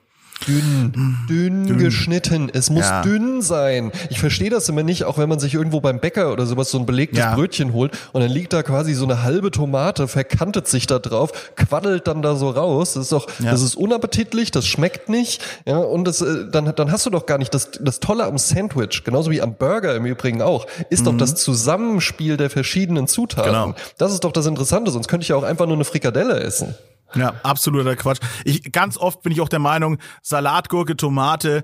Dünn, 0.48 0.94
dünn, 1.28 1.68
dünn, 1.68 1.78
geschnitten. 1.78 2.50
Es 2.54 2.70
muss 2.70 2.86
ja. 2.86 3.02
dünn 3.02 3.42
sein. 3.42 3.92
Ich 4.10 4.20
verstehe 4.20 4.50
das 4.50 4.70
immer 4.70 4.84
nicht, 4.84 5.04
auch 5.04 5.18
wenn 5.18 5.28
man 5.28 5.40
sich 5.40 5.54
irgendwo 5.54 5.82
beim 5.82 6.00
Bäcker 6.00 6.32
oder 6.32 6.46
sowas 6.46 6.72
so 6.72 6.80
ein 6.80 6.86
belegtes 6.86 7.20
ja. 7.20 7.36
Brötchen 7.36 7.74
holt 7.74 7.92
und 8.14 8.22
dann 8.22 8.32
liegt 8.32 8.54
da 8.54 8.64
quasi 8.64 8.94
so 8.94 9.04
eine 9.04 9.24
halbe 9.24 9.52
Tomate, 9.52 10.08
verkantet 10.08 10.68
sich 10.68 10.88
da 10.88 11.00
drauf, 11.00 11.32
quaddelt 11.56 12.08
dann 12.08 12.22
da 12.22 12.36
so 12.36 12.50
raus. 12.50 12.94
Das 12.94 13.04
ist 13.04 13.12
doch, 13.12 13.28
ja. 13.40 13.52
das 13.52 13.62
ist 13.62 13.76
unappetitlich, 13.76 14.52
das 14.52 14.66
schmeckt 14.66 15.10
nicht. 15.10 15.42
Ja, 15.66 15.78
und 15.78 16.06
das, 16.06 16.22
äh, 16.22 16.50
dann, 16.50 16.74
dann 16.74 16.92
hast 16.92 17.06
du 17.06 17.10
doch 17.10 17.26
gar 17.26 17.38
nicht 17.38 17.54
das, 17.54 17.72
das 17.80 18.00
Tolle 18.00 18.24
am 18.24 18.38
Sandwich, 18.38 19.04
genauso 19.04 19.32
wie 19.32 19.42
am 19.42 19.56
Burger 19.56 19.96
im 19.96 20.06
Übrigen 20.06 20.42
auch, 20.42 20.68
ist 20.90 21.02
mhm. 21.02 21.06
doch 21.06 21.18
das 21.18 21.36
Zusammenspiel 21.36 22.38
der 22.38 22.50
verschiedenen 22.50 23.08
Zutaten. 23.08 23.52
Genau. 23.52 23.76
Das 23.98 24.14
ist 24.14 24.24
doch 24.24 24.32
das 24.32 24.46
Interessante, 24.46 24.92
sonst 24.92 25.08
könnte 25.08 25.24
ich 25.24 25.30
ja 25.30 25.36
auch 25.36 25.44
einfach 25.44 25.66
nur 25.66 25.76
eine 25.76 25.86
Frikadelle 25.86 26.40
essen. 26.40 26.76
Ja, 27.16 27.34
absoluter 27.44 27.96
Quatsch. 27.96 28.20
Ich, 28.46 28.72
ganz 28.72 28.98
oft 28.98 29.22
bin 29.22 29.32
ich 29.32 29.42
auch 29.42 29.50
der 29.50 29.60
Meinung, 29.60 29.98
Salatgurke, 30.22 30.96
Tomate, 30.96 31.64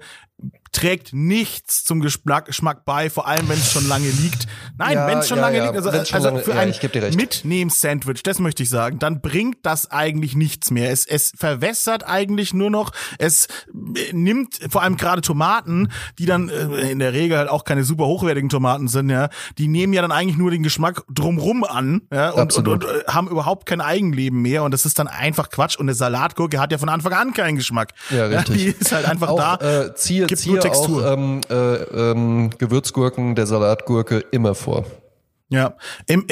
trägt 0.76 1.14
nichts 1.14 1.86
zum 1.86 2.02
Geschmack 2.02 2.84
bei, 2.84 3.10
vor 3.10 3.28
allem 3.28 3.48
wenn 3.48 3.58
es 3.58 3.72
schon 3.72 3.88
lange 3.88 4.10
liegt. 4.10 4.46
Nein, 4.78 4.96
ja, 4.96 5.08
wenn 5.08 5.20
es 5.20 5.30
schon 5.30 5.38
ja, 5.38 5.44
lange 5.44 5.58
ja. 5.58 5.64
liegt, 5.64 5.76
also, 5.78 5.90
also 5.90 6.28
lange, 6.28 6.42
für 6.42 6.54
ein 6.54 6.76
Mitnehm-Sandwich, 7.16 8.24
das 8.24 8.40
möchte 8.40 8.64
ich 8.64 8.70
sagen, 8.70 9.00
dann 9.00 9.22
bringt 9.22 9.60
das 9.64 9.90
eigentlich 9.90 10.36
nichts 10.36 10.72
mehr. 10.72 10.92
Es, 10.92 11.06
es 11.06 11.32
verwässert 11.38 12.06
eigentlich 12.06 12.54
nur 12.54 12.70
noch, 12.70 12.92
es 13.20 13.46
äh, 13.46 14.12
nimmt 14.12 14.60
vor 14.70 14.84
allem 14.84 14.98
gerade 14.98 15.22
Tomaten, 15.22 15.92
die 16.20 16.26
dann 16.26 16.50
äh, 16.50 16.92
in 16.92 17.00
der 17.00 17.14
Regel 17.14 17.38
halt 17.38 17.50
auch 17.50 17.64
keine 17.64 17.86
super 17.86 18.06
hochwertigen 18.06 18.50
Tomaten 18.50 18.90
sind, 18.90 19.10
ja, 19.10 19.30
die 19.58 19.70
nehmen 19.70 19.94
ja 19.94 20.02
dann 20.02 20.12
eigentlich 20.12 20.38
nur 20.38 20.52
den 20.52 20.64
Geschmack 20.64 21.04
drumrum 21.10 21.64
an 21.64 22.02
ja, 22.12 22.32
und, 22.32 22.54
und, 22.54 22.68
und, 22.68 22.84
und 22.84 23.08
haben 23.08 23.30
überhaupt 23.30 23.66
kein 23.66 23.80
Eigenleben 23.80 24.42
mehr 24.42 24.64
und 24.64 24.74
das 24.74 24.86
ist 24.86 25.00
dann 25.00 25.08
einfach 25.08 25.50
Quatsch 25.50 25.78
und 25.78 25.86
eine 25.86 25.94
Salatgurke 25.94 26.60
hat 26.60 26.74
ja 26.74 26.78
von 26.78 26.90
Anfang 26.90 27.14
an 27.14 27.34
keinen 27.34 27.56
Geschmack. 27.56 27.94
Ja, 28.10 28.26
richtig. 28.26 28.56
die 28.58 28.66
ist 28.78 28.92
halt 28.92 29.06
einfach 29.06 29.30
auch, 29.30 29.38
da. 29.38 29.86
Äh, 29.86 29.96
ziehe, 29.96 30.28
ziehe 30.28 30.65
Textur. 30.70 31.06
Auch, 31.06 31.14
ähm, 31.14 31.42
äh, 31.50 31.56
ähm, 31.56 32.50
Gewürzgurken 32.58 33.36
der 33.36 33.46
Salatgurke 33.46 34.20
immer 34.32 34.56
vor. 34.56 34.86
Ja, 35.50 35.76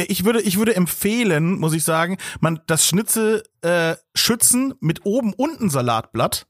ich 0.08 0.26
würde, 0.26 0.42
ich 0.42 0.58
würde 0.58 0.76
empfehlen, 0.76 1.60
muss 1.60 1.74
ich 1.74 1.84
sagen, 1.84 2.18
man 2.40 2.62
das 2.66 2.88
Schnitzel 2.88 3.44
äh, 3.64 3.96
schützen 4.14 4.74
mit 4.80 5.06
oben 5.06 5.34
unten 5.34 5.70
Salatblatt. 5.70 6.46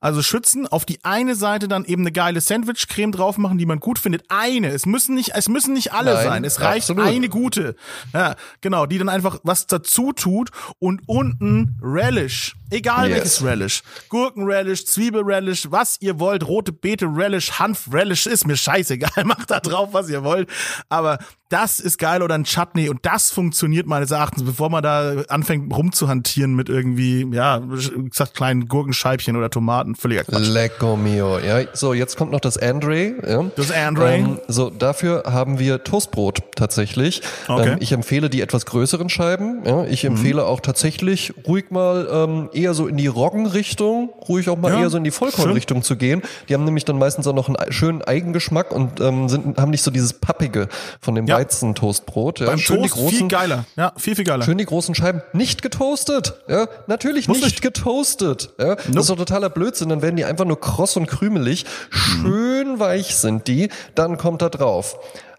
Also 0.00 0.22
schützen, 0.22 0.66
auf 0.66 0.84
die 0.84 1.04
eine 1.04 1.34
Seite 1.34 1.68
dann 1.68 1.84
eben 1.84 2.02
eine 2.02 2.12
geile 2.12 2.40
Sandwichcreme 2.40 3.12
drauf 3.12 3.36
machen, 3.36 3.58
die 3.58 3.66
man 3.66 3.80
gut 3.80 3.98
findet. 3.98 4.24
Eine. 4.28 4.68
Es 4.68 4.86
müssen 4.86 5.14
nicht, 5.14 5.32
es 5.34 5.48
müssen 5.48 5.74
nicht 5.74 5.92
alle 5.92 6.14
Nein, 6.14 6.24
sein. 6.24 6.44
Es 6.44 6.60
reicht 6.60 6.90
absolut. 6.90 7.10
eine 7.10 7.28
gute. 7.28 7.76
Ja, 8.12 8.36
genau, 8.60 8.86
die 8.86 8.98
dann 8.98 9.08
einfach 9.08 9.40
was 9.42 9.66
dazu 9.66 10.12
tut 10.12 10.50
und 10.78 11.02
unten 11.06 11.78
Relish. 11.82 12.54
Egal 12.70 13.08
yes. 13.08 13.16
welches 13.16 13.44
Relish. 13.44 13.82
Gurkenrelish, 14.08 14.86
Zwiebelrelish, 14.86 15.70
was 15.70 15.98
ihr 16.00 16.18
wollt. 16.18 16.46
Rote 16.46 16.72
Beete 16.72 17.06
Relish, 17.06 17.58
Hanf 17.58 17.92
Relish, 17.92 18.26
ist 18.26 18.46
mir 18.46 18.56
scheißegal. 18.56 19.10
Macht 19.24 19.50
da 19.50 19.60
drauf, 19.60 19.90
was 19.92 20.08
ihr 20.08 20.24
wollt. 20.24 20.48
Aber 20.88 21.18
das 21.50 21.80
ist 21.80 21.98
geil 21.98 22.22
oder 22.22 22.34
ein 22.34 22.44
Chutney 22.44 22.88
und 22.88 23.04
das 23.04 23.30
funktioniert 23.30 23.86
meines 23.86 24.10
Erachtens, 24.10 24.42
bevor 24.42 24.70
man 24.70 24.82
da 24.82 25.22
anfängt 25.28 25.70
rumzuhantieren 25.74 26.51
mit 26.54 26.68
irgendwie, 26.68 27.26
ja, 27.32 27.60
gesagt, 28.08 28.34
kleinen 28.34 28.68
Gurkenscheibchen 28.68 29.36
oder 29.36 29.50
Tomaten, 29.50 29.94
völliger 29.94 30.24
Quatsch. 30.24 30.48
Lecco 30.48 30.96
mio, 30.96 31.38
ja. 31.38 31.60
So, 31.72 31.94
jetzt 31.94 32.16
kommt 32.16 32.32
noch 32.32 32.40
das 32.40 32.56
Andre. 32.56 33.14
Ja. 33.26 33.44
Das 33.56 33.70
Andre. 33.70 34.14
Ähm, 34.14 34.40
so, 34.48 34.70
dafür 34.70 35.24
haben 35.26 35.58
wir 35.58 35.84
Toastbrot 35.84 36.40
tatsächlich. 36.56 37.22
Okay. 37.48 37.72
Ähm, 37.72 37.76
ich 37.80 37.92
empfehle 37.92 38.30
die 38.30 38.40
etwas 38.40 38.66
größeren 38.66 39.08
Scheiben. 39.08 39.62
Ja. 39.64 39.84
Ich 39.84 40.04
mhm. 40.04 40.10
empfehle 40.10 40.42
mhm. 40.42 40.48
auch 40.48 40.60
tatsächlich 40.60 41.32
ruhig 41.46 41.70
mal 41.70 42.08
ähm, 42.10 42.50
eher 42.52 42.74
so 42.74 42.86
in 42.86 42.96
die 42.96 43.06
Roggenrichtung, 43.06 44.10
ruhig 44.28 44.48
auch 44.48 44.58
mal 44.58 44.72
ja. 44.72 44.80
eher 44.80 44.90
so 44.90 44.96
in 44.96 45.04
die 45.04 45.10
Vollkornrichtung 45.10 45.82
zu 45.82 45.96
gehen. 45.96 46.22
Die 46.48 46.54
haben 46.54 46.64
nämlich 46.64 46.84
dann 46.84 46.98
meistens 46.98 47.26
auch 47.26 47.34
noch 47.34 47.48
einen 47.48 47.72
schönen 47.72 48.02
Eigengeschmack 48.02 48.72
und 48.72 49.00
ähm, 49.00 49.28
sind, 49.28 49.58
haben 49.58 49.70
nicht 49.70 49.82
so 49.82 49.90
dieses 49.90 50.12
Pappige 50.14 50.68
von 51.00 51.14
dem 51.14 51.26
ja. 51.26 51.36
Weizentoastbrot. 51.36 52.40
Ja. 52.40 52.46
Beim 52.46 52.58
schön 52.58 52.78
Toast 52.78 52.94
die 52.94 53.00
großen, 53.00 53.18
viel 53.18 53.28
geiler. 53.28 53.64
Ja, 53.76 53.92
viel, 53.96 54.14
viel 54.14 54.24
geiler. 54.24 54.44
Schön 54.44 54.58
die 54.58 54.64
großen 54.64 54.94
Scheiben. 54.94 55.22
Nicht 55.32 55.62
getoastet. 55.62 56.34
Ja, 56.48 56.68
natürlich 56.86 57.28
Muss 57.28 57.40
nicht 57.40 57.56
ich. 57.56 57.60
getoastet. 57.60 58.52
Ja, 58.58 58.70
nope. 58.70 58.82
das 58.92 59.04
ist 59.04 59.10
doch 59.10 59.16
totaler 59.16 59.50
Blödsinn. 59.50 59.88
Dann 59.88 60.02
werden 60.02 60.16
die 60.16 60.24
einfach 60.24 60.44
nur 60.44 60.60
kross 60.60 60.96
und 60.96 61.06
krümelig. 61.06 61.64
Schön 61.90 62.78
weich 62.78 63.16
sind 63.16 63.46
die. 63.46 63.68
Dann 63.94 64.18
kommt 64.18 64.42
da 64.42 64.48
drauf. 64.48 64.96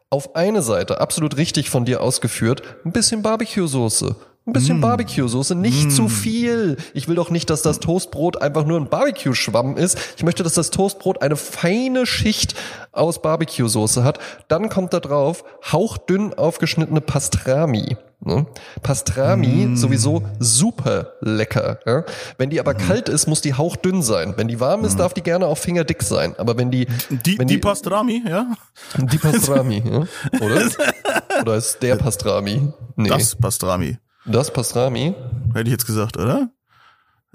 Auf 0.09 0.35
eine 0.35 0.61
Seite, 0.61 1.01
absolut 1.01 1.37
richtig 1.37 1.69
von 1.69 1.85
dir 1.85 2.01
ausgeführt, 2.01 2.61
ein 2.85 2.91
bisschen 2.91 3.23
Barbecue-Soße 3.23 4.15
ein 4.45 4.53
bisschen 4.53 4.79
mm. 4.79 4.81
Barbecue-Soße, 4.81 5.55
nicht 5.55 5.87
mm. 5.87 5.89
zu 5.91 6.09
viel. 6.09 6.77
Ich 6.93 7.07
will 7.07 7.15
doch 7.15 7.29
nicht, 7.29 7.49
dass 7.49 7.61
das 7.61 7.79
Toastbrot 7.79 8.41
einfach 8.41 8.65
nur 8.65 8.79
ein 8.79 8.89
Barbecue-Schwamm 8.89 9.77
ist. 9.77 9.97
Ich 10.17 10.23
möchte, 10.23 10.43
dass 10.43 10.53
das 10.53 10.69
Toastbrot 10.69 11.21
eine 11.21 11.37
feine 11.37 12.05
Schicht 12.05 12.55
aus 12.91 13.21
Barbecue-Soße 13.21 14.03
hat. 14.03 14.19
Dann 14.49 14.67
kommt 14.67 14.93
da 14.93 14.99
drauf 14.99 15.45
hauchdünn 15.71 16.33
aufgeschnittene 16.33 16.99
Pastrami. 16.99 17.95
Ne? 18.25 18.45
Pastrami 18.81 19.67
mm. 19.67 19.75
sowieso 19.75 20.23
super 20.39 21.13
lecker. 21.21 21.79
Ja? 21.85 22.03
Wenn 22.37 22.49
die 22.49 22.59
aber 22.59 22.73
mm. 22.73 22.77
kalt 22.77 23.09
ist, 23.09 23.27
muss 23.27 23.41
die 23.41 23.53
hauchdünn 23.53 24.01
sein. 24.01 24.33
Wenn 24.37 24.47
die 24.47 24.59
warm 24.59 24.85
ist, 24.85 24.95
mm. 24.95 24.97
darf 24.99 25.13
die 25.13 25.21
gerne 25.21 25.47
auch 25.47 25.57
fingerdick 25.57 26.03
sein. 26.03 26.35
Aber 26.37 26.57
wenn 26.57 26.71
die 26.71 26.87
die, 27.09 27.37
wenn 27.37 27.47
die, 27.47 27.55
die 27.55 27.59
Pastrami, 27.59 28.23
ja? 28.27 28.53
Die 28.97 29.17
Pastrami, 29.17 29.83
ja? 29.85 30.07
oder? 30.39 30.61
Oder 31.41 31.55
ist 31.55 31.81
der 31.81 31.95
Pastrami? 31.95 32.71
Nee. 32.95 33.09
Das 33.09 33.35
Pastrami. 33.35 33.97
Das 34.25 34.51
Pastrami? 34.51 35.15
Hätte 35.53 35.63
ich 35.65 35.71
jetzt 35.71 35.85
gesagt, 35.85 36.15
oder? 36.17 36.49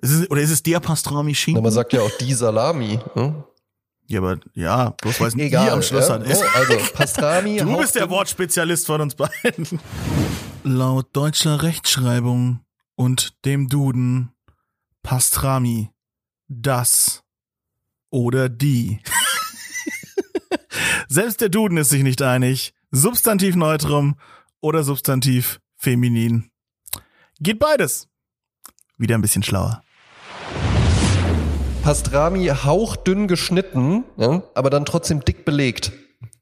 Ist 0.00 0.12
es, 0.12 0.30
oder 0.30 0.40
ist 0.40 0.50
es 0.50 0.62
der 0.62 0.80
Pastrami 0.80 1.34
Schinken? 1.34 1.60
Na, 1.60 1.66
man 1.66 1.72
sagt 1.72 1.92
ja 1.92 2.00
auch 2.00 2.10
die 2.20 2.32
Salami. 2.32 3.00
Hm? 3.14 3.42
Ja, 4.08 4.20
aber 4.20 4.38
ja, 4.54 4.90
bloß 4.90 5.20
weil 5.20 5.28
es 5.28 5.34
Egal, 5.34 5.66
die 5.66 5.70
am 5.70 5.82
Schluss 5.82 6.08
ja? 6.08 6.14
hat. 6.14 6.26
Also 6.26 6.76
Pastrami. 6.94 7.58
du 7.58 7.76
bist 7.76 7.94
der 7.94 8.08
Wortspezialist 8.08 8.86
von 8.86 9.02
uns 9.02 9.14
beiden. 9.14 9.80
Laut 10.64 11.14
deutscher 11.14 11.62
Rechtschreibung 11.62 12.60
und 12.94 13.44
dem 13.44 13.68
Duden 13.68 14.30
Pastrami 15.02 15.90
das 16.48 17.22
oder 18.10 18.48
die. 18.48 19.00
Selbst 21.08 21.42
der 21.42 21.50
Duden 21.50 21.76
ist 21.76 21.90
sich 21.90 22.02
nicht 22.02 22.22
einig. 22.22 22.72
Substantiv 22.90 23.56
Neutrum 23.56 24.16
oder 24.60 24.84
Substantiv 24.84 25.60
Feminin. 25.76 26.50
Geht 27.40 27.58
beides. 27.58 28.08
Wieder 28.96 29.16
ein 29.16 29.22
bisschen 29.22 29.42
schlauer. 29.42 29.82
Pastrami 31.88 32.48
hauchdünn 32.48 33.28
geschnitten, 33.28 34.04
ja, 34.18 34.42
aber 34.52 34.68
dann 34.68 34.84
trotzdem 34.84 35.24
dick 35.24 35.46
belegt. 35.46 35.90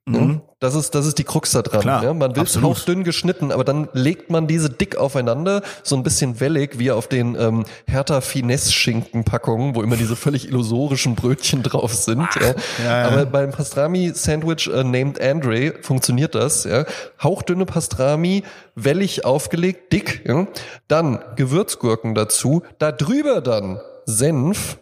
Mhm. 0.04 0.40
Das 0.58 0.74
ist, 0.74 0.96
das 0.96 1.06
ist 1.06 1.18
die 1.18 1.24
Krux 1.24 1.52
da 1.52 1.62
dran. 1.62 1.82
Klar, 1.82 2.02
ja, 2.02 2.14
man 2.14 2.34
will 2.34 2.42
es 2.42 2.60
hauchdünn 2.60 3.04
geschnitten, 3.04 3.52
aber 3.52 3.62
dann 3.62 3.88
legt 3.92 4.28
man 4.28 4.48
diese 4.48 4.70
dick 4.70 4.96
aufeinander, 4.96 5.62
so 5.84 5.94
ein 5.94 6.02
bisschen 6.02 6.40
wellig, 6.40 6.80
wie 6.80 6.90
auf 6.90 7.06
den 7.06 7.36
ähm, 7.38 7.64
Hertha 7.86 8.22
Finesse 8.22 8.72
Schinkenpackungen, 8.72 9.76
wo 9.76 9.84
immer 9.84 9.94
diese 9.94 10.16
völlig 10.16 10.48
illusorischen 10.48 11.14
Brötchen 11.14 11.62
drauf 11.62 11.94
sind. 11.94 12.26
Ja. 12.34 12.54
Ja, 12.84 13.02
ja. 13.02 13.06
Aber 13.06 13.26
beim 13.26 13.52
Pastrami 13.52 14.10
Sandwich 14.16 14.66
äh, 14.66 14.82
named 14.82 15.20
Andre 15.20 15.74
funktioniert 15.80 16.34
das. 16.34 16.64
Ja. 16.64 16.86
Hauchdünne 17.22 17.66
Pastrami, 17.66 18.42
wellig 18.74 19.24
aufgelegt, 19.24 19.92
dick. 19.92 20.24
Ja. 20.26 20.48
Dann 20.88 21.20
Gewürzgurken 21.36 22.16
dazu, 22.16 22.64
da 22.80 22.90
drüber 22.90 23.40
dann 23.42 23.80
Senf 24.06 24.78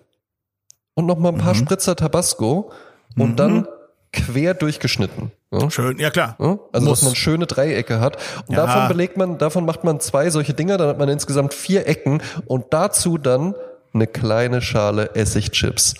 und 0.94 1.06
noch 1.06 1.18
mal 1.18 1.30
ein 1.30 1.38
paar 1.38 1.54
mhm. 1.54 1.58
Spritzer 1.58 1.96
Tabasco 1.96 2.70
und 3.16 3.32
mhm. 3.32 3.36
dann 3.36 3.68
quer 4.12 4.54
durchgeschnitten. 4.54 5.32
Ja? 5.52 5.70
Schön, 5.70 5.98
ja 5.98 6.10
klar. 6.10 6.36
Ja? 6.38 6.58
Also 6.72 6.88
Muss. 6.88 7.00
dass 7.00 7.08
man 7.08 7.14
schöne 7.16 7.46
Dreiecke 7.46 8.00
hat. 8.00 8.16
Und 8.46 8.56
ja. 8.56 8.66
davon 8.66 8.88
belegt 8.88 9.16
man, 9.16 9.38
davon 9.38 9.64
macht 9.64 9.84
man 9.84 10.00
zwei 10.00 10.30
solche 10.30 10.54
Dinger, 10.54 10.78
dann 10.78 10.88
hat 10.88 10.98
man 10.98 11.08
insgesamt 11.08 11.54
vier 11.54 11.86
Ecken 11.86 12.22
und 12.46 12.66
dazu 12.70 13.18
dann 13.18 13.54
eine 13.92 14.06
kleine 14.06 14.60
Schale 14.60 15.14
Essigchips. 15.14 15.94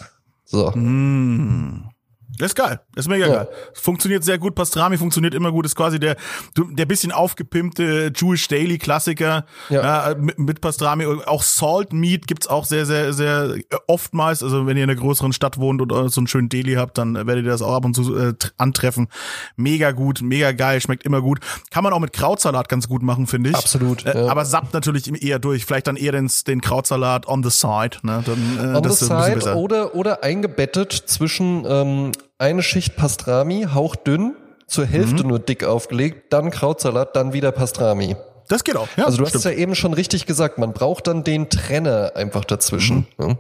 So. 0.45 0.71
Mm. 0.71 1.91
Das 2.39 2.49
ist 2.49 2.55
geil. 2.55 2.81
Das 2.95 3.05
ist 3.05 3.09
mega 3.09 3.27
ja. 3.27 3.35
geil. 3.35 3.49
Funktioniert 3.75 4.25
sehr 4.25 4.39
gut. 4.39 4.55
Pastrami 4.55 4.97
funktioniert 4.97 5.35
immer 5.35 5.53
gut. 5.53 5.67
Ist 5.67 5.77
quasi 5.77 6.01
der, 6.01 6.17
der 6.57 6.87
bisschen 6.87 7.13
aufgepimpte 7.13 8.13
Jewish 8.15 8.49
Daily 8.49 8.79
Klassiker. 8.79 9.45
Ja. 9.69 10.09
ja 10.09 10.15
mit, 10.17 10.39
mit, 10.39 10.61
Pastrami. 10.61 11.07
Auch 11.27 11.43
Salt 11.43 11.93
Meat 11.93 12.27
gibt's 12.27 12.47
auch 12.47 12.65
sehr, 12.65 12.87
sehr, 12.87 13.13
sehr 13.13 13.57
oftmals. 13.87 14.43
Also 14.43 14.67
wenn 14.67 14.77
ihr 14.77 14.85
in 14.85 14.91
einer 14.91 14.99
größeren 14.99 15.33
Stadt 15.33 15.59
wohnt 15.59 15.81
und 15.81 16.11
so 16.11 16.21
einen 16.21 16.27
schönen 16.27 16.49
Daily 16.49 16.75
habt, 16.75 16.99
dann 16.99 17.15
werdet 17.15 17.45
ihr 17.45 17.51
das 17.51 17.63
auch 17.63 17.75
ab 17.75 17.85
und 17.85 17.95
zu 17.95 18.17
äh, 18.17 18.35
antreffen. 18.57 19.09
Mega 19.57 19.93
gut, 19.93 20.21
mega 20.23 20.53
geil, 20.53 20.81
schmeckt 20.81 21.05
immer 21.05 21.21
gut. 21.21 21.41
Kann 21.71 21.85
man 21.85 21.93
auch 21.93 22.01
mit 22.01 22.13
Krautsalat 22.13 22.69
ganz 22.69 22.89
gut 22.89 23.03
machen, 23.03 23.27
finde 23.27 23.51
ich. 23.51 23.57
Absolut. 23.57 24.05
Äh, 24.07 24.25
ja. 24.25 24.31
Aber 24.31 24.45
sappt 24.45 24.75
natürlich 24.75 25.23
eher 25.23 25.39
durch. 25.39 25.65
Vielleicht 25.65 25.87
dann 25.87 25.97
eher 25.97 26.13
den, 26.13 26.31
den 26.47 26.61
Krautsalat 26.61 27.29
on 27.29 27.43
the 27.43 27.51
side. 27.51 27.99
Ne? 28.03 28.23
Dann, 28.25 28.75
äh, 28.75 28.77
on 28.77 28.85
the 28.85 29.05
side 29.05 29.55
oder, 29.57 29.95
oder 29.95 30.25
eingebettet 30.25 30.93
zwischen 30.93 31.65
ähm, 31.67 32.13
eine 32.45 32.63
Schicht 32.63 32.95
Pastrami, 32.95 33.69
hauchdünn, 33.73 34.37
zur 34.67 34.85
Hälfte 34.85 35.23
mhm. 35.23 35.31
nur 35.31 35.39
dick 35.39 35.65
aufgelegt, 35.65 36.33
dann 36.33 36.51
Krautsalat, 36.51 37.17
dann 37.17 37.33
wieder 37.33 37.53
Pastrami. 37.53 38.17
Das 38.49 38.65
geht 38.65 38.77
auch. 38.77 38.89
Ja, 38.97 39.07
also 39.07 39.17
du 39.17 39.25
stimmt. 39.25 39.45
hast 39.45 39.47
es 39.47 39.57
ja 39.57 39.59
eben 39.59 39.75
schon 39.75 39.95
richtig 39.95 40.27
gesagt, 40.27 40.59
man 40.59 40.75
braucht 40.75 41.07
dann 41.07 41.25
den 41.25 41.49
Trenner 41.49 42.13
einfach 42.15 42.45
dazwischen. 42.45 43.07
Mhm. 43.17 43.29
Ja. 43.29 43.37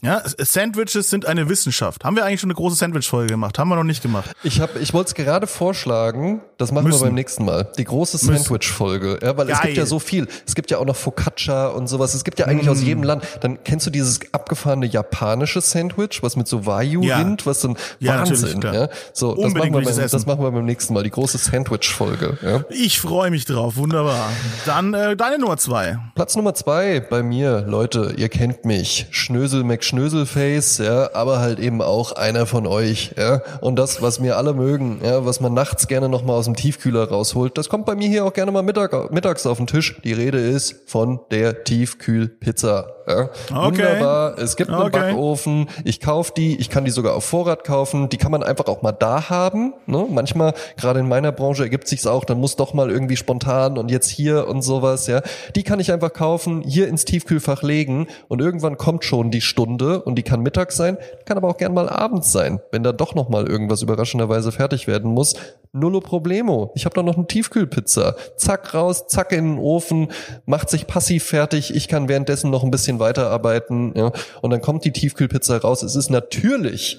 Ja, 0.00 0.22
Sandwiches 0.38 1.10
sind 1.10 1.26
eine 1.26 1.48
Wissenschaft. 1.48 2.04
Haben 2.04 2.14
wir 2.14 2.24
eigentlich 2.24 2.40
schon 2.40 2.50
eine 2.50 2.54
große 2.54 2.76
Sandwich-Folge 2.76 3.32
gemacht? 3.32 3.58
Haben 3.58 3.68
wir 3.68 3.76
noch 3.76 3.82
nicht 3.82 4.00
gemacht. 4.00 4.30
Ich 4.44 4.60
hab, 4.60 4.76
ich 4.76 4.94
wollte 4.94 5.08
es 5.08 5.14
gerade 5.14 5.48
vorschlagen, 5.48 6.40
das 6.56 6.70
machen 6.70 6.86
Müssen. 6.86 7.00
wir 7.00 7.06
beim 7.06 7.14
nächsten 7.14 7.44
Mal. 7.44 7.72
Die 7.76 7.84
große 7.84 8.18
Sandwich-Folge. 8.18 9.18
Ja, 9.20 9.36
weil 9.36 9.46
Geil. 9.46 9.56
es 9.56 9.60
gibt 9.62 9.76
ja 9.76 9.86
so 9.86 9.98
viel. 9.98 10.28
Es 10.46 10.54
gibt 10.54 10.70
ja 10.70 10.78
auch 10.78 10.84
noch 10.84 10.94
Focaccia 10.94 11.68
und 11.68 11.88
sowas. 11.88 12.14
Es 12.14 12.22
gibt 12.22 12.38
ja 12.38 12.46
eigentlich 12.46 12.68
mm. 12.68 12.70
aus 12.70 12.82
jedem 12.82 13.02
Land. 13.02 13.26
Dann 13.40 13.64
kennst 13.64 13.86
du 13.86 13.90
dieses 13.90 14.20
abgefahrene 14.32 14.86
japanische 14.86 15.60
Sandwich, 15.60 16.22
was 16.22 16.36
mit 16.36 16.46
so 16.46 16.64
Wagyu-Rind, 16.64 17.40
ja. 17.40 17.46
was 17.46 17.62
so 17.62 17.70
ein 17.70 17.76
ja, 17.98 18.20
Wahnsinn. 18.20 18.60
Ja? 18.62 18.88
So, 19.12 19.34
das 19.34 19.52
machen, 19.52 19.74
wir 19.74 19.82
beim, 19.82 19.96
das 19.96 20.26
machen 20.26 20.42
wir 20.42 20.50
beim 20.52 20.64
nächsten 20.64 20.94
Mal. 20.94 21.02
Die 21.02 21.10
große 21.10 21.38
Sandwich-Folge. 21.38 22.38
Ja? 22.42 22.64
Ich 22.70 23.00
freue 23.00 23.32
mich 23.32 23.46
drauf. 23.46 23.76
Wunderbar. 23.76 24.30
Dann 24.64 24.94
äh, 24.94 25.16
deine 25.16 25.38
Nummer 25.40 25.56
zwei. 25.56 25.98
Platz 26.14 26.36
Nummer 26.36 26.54
zwei 26.54 27.00
bei 27.00 27.24
mir, 27.24 27.64
Leute, 27.66 28.14
ihr 28.16 28.28
kennt 28.28 28.64
mich. 28.64 29.06
Schnösel 29.10 29.64
Mc 29.64 29.87
Schnöselface, 29.88 30.78
ja, 30.78 31.14
aber 31.14 31.40
halt 31.40 31.58
eben 31.58 31.82
auch 31.82 32.12
einer 32.12 32.46
von 32.46 32.66
euch, 32.66 33.14
ja. 33.16 33.42
Und 33.60 33.76
das, 33.78 34.00
was 34.02 34.20
mir 34.20 34.36
alle 34.36 34.54
mögen, 34.54 35.00
ja, 35.02 35.24
was 35.24 35.40
man 35.40 35.54
nachts 35.54 35.88
gerne 35.88 36.08
nochmal 36.08 36.36
aus 36.36 36.44
dem 36.44 36.54
Tiefkühler 36.54 37.08
rausholt, 37.08 37.58
das 37.58 37.68
kommt 37.68 37.86
bei 37.86 37.94
mir 37.94 38.08
hier 38.08 38.24
auch 38.24 38.32
gerne 38.32 38.52
mal 38.52 38.62
Mittag, 38.62 39.10
mittags 39.12 39.46
auf 39.46 39.58
den 39.58 39.66
Tisch. 39.66 40.00
Die 40.04 40.12
Rede 40.12 40.38
ist 40.38 40.76
von 40.86 41.20
der 41.30 41.64
Tiefkühlpizza. 41.64 42.97
Ja. 43.08 43.30
Okay. 43.50 43.64
Wunderbar. 43.78 44.38
Es 44.38 44.56
gibt 44.56 44.70
einen 44.70 44.82
okay. 44.82 45.12
Backofen. 45.12 45.68
Ich 45.84 46.00
kaufe 46.00 46.32
die. 46.36 46.56
Ich 46.58 46.70
kann 46.70 46.84
die 46.84 46.90
sogar 46.90 47.14
auf 47.14 47.24
Vorrat 47.24 47.64
kaufen. 47.64 48.08
Die 48.08 48.18
kann 48.18 48.30
man 48.30 48.42
einfach 48.42 48.66
auch 48.66 48.82
mal 48.82 48.92
da 48.92 49.30
haben. 49.30 49.74
Ne? 49.86 50.06
Manchmal, 50.10 50.54
gerade 50.76 51.00
in 51.00 51.08
meiner 51.08 51.32
Branche, 51.32 51.62
ergibt 51.62 51.88
sich's 51.88 52.06
auch. 52.06 52.24
Dann 52.24 52.38
muss 52.38 52.56
doch 52.56 52.74
mal 52.74 52.90
irgendwie 52.90 53.16
spontan 53.16 53.78
und 53.78 53.90
jetzt 53.90 54.08
hier 54.08 54.46
und 54.48 54.62
sowas. 54.62 55.06
Ja, 55.06 55.22
die 55.56 55.62
kann 55.62 55.80
ich 55.80 55.92
einfach 55.92 56.12
kaufen, 56.12 56.62
hier 56.62 56.88
ins 56.88 57.04
Tiefkühlfach 57.04 57.62
legen 57.62 58.06
und 58.28 58.40
irgendwann 58.40 58.76
kommt 58.76 59.04
schon 59.04 59.30
die 59.30 59.40
Stunde 59.40 60.02
und 60.02 60.16
die 60.16 60.22
kann 60.22 60.40
mittags 60.40 60.76
sein, 60.76 60.98
kann 61.24 61.36
aber 61.36 61.48
auch 61.48 61.56
gern 61.56 61.74
mal 61.74 61.88
abends 61.88 62.32
sein, 62.32 62.60
wenn 62.72 62.82
da 62.82 62.92
doch 62.92 63.14
noch 63.14 63.28
mal 63.28 63.46
irgendwas 63.46 63.82
überraschenderweise 63.82 64.52
fertig 64.52 64.86
werden 64.86 65.10
muss. 65.10 65.34
Nullo 65.72 66.00
Problemo. 66.00 66.72
Ich 66.74 66.86
habe 66.86 66.94
doch 66.94 67.02
noch 67.02 67.16
eine 67.16 67.26
Tiefkühlpizza. 67.26 68.16
Zack 68.36 68.74
raus, 68.74 69.06
zack 69.06 69.32
in 69.32 69.56
den 69.56 69.58
Ofen, 69.58 70.08
macht 70.46 70.70
sich 70.70 70.86
passiv 70.86 71.24
fertig. 71.24 71.74
Ich 71.74 71.88
kann 71.88 72.08
währenddessen 72.08 72.50
noch 72.50 72.64
ein 72.64 72.70
bisschen 72.70 72.97
weiterarbeiten. 72.98 73.92
Ja. 73.96 74.12
Und 74.42 74.50
dann 74.50 74.60
kommt 74.60 74.84
die 74.84 74.92
Tiefkühlpizza 74.92 75.56
raus. 75.58 75.82
Es 75.82 75.96
ist 75.96 76.10
natürlich 76.10 76.98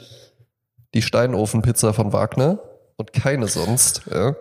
die 0.94 1.02
Steinofenpizza 1.02 1.94
von 1.94 2.14
Wagner 2.14 2.60
und 2.98 3.14
keine 3.14 3.48
sonst. 3.48 4.02
Ja. 4.12 4.36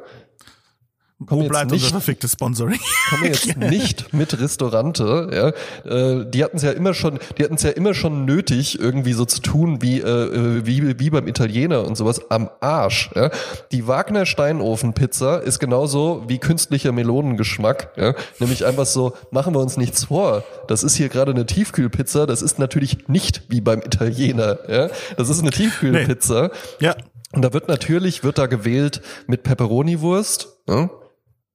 Wo 1.20 1.42
bleibt 1.42 1.72
nicht, 1.72 1.82
unser 1.82 1.96
verficktes 1.96 2.32
Sponsoring? 2.32 2.78
Kommen 3.10 3.24
jetzt 3.24 3.56
nicht 3.56 4.12
mit 4.12 4.40
Restaurante, 4.40 5.54
ja. 5.84 5.90
Äh, 5.90 6.30
die 6.30 6.44
hatten 6.44 6.58
es 6.58 6.62
ja 6.62 6.70
immer 6.70 6.94
schon, 6.94 7.18
die 7.36 7.42
hatten 7.42 7.56
es 7.56 7.64
ja 7.64 7.70
immer 7.70 7.92
schon 7.92 8.24
nötig, 8.24 8.78
irgendwie 8.78 9.14
so 9.14 9.24
zu 9.24 9.40
tun 9.40 9.82
wie, 9.82 10.00
äh, 10.00 10.64
wie, 10.64 11.00
wie 11.00 11.10
beim 11.10 11.26
Italiener 11.26 11.84
und 11.84 11.96
sowas 11.96 12.30
am 12.30 12.48
Arsch. 12.60 13.10
Ja. 13.16 13.30
Die 13.72 13.88
Wagner 13.88 14.26
Steinofenpizza 14.26 15.38
ist 15.38 15.58
genauso 15.58 16.22
wie 16.28 16.38
künstlicher 16.38 16.92
Melonengeschmack. 16.92 17.90
Ja. 17.96 18.14
Nämlich 18.38 18.64
einfach 18.64 18.86
so, 18.86 19.14
machen 19.32 19.54
wir 19.54 19.60
uns 19.60 19.76
nichts 19.76 20.04
vor. 20.04 20.44
Das 20.68 20.84
ist 20.84 20.94
hier 20.94 21.08
gerade 21.08 21.32
eine 21.32 21.46
Tiefkühlpizza, 21.46 22.26
das 22.26 22.42
ist 22.42 22.60
natürlich 22.60 23.08
nicht 23.08 23.42
wie 23.48 23.60
beim 23.60 23.80
Italiener. 23.80 24.58
Ja. 24.68 24.88
Das 25.16 25.28
ist 25.28 25.40
eine 25.40 25.50
Tiefkühlpizza. 25.50 26.52
Nee. 26.80 26.86
Ja. 26.86 26.96
Und 27.32 27.42
da 27.42 27.52
wird 27.52 27.66
natürlich, 27.66 28.22
wird 28.22 28.38
da 28.38 28.46
gewählt 28.46 29.02
mit 29.26 29.42
Pepperoni-Wurst, 29.42 30.48
ja, 30.66 30.88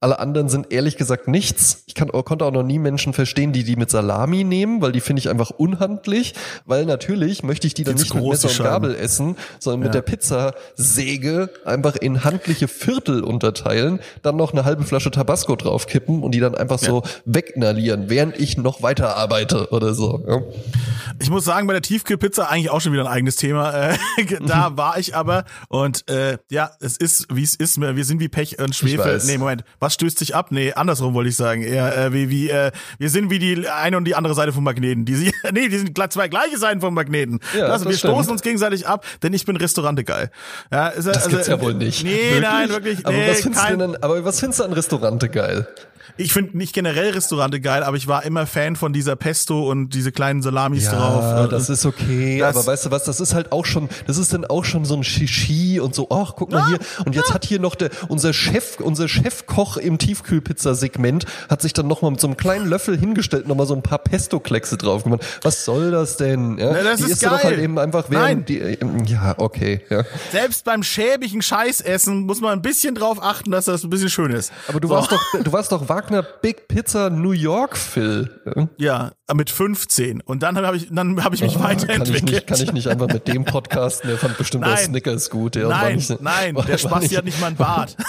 alle 0.04 0.18
anderen 0.18 0.50
sind 0.50 0.70
ehrlich 0.70 0.98
gesagt 0.98 1.28
nichts. 1.28 1.82
Ich 1.86 1.94
kann, 1.94 2.08
konnte 2.08 2.44
auch 2.44 2.52
noch 2.52 2.62
nie 2.62 2.78
Menschen 2.78 3.14
verstehen, 3.14 3.54
die 3.54 3.64
die 3.64 3.74
mit 3.76 3.90
Salami 3.90 4.44
nehmen, 4.44 4.82
weil 4.82 4.92
die 4.92 5.00
finde 5.00 5.20
ich 5.20 5.30
einfach 5.30 5.48
unhandlich. 5.48 6.34
Weil 6.66 6.84
natürlich 6.84 7.42
möchte 7.42 7.66
ich 7.66 7.72
die 7.72 7.84
dann 7.84 7.94
nicht 7.94 8.14
mit 8.14 8.22
Messer 8.22 8.50
und 8.50 8.58
Gabel 8.58 8.94
essen, 8.94 9.38
sondern 9.58 9.80
ja. 9.80 9.84
mit 9.86 9.94
der 9.94 10.02
Pizzasäge 10.02 11.48
einfach 11.64 11.96
in 11.96 12.22
handliche 12.22 12.68
Viertel 12.68 13.24
unterteilen, 13.24 13.98
dann 14.20 14.36
noch 14.36 14.52
eine 14.52 14.66
halbe 14.66 14.84
Flasche 14.84 15.10
Tabasco 15.10 15.56
draufkippen 15.56 16.22
und 16.22 16.32
die 16.32 16.40
dann 16.40 16.54
einfach 16.54 16.82
ja. 16.82 16.88
so 16.88 17.02
weginhalieren, 17.24 18.10
während 18.10 18.38
ich 18.38 18.58
noch 18.58 18.82
weiter 18.82 19.16
arbeite 19.16 19.70
oder 19.70 19.94
so. 19.94 20.22
Ja. 20.28 20.42
Ich 21.18 21.30
muss 21.30 21.46
sagen, 21.46 21.66
bei 21.66 21.72
der 21.72 21.80
Tiefkühlpizza 21.80 22.44
eigentlich 22.44 22.68
auch 22.68 22.82
schon 22.82 22.92
wieder 22.92 23.04
ein 23.04 23.10
eigenes 23.10 23.36
Thema. 23.36 23.72
Äh, 23.72 23.96
da 24.46 24.76
war 24.76 24.98
ich 24.98 25.16
aber 25.16 25.44
und 25.68 26.10
äh, 26.10 26.36
ja, 26.50 26.72
es 26.80 26.98
ist, 26.98 27.26
wie 27.34 27.42
es 27.42 27.54
ist. 27.54 27.80
Wir 27.80 28.04
sind 28.04 28.20
wie 28.20 28.28
Pech 28.28 28.58
und 28.58 28.74
Schwefel. 28.74 29.22
Nee, 29.24 29.38
Moment. 29.38 29.64
Was 29.80 29.93
stößt 29.94 30.18
sich 30.18 30.34
ab. 30.34 30.48
Nee, 30.50 30.72
andersrum 30.72 31.14
wollte 31.14 31.30
ich 31.30 31.36
sagen. 31.36 31.62
Eher 31.62 31.96
äh, 31.96 32.12
wie, 32.12 32.30
wie 32.30 32.50
äh, 32.50 32.70
wir 32.98 33.10
sind 33.10 33.30
wie 33.30 33.38
die 33.38 33.68
eine 33.68 33.96
und 33.96 34.04
die 34.04 34.14
andere 34.14 34.34
Seite 34.34 34.52
vom 34.52 34.64
Magneten. 34.64 35.04
Die, 35.04 35.14
nee, 35.52 35.68
die 35.68 35.78
sind 35.78 35.98
zwei 36.12 36.28
gleiche 36.28 36.58
Seiten 36.58 36.80
vom 36.80 36.94
Magneten. 36.94 37.40
Ja, 37.56 37.66
also 37.66 37.86
wir 37.86 37.96
stimmt. 37.96 38.12
stoßen 38.12 38.32
uns 38.32 38.42
gegenseitig 38.42 38.86
ab, 38.86 39.06
denn 39.22 39.32
ich 39.32 39.44
bin 39.44 39.56
Restaurante 39.56 40.04
geil. 40.04 40.30
Ja, 40.70 40.88
ist, 40.88 41.06
das 41.06 41.16
also, 41.16 41.30
gibt's 41.30 41.46
ja 41.46 41.60
wohl 41.60 41.74
nicht. 41.74 42.04
Nee, 42.04 42.10
wirklich? 42.10 42.40
nein, 42.42 42.68
wirklich. 42.68 43.06
Aber, 43.06 43.16
nee, 43.16 43.30
was 43.30 43.40
findest 43.40 43.64
kein, 43.64 43.78
du 43.78 43.86
denn, 43.88 44.02
aber 44.02 44.24
was 44.24 44.40
findest 44.40 44.60
du 44.60 44.64
an 44.64 44.72
Restaurante 44.72 45.28
geil? 45.28 45.66
Ich 46.16 46.32
finde 46.32 46.56
nicht 46.56 46.72
generell 46.72 47.10
Restaurante 47.10 47.60
geil, 47.60 47.82
aber 47.82 47.96
ich 47.96 48.06
war 48.06 48.24
immer 48.24 48.46
Fan 48.46 48.76
von 48.76 48.92
dieser 48.92 49.16
Pesto 49.16 49.68
und 49.68 49.90
diese 49.90 50.12
kleinen 50.12 50.42
Salamis 50.42 50.84
ja, 50.84 50.92
drauf. 50.92 51.48
das 51.48 51.68
ist 51.68 51.84
okay, 51.84 52.38
das 52.38 52.54
aber 52.54 52.66
weißt 52.66 52.86
du 52.86 52.90
was, 52.92 53.02
das 53.02 53.18
ist 53.18 53.34
halt 53.34 53.50
auch 53.50 53.64
schon, 53.64 53.88
das 54.06 54.18
ist 54.18 54.32
dann 54.32 54.44
auch 54.44 54.64
schon 54.64 54.84
so 54.84 54.94
ein 54.94 55.02
Shishi 55.02 55.80
und 55.80 55.92
so, 55.92 56.08
ach, 56.10 56.34
guck 56.36 56.52
mal 56.52 56.58
ja, 56.58 56.66
hier. 56.68 56.78
Und 57.04 57.16
jetzt 57.16 57.30
ja. 57.30 57.34
hat 57.34 57.44
hier 57.44 57.58
noch 57.58 57.74
der, 57.74 57.90
unser 58.08 58.32
Chef, 58.32 58.78
unser 58.78 59.08
Chefkoch 59.08 59.76
im 59.84 59.98
Tiefkühlpizza-Segment 59.98 61.26
hat 61.48 61.62
sich 61.62 61.72
dann 61.72 61.86
nochmal 61.86 62.10
mit 62.10 62.20
so 62.20 62.26
einem 62.26 62.36
kleinen 62.36 62.66
Löffel 62.66 62.98
hingestellt, 62.98 63.46
nochmal 63.46 63.66
so 63.66 63.74
ein 63.74 63.82
paar 63.82 63.98
Pesto-Kleckse 63.98 64.76
drauf 64.76 65.04
gemacht. 65.04 65.22
Was 65.42 65.64
soll 65.64 65.90
das 65.90 66.16
denn? 66.16 66.58
Ja? 66.58 66.72
Na, 66.72 66.82
das 66.82 67.00
die 67.00 67.10
ist 67.10 67.22
geil. 67.22 67.30
doch 67.30 67.44
halt 67.44 67.58
eben 67.58 67.78
einfach 67.78 68.10
während 68.10 68.24
Nein. 68.26 68.44
die, 68.44 68.58
ähm, 68.58 69.04
ja, 69.04 69.34
okay, 69.38 69.82
ja. 69.90 70.04
Selbst 70.32 70.64
beim 70.64 70.82
schäbigen 70.82 71.42
Scheißessen 71.42 72.20
muss 72.26 72.40
man 72.40 72.52
ein 72.52 72.62
bisschen 72.62 72.94
drauf 72.94 73.22
achten, 73.22 73.50
dass 73.50 73.66
das 73.66 73.84
ein 73.84 73.90
bisschen 73.90 74.10
schön 74.10 74.30
ist. 74.32 74.52
Aber 74.68 74.80
du 74.80 74.88
so. 74.88 74.94
warst 74.94 75.12
doch, 75.12 75.22
du 75.42 75.52
warst 75.52 75.72
doch 75.72 75.88
Wagner 75.88 76.22
Big 76.22 76.68
Pizza 76.68 77.10
New 77.10 77.32
York 77.32 77.76
Phil. 77.76 78.30
Ja, 78.78 79.12
mit 79.32 79.48
15 79.48 80.20
und 80.20 80.42
dann 80.42 80.58
habe 80.58 80.76
ich 80.76 80.88
dann 80.90 81.24
habe 81.24 81.34
ich 81.34 81.40
mich 81.40 81.56
oh, 81.56 81.62
weiterentwickelt. 81.62 82.20
Kann 82.26 82.26
ich, 82.26 82.32
nicht, 82.32 82.46
kann 82.46 82.60
ich 82.60 82.72
nicht 82.72 82.88
einfach 82.88 83.08
mit 83.08 83.26
dem 83.26 83.44
Podcast, 83.46 84.04
der 84.04 84.18
fand 84.18 84.36
bestimmt 84.36 84.64
nein, 84.64 84.76
Snickers 84.76 85.30
gut. 85.30 85.54
Der 85.54 85.68
nein, 85.68 85.96
nicht, 85.96 86.20
nein, 86.20 86.54
der 86.54 86.76
Spaß 86.76 87.16
hat 87.16 87.24
nicht 87.24 87.40
mal 87.40 87.46
ein 87.46 87.56
Bart. 87.56 87.96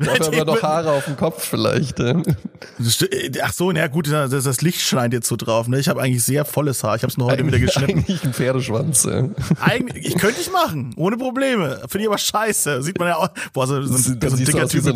Dafür 0.00 0.26
haben 0.26 0.32
wir 0.32 0.44
noch 0.44 0.62
Haare 0.62 0.92
auf 0.92 1.04
dem 1.04 1.16
Kopf 1.16 1.44
vielleicht. 1.44 2.00
Ach 2.00 3.52
so, 3.52 3.70
na 3.72 3.86
gut, 3.86 4.10
das, 4.10 4.30
das 4.30 4.60
Licht 4.62 4.80
scheint 4.80 5.14
jetzt 5.14 5.28
so 5.28 5.36
drauf. 5.36 5.68
Ne? 5.68 5.78
Ich 5.78 5.88
habe 5.88 6.02
eigentlich 6.02 6.24
sehr 6.24 6.44
volles 6.44 6.82
Haar. 6.82 6.96
Ich 6.96 7.02
habe 7.02 7.10
es 7.10 7.18
nur 7.18 7.30
heute 7.30 7.42
eigentlich, 7.42 7.60
wieder 7.60 7.66
geschnitten. 7.66 7.98
Eigentlich 8.00 8.24
ein 8.24 8.32
Pferdeschwanz. 8.32 9.04
Ja. 9.04 9.28
Eigentlich, 9.60 10.06
ich 10.06 10.16
könnte 10.16 10.40
ich 10.40 10.50
machen, 10.50 10.92
ohne 10.96 11.16
Probleme. 11.16 11.80
Finde 11.88 12.00
ich 12.00 12.08
aber 12.08 12.18
scheiße. 12.18 12.82
Sieht 12.82 12.98
man 12.98 13.08
ja 13.08 13.16
auch. 13.16 13.28
Boah, 13.52 13.66
so, 13.66 13.80
so, 13.82 13.96
so, 13.96 14.10
ein 14.12 14.18
dicker 14.18 14.68
Typ. 14.68 14.84
Sieht 14.84 14.92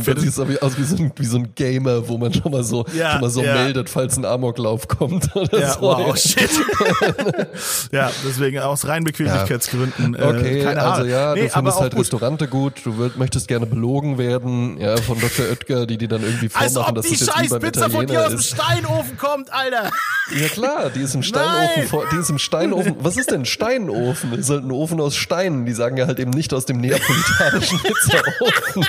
aus 0.62 0.76
wie 0.76 0.84
so, 0.84 0.96
ein, 0.96 1.12
wie 1.16 1.24
so 1.24 1.36
ein 1.36 1.54
Gamer, 1.54 2.08
wo 2.08 2.18
man 2.18 2.32
schon 2.32 2.50
mal 2.50 2.64
so, 2.64 2.84
ja, 2.96 3.12
schon 3.12 3.20
mal 3.20 3.30
so 3.30 3.42
ja. 3.42 3.54
meldet, 3.54 3.83
falls 3.88 4.16
ein 4.16 4.24
Amoklauf 4.24 4.88
kommt. 4.88 5.34
Oder 5.36 5.60
ja, 5.60 5.72
so. 5.72 5.80
wow, 5.82 6.16
shit. 6.16 6.50
ja, 7.92 8.10
deswegen 8.26 8.60
aus 8.60 8.86
rein 8.86 9.04
Bequemlichkeitsgründen. 9.04 10.14
Äh, 10.14 10.22
okay, 10.22 10.62
keine 10.62 10.82
also 10.82 11.04
ja, 11.06 11.34
nee, 11.34 11.42
du 11.42 11.48
findest 11.50 11.80
halt 11.80 11.92
gut. 11.92 12.00
Restaurante 12.00 12.48
gut. 12.48 12.74
Du 12.84 12.96
würd, 12.96 13.16
möchtest 13.16 13.48
gerne 13.48 13.66
belogen 13.66 14.18
werden, 14.18 14.78
ja, 14.78 14.96
von 14.96 15.18
Dr. 15.20 15.46
Oetker, 15.46 15.86
die 15.86 15.98
dir 15.98 16.08
dann 16.08 16.22
irgendwie 16.22 16.48
vormachen, 16.48 16.76
Als 16.76 16.88
ob 16.88 16.94
dass 16.94 17.06
die 17.06 17.16
das 17.16 17.34
scheiß 17.34 17.58
Pizza 17.58 17.90
von 17.90 18.06
dir 18.06 18.24
aus 18.24 18.30
dem 18.30 18.40
Steinofen 18.40 19.16
kommt, 19.18 19.52
Alter. 19.52 19.90
Ja 20.34 20.48
klar, 20.48 20.90
die 20.90 21.00
ist 21.00 21.14
im 21.14 21.22
Steinofen, 21.22 21.82
vor, 21.88 22.06
die 22.10 22.16
ist 22.16 22.30
im 22.30 22.38
Steinofen. 22.38 22.96
Was 23.00 23.16
ist 23.16 23.30
denn 23.30 23.44
Steinofen? 23.44 24.30
Das 24.30 24.40
ist 24.40 24.50
halt 24.50 24.64
ein 24.64 24.70
Ofen 24.70 25.00
aus 25.00 25.16
Steinen. 25.16 25.66
Die 25.66 25.72
sagen 25.72 25.96
ja 25.96 26.06
halt 26.06 26.18
eben 26.18 26.30
nicht 26.30 26.54
aus 26.54 26.64
dem 26.64 26.80
neapolitanischen 26.80 27.78
Pizzaofen. 27.82 28.86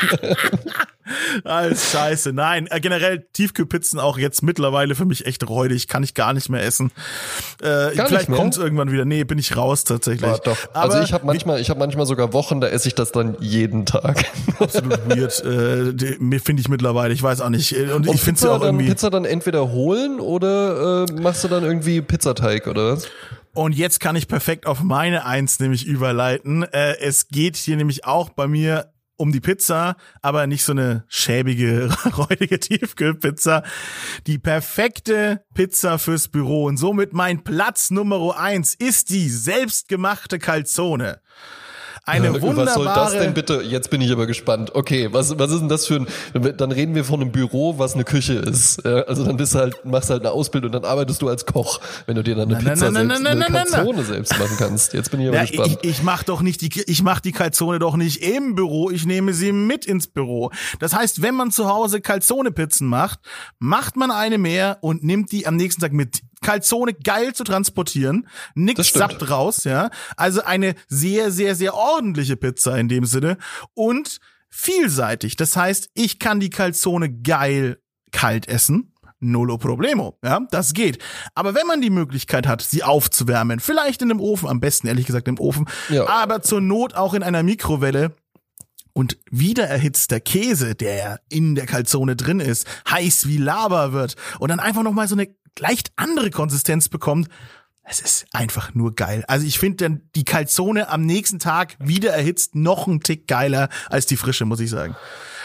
Alles 1.43 1.91
scheiße. 1.91 2.33
Nein, 2.33 2.67
äh, 2.69 2.79
generell 2.79 3.25
Tiefkühlpizzen 3.33 3.99
auch 3.99 4.17
jetzt 4.17 4.43
mittlerweile 4.43 4.95
für 4.95 5.05
mich 5.05 5.25
echt 5.25 5.47
räudig. 5.47 5.87
Kann 5.87 6.03
ich 6.03 6.13
gar 6.13 6.33
nicht 6.33 6.49
mehr 6.49 6.63
essen. 6.63 6.91
Äh, 7.61 7.89
vielleicht 7.91 8.31
kommt 8.31 8.57
irgendwann 8.57 8.91
wieder. 8.91 9.05
Nee, 9.05 9.23
bin 9.23 9.37
ich 9.37 9.55
raus 9.57 9.83
tatsächlich. 9.83 10.29
Ja, 10.29 10.37
doch. 10.37 10.57
Aber 10.73 10.93
also 10.93 11.03
ich 11.03 11.13
habe 11.13 11.25
manchmal, 11.25 11.59
ich 11.59 11.69
habe 11.69 11.79
manchmal 11.79 12.05
sogar 12.05 12.33
Wochen, 12.33 12.61
da 12.61 12.67
esse 12.67 12.87
ich 12.87 12.95
das 12.95 13.11
dann 13.11 13.37
jeden 13.39 13.85
Tag. 13.85 14.25
Absolut 14.59 15.09
weird. 15.09 15.43
Äh, 15.43 16.39
finde 16.39 16.61
ich 16.61 16.69
mittlerweile. 16.69 17.13
Ich 17.13 17.23
weiß 17.23 17.41
auch 17.41 17.49
nicht. 17.49 17.75
Äh, 17.77 17.91
und, 17.91 18.07
Und 18.07 18.15
ich 18.15 18.21
finde 18.21 18.51
auch 18.51 18.61
dann, 18.61 18.77
Pizza 18.77 19.09
dann 19.09 19.25
entweder 19.25 19.71
holen 19.71 20.19
oder 20.19 21.05
äh, 21.09 21.21
machst 21.21 21.43
du 21.43 21.47
dann 21.47 21.63
irgendwie 21.63 22.01
Pizzateig 22.01 22.67
oder 22.67 22.93
was? 22.93 23.07
Und 23.53 23.73
jetzt 23.73 24.01
kann 24.01 24.17
ich 24.17 24.27
perfekt 24.27 24.65
auf 24.65 24.83
meine 24.83 25.25
Eins 25.25 25.59
nämlich 25.59 25.85
überleiten. 25.85 26.63
Äh, 26.63 26.97
es 26.99 27.29
geht 27.29 27.55
hier 27.55 27.77
nämlich 27.77 28.05
auch 28.05 28.29
bei 28.29 28.47
mir 28.47 28.91
um 29.17 29.31
die 29.31 29.39
Pizza, 29.39 29.95
aber 30.21 30.47
nicht 30.47 30.63
so 30.63 30.71
eine 30.71 31.05
schäbige, 31.07 31.89
räudige 32.17 32.59
Tiefkühlpizza. 32.59 33.63
Die 34.27 34.37
perfekte 34.37 35.43
Pizza 35.53 35.97
fürs 35.97 36.27
Büro. 36.27 36.65
Und 36.65 36.77
somit 36.77 37.13
mein 37.13 37.43
Platz 37.43 37.91
Nummer 37.91 38.37
eins 38.37 38.75
ist 38.75 39.09
die 39.09 39.29
selbstgemachte 39.29 40.39
Calzone. 40.39 41.21
Eine 42.07 42.27
ja, 42.27 42.41
wunderbare. 42.41 42.67
Was 42.67 42.73
soll 42.75 42.85
das 42.85 43.11
denn 43.13 43.33
bitte? 43.33 43.61
Jetzt 43.63 43.89
bin 43.89 43.99
ich 43.99 44.11
aber 44.11 44.27
gespannt. 44.27 44.75
Okay, 44.75 45.09
was, 45.11 45.39
was 45.39 45.51
ist 45.51 45.61
denn 45.61 45.69
das 45.69 45.87
für 45.87 45.95
ein, 45.95 46.57
dann 46.57 46.71
reden 46.71 46.93
wir 46.93 47.03
von 47.03 47.19
einem 47.19 47.31
Büro, 47.31 47.79
was 47.79 47.95
eine 47.95 48.03
Küche 48.03 48.33
ist. 48.33 48.85
Also 48.85 49.25
dann 49.25 49.37
bist 49.37 49.55
du 49.55 49.59
halt, 49.59 49.83
machst 49.85 50.11
halt 50.11 50.21
eine 50.21 50.31
Ausbildung 50.31 50.69
und 50.69 50.73
dann 50.73 50.85
arbeitest 50.85 51.21
du 51.23 51.27
als 51.29 51.45
Koch, 51.47 51.79
wenn 52.05 52.15
du 52.15 52.23
dir 52.23 52.35
dann 52.35 52.53
eine 52.53 52.61
na, 52.63 52.71
Pizza 52.71 52.91
na, 52.91 53.03
na, 53.03 53.15
selbst, 53.15 53.27
eine 53.27 53.45
Calzone 53.45 54.03
selbst 54.03 54.37
machen 54.37 54.55
kannst. 54.57 54.93
Jetzt 54.93 55.09
bin 55.09 55.21
ich 55.21 55.29
aber 55.29 55.39
gespannt. 55.39 55.79
Ich, 55.81 55.89
ich 55.89 56.03
mach 56.03 56.23
doch 56.23 56.41
nicht 56.41 56.61
die, 56.61 56.83
ich 56.85 57.01
mach 57.01 57.19
die 57.19 57.31
Calzone 57.31 57.79
doch 57.79 57.95
nicht 57.95 58.21
im 58.21 58.53
Büro, 58.53 58.91
ich 58.91 59.05
nehme 59.05 59.33
sie 59.33 59.51
mit 59.51 59.85
ins 59.85 60.07
Büro. 60.07 60.51
Das 60.79 60.93
heißt, 60.93 61.23
wenn 61.23 61.33
man 61.33 61.49
zu 61.51 61.67
Hause 61.67 62.01
Calzone-Pizzen 62.01 62.87
macht, 62.87 63.19
macht 63.57 63.95
man 63.95 64.11
eine 64.11 64.37
mehr 64.37 64.77
und 64.81 65.03
nimmt 65.03 65.31
die 65.31 65.47
am 65.47 65.55
nächsten 65.55 65.81
Tag 65.81 65.91
mit 65.91 66.21
Calzone 66.41 66.93
geil 66.93 67.33
zu 67.33 67.43
transportieren. 67.43 68.27
Nix 68.53 68.93
sappt 68.93 69.29
raus, 69.29 69.63
ja. 69.63 69.89
Also 70.17 70.43
eine 70.43 70.75
sehr, 70.87 71.31
sehr, 71.31 71.55
sehr 71.55 71.73
ordentliche 71.73 72.37
Pizza 72.37 72.77
in 72.77 72.87
dem 72.87 73.05
Sinne. 73.05 73.37
Und 73.73 74.19
vielseitig. 74.49 75.35
Das 75.35 75.57
heißt, 75.57 75.89
ich 75.93 76.19
kann 76.19 76.39
die 76.39 76.49
Calzone 76.49 77.11
geil 77.11 77.79
kalt 78.11 78.47
essen. 78.47 78.93
Nullo 79.19 79.57
problemo, 79.57 80.17
ja, 80.23 80.41
das 80.51 80.73
geht. 80.73 80.99
Aber 81.33 81.55
wenn 81.55 81.65
man 81.65 81.81
die 81.81 81.89
Möglichkeit 81.89 82.47
hat, 82.47 82.61
sie 82.61 82.83
aufzuwärmen, 82.83 83.59
vielleicht 83.59 84.01
in 84.01 84.11
einem 84.11 84.19
Ofen, 84.19 84.47
am 84.47 84.59
besten 84.59 84.87
ehrlich 84.87 85.07
gesagt 85.07 85.27
im 85.27 85.39
Ofen, 85.39 85.67
ja. 85.89 86.07
aber 86.07 86.41
zur 86.41 86.61
Not 86.61 86.93
auch 86.95 87.13
in 87.13 87.23
einer 87.23 87.41
Mikrowelle, 87.41 88.13
und 88.97 89.17
wieder 89.29 89.67
erhitzter 89.67 90.21
Käse, 90.21 90.73
der 90.73 91.19
in 91.27 91.55
der 91.55 91.65
Calzone 91.65 92.15
drin 92.15 92.39
ist, 92.39 92.65
heiß 92.89 93.27
wie 93.27 93.37
Lava 93.37 93.91
wird 93.91 94.15
und 94.39 94.47
dann 94.49 94.61
einfach 94.61 94.83
noch 94.83 94.93
mal 94.93 95.07
so 95.07 95.15
eine 95.15 95.27
leicht 95.59 95.91
andere 95.95 96.29
Konsistenz 96.31 96.89
bekommt. 96.89 97.29
Es 97.87 97.99
ist 97.99 98.25
einfach 98.31 98.73
nur 98.73 98.95
geil. 98.95 99.23
Also 99.27 99.45
ich 99.45 99.59
finde 99.59 99.83
dann 99.83 100.01
die 100.15 100.25
Calzone 100.25 100.89
am 100.89 101.05
nächsten 101.05 101.37
Tag 101.37 101.75
wieder 101.79 102.11
erhitzt 102.11 102.55
noch 102.55 102.87
ein 102.87 103.01
Tick 103.01 103.27
geiler 103.27 103.69
als 103.89 104.07
die 104.07 104.17
frische, 104.17 104.45
muss 104.45 104.59
ich 104.59 104.71
sagen. 104.71 104.95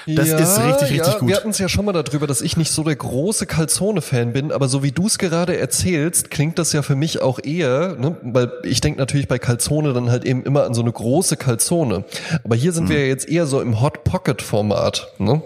Das 0.07 0.29
ja, 0.29 0.39
ist 0.39 0.59
richtig, 0.59 0.91
richtig 0.91 1.13
ja, 1.13 1.19
gut. 1.19 1.29
Wir 1.29 1.37
hatten 1.37 1.51
es 1.51 1.59
ja 1.59 1.69
schon 1.69 1.85
mal 1.85 1.93
darüber, 1.93 2.27
dass 2.27 2.41
ich 2.41 2.57
nicht 2.57 2.73
so 2.73 2.83
der 2.83 2.97
große 2.97 3.45
Calzone-Fan 3.45 4.33
bin, 4.33 4.53
aber 4.53 4.69
so 4.69 4.83
wie 4.83 4.93
du 4.93 5.07
es 5.07 5.19
gerade 5.19 5.59
erzählst, 5.59 6.31
klingt 6.31 6.59
das 6.59 6.73
ja 6.73 6.81
für 6.81 6.97
mich 6.97 7.21
auch 7.21 7.39
eher, 7.43 7.97
ne? 7.97 8.17
weil 8.23 8.51
ich 8.65 8.81
denke 8.81 8.99
natürlich 8.99 9.29
bei 9.29 9.39
Calzone 9.39 9.93
dann 9.93 10.11
halt 10.11 10.25
eben 10.25 10.43
immer 10.45 10.65
an 10.65 10.73
so 10.73 10.81
eine 10.81 10.93
große 10.93 11.37
Calzone. 11.37 12.05
Aber 12.43 12.57
hier 12.57 12.73
sind 12.73 12.85
hm. 12.85 12.91
wir 12.91 13.01
ja 13.01 13.07
jetzt 13.07 13.29
eher 13.29 13.47
so 13.47 13.61
im 13.61 13.81
Hot 13.81 14.05
Pocket-Format. 14.05 15.13
Ne? 15.19 15.43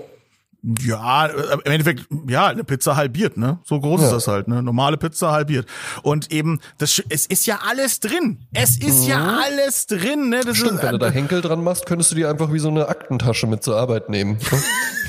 Ja, 0.80 1.26
äh, 1.26 1.54
im 1.64 1.72
Endeffekt, 1.72 2.06
ja, 2.26 2.46
eine 2.46 2.64
Pizza 2.64 2.96
halbiert, 2.96 3.36
ne? 3.36 3.58
So 3.64 3.78
groß 3.80 4.00
ja. 4.00 4.06
ist 4.06 4.12
das 4.12 4.28
halt, 4.28 4.48
ne? 4.48 4.62
Normale 4.62 4.96
Pizza 4.96 5.30
halbiert. 5.30 5.66
Und 6.02 6.32
eben, 6.32 6.60
das, 6.78 7.02
es 7.10 7.26
ist 7.26 7.46
ja 7.46 7.60
alles 7.68 8.00
drin. 8.00 8.38
Es 8.54 8.78
ist 8.78 9.02
mhm. 9.02 9.08
ja 9.10 9.40
alles 9.44 9.86
drin, 9.86 10.30
ne? 10.30 10.40
Das 10.40 10.56
Stimmt, 10.56 10.76
ist, 10.76 10.82
wenn 10.82 10.92
du 10.92 10.98
da 10.98 11.10
Henkel 11.10 11.42
dran 11.42 11.62
machst, 11.62 11.84
könntest 11.84 12.12
du 12.12 12.14
dir 12.14 12.30
einfach 12.30 12.50
wie 12.50 12.58
so 12.58 12.68
eine 12.68 12.88
Aktentasche 12.88 13.46
mit 13.46 13.62
zur 13.62 13.76
Arbeit 13.76 14.08
nehmen. 14.08 14.38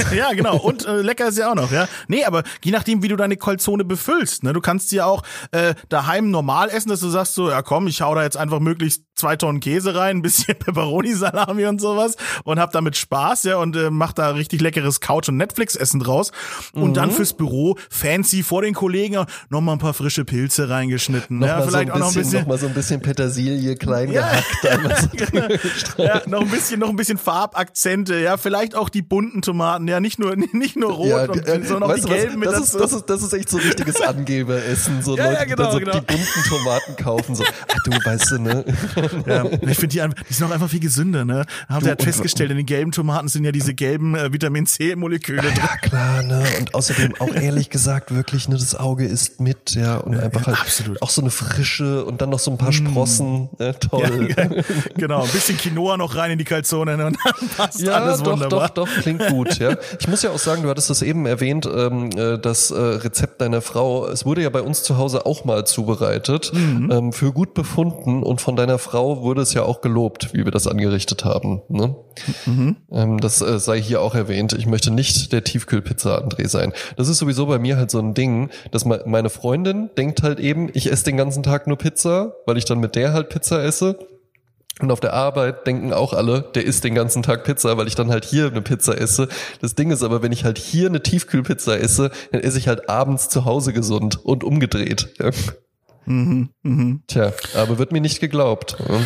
ja, 0.15 0.33
genau. 0.33 0.57
Und 0.57 0.85
äh, 0.85 1.01
lecker 1.01 1.27
ist 1.27 1.37
ja 1.37 1.51
auch 1.51 1.55
noch, 1.55 1.71
ja. 1.71 1.87
Nee, 2.07 2.25
aber 2.25 2.43
je 2.63 2.71
nachdem, 2.71 3.03
wie 3.03 3.07
du 3.07 3.15
deine 3.15 3.37
Kolzone 3.37 3.85
befüllst, 3.85 4.43
ne? 4.43 4.53
Du 4.53 4.61
kannst 4.61 4.89
sie 4.89 4.97
ja 4.97 5.05
auch 5.05 5.23
äh, 5.51 5.73
daheim 5.89 6.31
normal 6.31 6.69
essen, 6.69 6.89
dass 6.89 6.99
du 6.99 7.09
sagst 7.09 7.35
so, 7.35 7.49
ja 7.49 7.61
komm, 7.61 7.87
ich 7.87 8.01
hau 8.01 8.13
da 8.15 8.23
jetzt 8.23 8.37
einfach 8.37 8.59
möglichst 8.59 9.03
zwei 9.15 9.35
Tonnen 9.35 9.59
Käse 9.59 9.95
rein, 9.95 10.17
ein 10.17 10.21
bisschen 10.21 10.55
Pepperoni-Salami 10.59 11.65
und 11.65 11.79
sowas 11.79 12.15
und 12.43 12.59
hab 12.59 12.71
damit 12.71 12.97
Spaß, 12.97 13.43
ja, 13.43 13.57
und 13.57 13.75
äh, 13.75 13.89
mach 13.89 14.13
da 14.13 14.31
richtig 14.31 14.61
leckeres 14.61 14.99
Couch- 14.99 15.29
und 15.29 15.37
Netflix-Essen 15.45 15.99
draus. 15.99 16.31
Und 16.73 16.89
mhm. 16.89 16.93
dann 16.93 17.11
fürs 17.11 17.33
Büro 17.33 17.77
fancy 17.89 18.43
vor 18.43 18.61
den 18.61 18.73
Kollegen 18.73 19.25
noch 19.49 19.61
mal 19.61 19.73
ein 19.73 19.79
paar 19.79 19.93
frische 19.93 20.25
Pilze 20.25 20.69
reingeschnitten. 20.69 21.39
Noch 21.39 21.47
ja, 21.47 21.61
vielleicht 21.61 21.87
so 21.87 21.93
auch 21.93 21.99
noch 21.99 22.07
ein 22.09 22.13
bisschen. 22.13 22.39
Noch 22.41 22.47
mal 22.47 22.57
so 22.57 22.67
ein 22.67 22.73
bisschen 22.73 23.01
Petersilie 23.01 23.75
klein 23.75 24.11
ja, 24.11 24.21
gehackt. 24.21 25.11
genau. 25.31 25.47
ja, 25.97 26.21
noch 26.27 26.41
ein 26.41 26.49
bisschen, 26.49 26.79
noch 26.79 26.89
ein 26.89 26.95
bisschen 26.95 27.17
Farbakzente, 27.17 28.19
ja, 28.19 28.37
vielleicht 28.37 28.75
auch 28.75 28.89
die 28.89 29.01
bunten 29.01 29.41
Tomaten, 29.41 29.87
ja, 29.87 29.99
nicht 29.99 30.19
nur, 30.19 30.35
nicht 30.53 30.75
nur 30.75 30.91
rot, 30.91 31.07
ja, 31.07 31.23
und, 31.25 31.47
äh, 31.47 31.63
sondern 31.63 31.91
auch 31.91 31.95
die 31.95 32.01
gelben 32.01 32.39
mit 32.39 32.49
das 32.49 32.59
ist, 32.59 32.75
das 32.75 32.93
ist, 32.93 33.05
das 33.05 33.23
ist 33.23 33.33
echt 33.33 33.49
so 33.49 33.57
richtiges 33.57 34.01
Angeberessen, 34.01 35.01
so 35.01 35.17
ja, 35.17 35.25
Leute, 35.25 35.39
ja, 35.39 35.45
genau, 35.45 35.71
so 35.71 35.79
genau. 35.79 35.99
die 35.99 36.01
bunten 36.01 36.43
Tomaten 36.47 36.95
kaufen, 36.95 37.35
so, 37.35 37.43
ah, 37.43 37.75
du, 37.83 37.91
weißt 37.91 38.31
du, 38.31 38.39
ne? 38.39 38.65
ja, 39.25 39.45
ich 39.45 39.77
finde 39.77 39.87
die, 39.87 40.23
die 40.29 40.33
sind 40.33 40.47
auch 40.47 40.51
einfach 40.51 40.69
viel 40.69 40.79
gesünder, 40.79 41.25
ne? 41.25 41.45
Haben 41.69 41.85
wir 41.85 41.89
halt 41.89 42.03
festgestellt, 42.03 42.51
in 42.51 42.57
den 42.57 42.65
gelben 42.65 42.91
Tomaten 42.91 43.27
sind 43.27 43.43
ja 43.43 43.51
diese 43.51 43.73
gelben 43.73 44.15
äh, 44.15 44.31
Vitamin 44.31 44.65
C-Moleküle 44.65 45.34
Gefühle 45.36 45.53
drin. 45.53 45.63
Ja, 45.65 45.77
klar, 45.77 46.23
ne? 46.23 46.43
Und 46.59 46.73
außerdem 46.73 47.15
auch 47.19 47.33
ehrlich 47.33 47.69
gesagt 47.69 48.13
wirklich, 48.13 48.47
ne, 48.47 48.55
das 48.55 48.75
Auge 48.75 49.05
ist 49.05 49.39
mit, 49.39 49.75
ja, 49.75 49.97
und 49.97 50.19
einfach 50.19 50.47
halt 50.47 50.59
Absolut. 50.59 51.01
auch 51.01 51.09
so 51.09 51.21
eine 51.21 51.31
Frische 51.31 52.05
und 52.05 52.21
dann 52.21 52.29
noch 52.29 52.39
so 52.39 52.51
ein 52.51 52.57
paar 52.57 52.69
mm. 52.69 52.73
Sprossen, 52.73 53.43
mm. 53.43 53.49
ne, 53.59 53.79
toll. 53.79 54.29
Ja, 54.36 54.47
genau, 54.97 55.23
ein 55.23 55.29
bisschen 55.29 55.57
Quinoa 55.57 55.97
noch 55.97 56.15
rein 56.15 56.31
in 56.31 56.38
die 56.38 56.43
Calzone 56.43 56.93
und 56.93 56.99
dann 56.99 57.17
passt 57.57 57.81
ja, 57.81 57.93
alles 57.93 58.23
doch, 58.23 58.33
wunderbar. 58.33 58.69
doch, 58.69 58.86
doch, 58.86 59.01
klingt 59.01 59.27
gut, 59.27 59.57
ja. 59.59 59.75
Ich 59.99 60.07
muss 60.07 60.21
ja 60.23 60.31
auch 60.31 60.39
sagen, 60.39 60.63
du 60.63 60.69
hattest 60.69 60.89
das 60.89 61.01
eben 61.01 61.25
erwähnt, 61.25 61.67
ähm, 61.73 62.09
äh, 62.15 62.38
das 62.38 62.71
äh, 62.71 62.79
Rezept 62.79 63.41
deiner 63.41 63.61
Frau, 63.61 64.07
es 64.07 64.25
wurde 64.25 64.41
ja 64.41 64.49
bei 64.49 64.61
uns 64.61 64.83
zu 64.83 64.97
Hause 64.97 65.25
auch 65.25 65.45
mal 65.45 65.65
zubereitet, 65.65 66.51
mhm. 66.53 66.91
ähm, 66.91 67.13
für 67.13 67.31
gut 67.31 67.53
befunden 67.53 68.23
und 68.23 68.41
von 68.41 68.55
deiner 68.55 68.77
Frau 68.77 69.21
wurde 69.21 69.41
es 69.41 69.53
ja 69.53 69.63
auch 69.63 69.81
gelobt, 69.81 70.33
wie 70.33 70.45
wir 70.45 70.51
das 70.51 70.67
angerichtet 70.67 71.25
haben, 71.25 71.61
ne? 71.69 71.95
Mhm. 72.45 72.77
Ähm, 72.91 73.19
das 73.19 73.41
äh, 73.41 73.59
sei 73.59 73.81
hier 73.81 74.01
auch 74.01 74.15
erwähnt. 74.15 74.53
Ich 74.53 74.65
möchte 74.65 74.91
nicht 74.91 75.24
der 75.30 75.43
Tiefkühlpizza 75.43 76.17
André 76.17 76.47
sein. 76.47 76.73
Das 76.97 77.09
ist 77.09 77.17
sowieso 77.17 77.45
bei 77.45 77.59
mir 77.59 77.78
halt 77.78 77.91
so 77.91 77.99
ein 77.99 78.13
Ding, 78.13 78.49
dass 78.71 78.86
meine 78.86 79.30
Freundin 79.30 79.89
denkt 79.97 80.23
halt 80.23 80.39
eben, 80.39 80.69
ich 80.73 80.91
esse 80.91 81.05
den 81.05 81.17
ganzen 81.17 81.43
Tag 81.43 81.67
nur 81.67 81.78
Pizza, 81.78 82.36
weil 82.45 82.57
ich 82.57 82.65
dann 82.65 82.80
mit 82.80 82.95
der 82.95 83.13
halt 83.13 83.30
Pizza 83.30 83.63
esse. 83.63 83.97
Und 84.82 84.91
auf 84.91 84.99
der 84.99 85.13
Arbeit 85.13 85.67
denken 85.67 85.93
auch 85.93 86.11
alle, 86.11 86.41
der 86.53 86.65
isst 86.65 86.84
den 86.84 86.95
ganzen 86.95 87.23
Tag 87.23 87.45
Pizza, 87.45 87.78
weil 87.78 87.88
ich 87.88 87.95
dann 87.95 88.11
halt 88.11 88.26
hier 88.26 88.47
eine 88.47 88.61
Pizza 88.61 88.99
esse. 88.99 89.30
Das 89.61 89.73
Ding 89.76 89.89
ist 89.89 90.03
aber, 90.03 90.21
wenn 90.21 90.34
ich 90.34 90.43
halt 90.43 90.57
hier 90.57 90.89
eine 90.89 91.01
Tiefkühlpizza 91.01 91.78
esse, 91.78 92.11
dann 92.32 92.41
esse 92.41 92.57
ich 92.57 92.67
halt 92.67 92.89
abends 92.89 93.30
zu 93.30 93.45
Hause 93.45 93.71
gesund 93.71 94.26
und 94.26 94.43
umgedreht. 94.43 95.13
Mhm, 96.05 96.49
mh. 96.61 96.99
Tja, 97.07 97.32
aber 97.55 97.78
wird 97.78 97.93
mir 97.93 98.01
nicht 98.01 98.19
geglaubt. 98.19 98.76
Ja. 98.80 98.99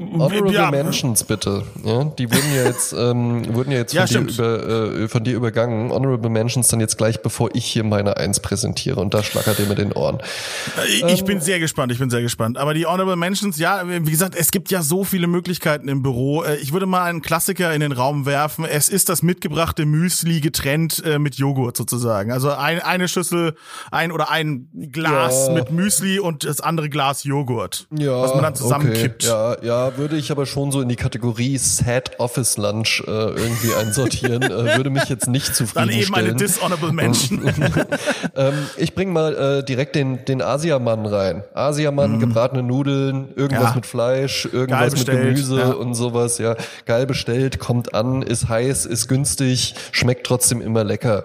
Honorable 0.00 0.52
ja. 0.52 0.70
Mentions 0.70 1.22
bitte. 1.24 1.62
Ja, 1.84 2.04
die 2.04 2.30
wurden 2.30 2.54
ja 2.54 2.64
jetzt 2.64 2.92
ähm, 2.92 3.54
wurden 3.54 3.70
ja 3.70 3.78
jetzt 3.78 3.96
von, 3.96 4.06
ja, 4.06 4.20
dir 4.20 4.32
über, 4.32 5.02
äh, 5.02 5.08
von 5.08 5.22
dir 5.22 5.36
übergangen. 5.36 5.92
Honorable 5.92 6.28
Mentions 6.28 6.68
dann 6.68 6.80
jetzt 6.80 6.98
gleich, 6.98 7.22
bevor 7.22 7.50
ich 7.54 7.64
hier 7.64 7.84
meine 7.84 8.16
Eins 8.16 8.40
präsentiere 8.40 9.00
und 9.00 9.14
da 9.14 9.22
schlackert 9.22 9.60
ihr 9.60 9.66
mit 9.66 9.78
den 9.78 9.92
Ohren. 9.92 10.18
Ich, 10.88 11.02
ähm, 11.02 11.08
ich 11.08 11.24
bin 11.24 11.40
sehr 11.40 11.60
gespannt. 11.60 11.92
Ich 11.92 11.98
bin 11.98 12.10
sehr 12.10 12.22
gespannt. 12.22 12.58
Aber 12.58 12.74
die 12.74 12.86
Honorable 12.86 13.16
Mentions, 13.16 13.58
ja, 13.58 13.82
wie 13.86 14.10
gesagt, 14.10 14.34
es 14.34 14.50
gibt 14.50 14.70
ja 14.70 14.82
so 14.82 15.04
viele 15.04 15.28
Möglichkeiten 15.28 15.88
im 15.88 16.02
Büro. 16.02 16.42
Äh, 16.42 16.56
ich 16.56 16.72
würde 16.72 16.86
mal 16.86 17.04
einen 17.04 17.22
Klassiker 17.22 17.72
in 17.72 17.80
den 17.80 17.92
Raum 17.92 18.26
werfen. 18.26 18.64
Es 18.64 18.88
ist 18.88 19.08
das 19.08 19.22
mitgebrachte 19.22 19.86
Müsli 19.86 20.40
getrennt 20.40 21.02
äh, 21.04 21.20
mit 21.20 21.36
Joghurt 21.36 21.76
sozusagen. 21.76 22.32
Also 22.32 22.50
ein, 22.50 22.80
eine 22.80 23.06
Schüssel, 23.06 23.54
ein 23.92 24.10
oder 24.10 24.30
ein 24.30 24.68
Glas 24.90 25.46
ja. 25.46 25.54
mit 25.54 25.70
Müsli 25.70 26.18
und 26.18 26.44
das 26.44 26.60
andere 26.60 26.88
Glas 26.88 27.22
Joghurt, 27.22 27.86
ja, 27.96 28.20
was 28.20 28.34
man 28.34 28.42
dann 28.42 28.54
zusammenkippt. 28.54 29.24
Okay. 29.24 29.32
Ja, 29.62 29.62
ja, 29.62 29.75
würde 29.96 30.16
ich 30.16 30.30
aber 30.30 30.46
schon 30.46 30.72
so 30.72 30.80
in 30.80 30.88
die 30.88 30.96
Kategorie 30.96 31.58
Sad 31.58 32.18
Office 32.18 32.56
Lunch 32.56 33.02
äh, 33.06 33.10
irgendwie 33.10 33.74
einsortieren. 33.74 34.42
äh, 34.42 34.76
würde 34.76 34.90
mich 34.90 35.08
jetzt 35.08 35.28
nicht 35.28 35.54
zufriedenstellen. 35.54 36.12
Dann 36.12 36.24
eben 36.24 36.30
eine 36.30 36.34
dishonorable 36.36 36.92
Mention. 36.92 37.42
ähm, 38.36 38.54
ich 38.76 38.94
bring 38.94 39.12
mal 39.12 39.34
äh, 39.34 39.64
direkt 39.64 39.94
den, 39.94 40.24
den 40.24 40.42
Asiamann 40.42 41.06
rein. 41.06 41.44
Asiamann, 41.54 42.16
mm. 42.16 42.20
gebratene 42.20 42.62
Nudeln, 42.62 43.28
irgendwas 43.36 43.70
ja. 43.70 43.74
mit 43.74 43.86
Fleisch, 43.86 44.48
irgendwas 44.50 44.96
mit 44.96 45.06
Gemüse 45.06 45.58
ja. 45.58 45.70
und 45.70 45.94
sowas. 45.94 46.38
Ja, 46.38 46.56
geil 46.84 47.06
bestellt, 47.06 47.58
kommt 47.58 47.94
an, 47.94 48.22
ist 48.22 48.48
heiß, 48.48 48.86
ist 48.86 49.08
günstig, 49.08 49.74
schmeckt 49.92 50.26
trotzdem 50.26 50.60
immer 50.60 50.84
lecker. 50.84 51.24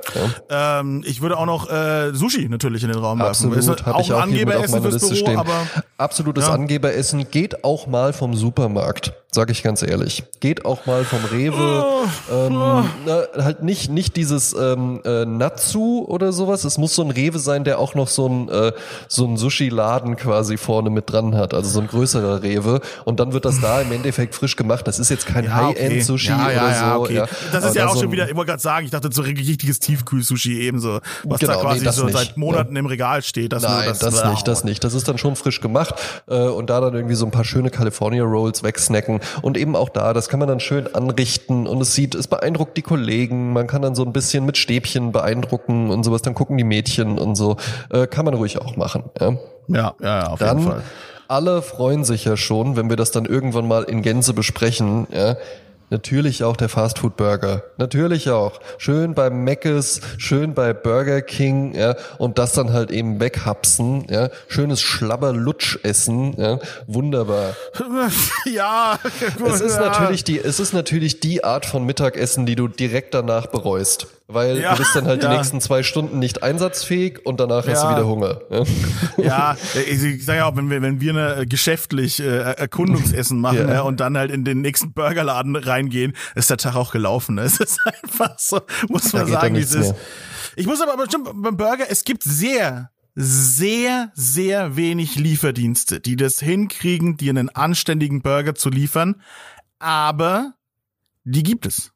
Ja. 0.49 0.80
Ähm, 0.80 1.04
ich 1.06 1.22
würde 1.22 1.38
auch 1.38 1.45
noch 1.45 1.70
äh, 1.70 2.14
Sushi 2.14 2.49
natürlich 2.49 2.84
in 2.84 2.89
den 2.89 2.99
Raum 2.99 3.20
werfen. 3.20 3.54
Absolut, 3.54 3.86
habe 3.86 4.02
ich 4.02 4.14
auch 4.14 4.22
Angeberessen 4.22 4.82
fürs 4.82 4.99
Büro, 4.99 5.16
stehen. 5.16 5.38
aber 5.38 5.68
absolutes 5.97 6.47
Angeberessen 6.47 7.30
geht 7.30 7.64
auch 7.64 7.88
mal 7.88 8.14
vom 8.14 8.30
Supermarkt, 8.36 9.13
sag 9.34 9.49
ich 9.49 9.63
ganz 9.63 9.82
ehrlich. 9.82 10.23
Geht 10.41 10.65
auch 10.65 10.86
mal 10.86 11.05
vom 11.05 11.23
Rewe. 11.23 11.55
Oh, 11.55 12.03
ähm, 12.34 12.57
oh. 12.57 12.84
Na, 13.05 13.43
halt 13.43 13.63
nicht, 13.63 13.89
nicht 13.89 14.17
dieses 14.17 14.53
ähm, 14.53 14.99
äh, 15.05 15.23
Natsu 15.23 16.03
oder 16.05 16.34
sowas. 16.34 16.65
Es 16.65 16.77
muss 16.77 16.95
so 16.95 17.01
ein 17.01 17.11
Rewe 17.11 17.39
sein, 17.39 17.63
der 17.63 17.79
auch 17.79 17.95
noch 17.95 18.09
so 18.09 18.27
ein, 18.27 18.49
äh, 18.49 18.73
so 19.07 19.25
ein 19.25 19.38
Sushi-Laden 19.38 20.17
quasi 20.17 20.57
vorne 20.57 20.89
mit 20.89 21.09
dran 21.09 21.36
hat. 21.38 21.53
Also 21.53 21.69
so 21.69 21.79
ein 21.79 21.88
größerer 21.88 22.43
Rewe. 22.43 22.82
Und 23.05 23.21
dann 23.21 23.32
wird 23.32 23.45
das 23.45 23.61
da 23.61 23.79
im 23.79 23.93
Endeffekt 23.93 24.36
frisch 24.36 24.57
gemacht. 24.57 24.86
Das 24.86 24.99
ist 24.99 25.09
jetzt 25.09 25.25
kein 25.25 25.45
ja, 25.45 25.55
High-End-Sushi 25.55 26.34
okay. 26.34 26.41
ja, 26.41 26.51
ja, 26.51 26.65
oder 26.65 26.95
so. 26.95 27.03
Okay. 27.03 27.13
Ja. 27.15 27.27
Das 27.53 27.63
ist 27.63 27.75
ja 27.75 27.88
auch 27.88 27.93
so 27.93 28.01
schon 28.01 28.11
wieder, 28.11 28.27
ich 28.27 28.36
wollte 28.36 28.49
gerade 28.49 28.61
sagen, 28.61 28.84
ich 28.84 28.91
dachte 28.91 29.09
so 29.13 29.21
richtiges 29.21 29.79
Tiefkühl-Sushi 29.79 30.59
ebenso. 30.59 30.99
Was 31.23 31.39
genau, 31.39 31.53
da 31.53 31.61
quasi 31.61 31.86
nee, 31.86 31.91
so 31.91 32.03
nicht. 32.03 32.17
seit 32.17 32.36
Monaten 32.36 32.75
im 32.75 32.86
Regal 32.86 33.21
steht. 33.21 33.53
Das 33.53 33.63
Nein, 33.63 33.88
das, 33.88 33.99
das 33.99 34.25
nicht, 34.25 34.45
das 34.45 34.63
nicht. 34.65 34.84
Das 34.84 34.93
ist 34.93 35.07
dann 35.07 35.17
schon 35.17 35.38
frisch 35.38 35.61
gemacht. 35.61 35.95
Äh, 36.27 36.47
und 36.47 36.69
da 36.69 36.82
dann 36.82 36.95
irgendwie 36.95 37.15
so 37.15 37.23
ein 37.23 37.32
paar 37.32 37.45
schöne 37.45 37.69
California 37.69 38.23
Rolls 38.23 38.61
wegsnacken 38.61 39.20
und 39.41 39.57
eben 39.57 39.76
auch 39.76 39.89
da, 39.89 40.13
das 40.13 40.30
kann 40.30 40.39
man 40.39 40.47
dann 40.47 40.59
schön 40.59 40.93
anrichten 40.93 41.67
und 41.67 41.82
es 41.82 41.93
sieht, 41.93 42.15
es 42.15 42.28
beeindruckt 42.28 42.78
die 42.78 42.82
Kollegen, 42.82 43.53
man 43.53 43.67
kann 43.67 43.82
dann 43.82 43.95
so 43.95 44.03
ein 44.03 44.13
bisschen 44.13 44.45
mit 44.45 44.57
Stäbchen 44.57 45.11
beeindrucken 45.11 45.89
und 45.89 46.03
sowas, 46.03 46.22
dann 46.22 46.34
gucken 46.34 46.57
die 46.57 46.63
Mädchen 46.63 47.17
und 47.17 47.36
so, 47.36 47.57
äh, 47.89 48.07
kann 48.07 48.26
man 48.26 48.34
ruhig 48.34 48.59
auch 48.59 48.76
machen. 48.76 49.03
Ja, 49.19 49.38
ja, 49.67 49.93
ja 50.01 50.28
auf 50.28 50.39
dann, 50.39 50.59
jeden 50.59 50.72
Fall. 50.72 50.84
Alle 51.28 51.61
freuen 51.61 52.03
sich 52.03 52.26
ja 52.26 52.36
schon, 52.36 52.76
wenn 52.76 52.89
wir 52.89 52.97
das 52.97 53.11
dann 53.11 53.26
irgendwann 53.26 53.67
mal 53.67 53.84
in 53.84 54.01
Gänze 54.01 54.34
besprechen, 54.34 55.07
ja, 55.13 55.38
Natürlich 55.92 56.46
auch 56.46 56.56
der 56.56 56.70
Fastfood 56.70 57.18
Burger. 57.18 57.64
Natürlich 57.78 58.30
auch. 58.30 58.62
Schön 58.78 59.14
beim 59.14 59.44
Mc's, 59.44 60.00
schön 60.18 60.54
bei 60.54 60.72
Burger 60.72 61.22
King, 61.22 61.76
ja, 61.76 61.98
und 62.18 62.38
das 62.38 62.54
dann 62.54 62.72
halt 62.72 62.92
eben 62.92 63.20
weghapsen, 63.20 64.06
ja. 64.10 64.30
Schönes 64.48 64.82
Schlabberlutsch 64.82 65.80
essen, 65.84 66.34
ja. 66.38 66.60
Wunderbar. 66.88 67.58
ja, 68.46 69.00
es 69.46 69.60
ist 69.60 69.80
natürlich 69.80 70.24
die, 70.24 70.39
es 70.39 70.62
ist 70.62 70.72
natürlich 70.72 71.20
die 71.20 71.44
Art 71.44 71.66
von 71.66 71.86
Mittagessen, 71.86 72.46
die 72.46 72.56
du 72.56 72.70
direkt 72.70 73.14
danach 73.14 73.48
bereust. 73.48 74.08
Weil 74.34 74.59
ja, 74.59 74.71
du 74.71 74.77
bist 74.77 74.95
dann 74.95 75.05
halt 75.05 75.23
ja. 75.23 75.29
die 75.29 75.38
nächsten 75.38 75.61
zwei 75.61 75.84
Stunden 75.84 76.19
nicht 76.19 76.43
einsatzfähig 76.43 77.25
und 77.25 77.39
danach 77.39 77.65
ja. 77.65 77.73
hast 77.73 77.84
du 77.84 77.89
wieder 77.89 78.07
Hunger. 78.07 78.41
Ja, 79.17 79.57
ich, 79.88 80.25
sage 80.25 80.39
ja 80.39 80.45
auch, 80.45 80.55
wenn 80.55 80.69
wir, 80.69 80.82
wenn 80.82 81.01
wir 81.01 81.15
eine 81.15 81.45
geschäftlich 81.47 82.19
äh, 82.19 82.53
Erkundungsessen 82.53 83.39
machen 83.39 83.69
ja. 83.69 83.82
und 83.82 83.99
dann 83.99 84.17
halt 84.17 84.32
in 84.32 84.43
den 84.43 84.61
nächsten 84.61 84.93
Burgerladen 84.93 85.55
reingehen, 85.55 86.13
ist 86.36 86.49
der 86.49 86.57
Tag 86.57 86.75
auch 86.75 86.91
gelaufen. 86.91 87.36
Ne? 87.36 87.41
Es 87.51 87.59
ist 87.59 87.79
einfach 87.86 88.39
so, 88.39 88.61
muss 88.88 89.11
man 89.11 89.27
sagen, 89.27 89.55
wie 89.55 89.59
es 89.59 89.73
ist. 89.73 89.93
Ich 90.55 90.67
muss 90.67 90.82
aber 90.82 90.95
bestimmt 90.95 91.29
beim 91.34 91.57
Burger, 91.57 91.86
es 91.89 92.05
gibt 92.05 92.23
sehr, 92.23 92.91
sehr, 93.15 94.11
sehr 94.15 94.75
wenig 94.75 95.15
Lieferdienste, 95.15 95.99
die 95.99 96.15
das 96.15 96.39
hinkriegen, 96.39 97.17
dir 97.17 97.32
einen 97.32 97.49
anständigen 97.49 98.21
Burger 98.21 98.55
zu 98.55 98.69
liefern. 98.69 99.21
Aber 99.79 100.53
die 101.23 101.43
gibt 101.43 101.65
es. 101.65 101.91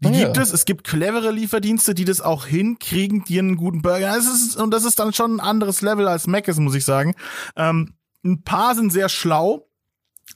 Die 0.00 0.08
oh, 0.08 0.12
gibt 0.12 0.36
ja. 0.36 0.42
es. 0.42 0.52
Es 0.52 0.64
gibt 0.64 0.84
clevere 0.84 1.30
Lieferdienste, 1.30 1.94
die 1.94 2.04
das 2.04 2.20
auch 2.20 2.46
hinkriegen, 2.46 3.24
dir 3.24 3.40
einen 3.40 3.56
guten 3.56 3.82
Burger. 3.82 4.14
Das 4.14 4.26
ist, 4.26 4.56
und 4.56 4.70
das 4.72 4.84
ist 4.84 4.98
dann 4.98 5.12
schon 5.12 5.36
ein 5.36 5.40
anderes 5.40 5.82
Level 5.82 6.08
als 6.08 6.26
Mac 6.26 6.48
ist, 6.48 6.58
muss 6.58 6.74
ich 6.74 6.84
sagen. 6.84 7.14
Ähm, 7.56 7.94
ein 8.24 8.42
paar 8.42 8.74
sind 8.74 8.92
sehr 8.92 9.08
schlau, 9.08 9.68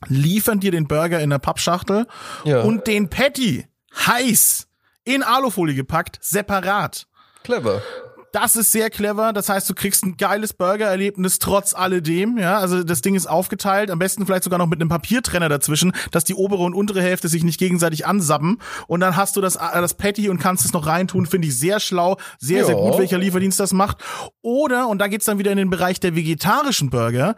liefern 0.09 0.61
dir 0.61 0.70
den 0.70 0.88
Burger 0.88 1.20
in 1.20 1.30
der 1.30 1.38
Pappschachtel 1.38 2.07
ja. 2.45 2.61
und 2.62 2.86
den 2.86 3.09
Patty 3.09 3.66
heiß 4.07 4.68
in 5.05 5.22
Alufolie 5.22 5.74
gepackt, 5.74 6.18
separat. 6.22 7.07
Clever. 7.43 7.82
Das 8.32 8.56
ist 8.56 8.72
sehr 8.72 8.88
clever. 8.88 9.34
Das 9.34 9.50
heißt, 9.50 9.68
du 9.68 9.74
kriegst 9.74 10.04
ein 10.04 10.16
geiles 10.16 10.54
Burger-Erlebnis 10.54 11.38
trotz 11.38 11.74
alledem. 11.74 12.38
Ja, 12.38 12.58
also 12.58 12.82
das 12.82 13.02
Ding 13.02 13.14
ist 13.14 13.26
aufgeteilt. 13.26 13.90
Am 13.90 13.98
besten 13.98 14.24
vielleicht 14.24 14.44
sogar 14.44 14.58
noch 14.58 14.66
mit 14.66 14.80
einem 14.80 14.88
Papiertrenner 14.88 15.50
dazwischen, 15.50 15.92
dass 16.10 16.24
die 16.24 16.34
obere 16.34 16.62
und 16.62 16.72
untere 16.72 17.02
Hälfte 17.02 17.28
sich 17.28 17.44
nicht 17.44 17.58
gegenseitig 17.58 18.06
ansabben. 18.06 18.58
Und 18.86 19.00
dann 19.00 19.16
hast 19.16 19.36
du 19.36 19.42
das, 19.42 19.56
äh, 19.56 19.60
das 19.74 19.94
Patty 19.94 20.30
und 20.30 20.38
kannst 20.38 20.64
es 20.64 20.72
noch 20.72 20.86
reintun. 20.86 21.26
Finde 21.26 21.48
ich 21.48 21.58
sehr 21.58 21.78
schlau. 21.78 22.16
Sehr, 22.38 22.60
jo. 22.60 22.66
sehr 22.66 22.74
gut, 22.76 22.98
welcher 22.98 23.18
Lieferdienst 23.18 23.60
das 23.60 23.74
macht. 23.74 23.98
Oder, 24.40 24.88
und 24.88 24.98
da 24.98 25.08
geht's 25.08 25.26
dann 25.26 25.38
wieder 25.38 25.52
in 25.52 25.58
den 25.58 25.68
Bereich 25.68 26.00
der 26.00 26.16
vegetarischen 26.16 26.88
Burger 26.88 27.36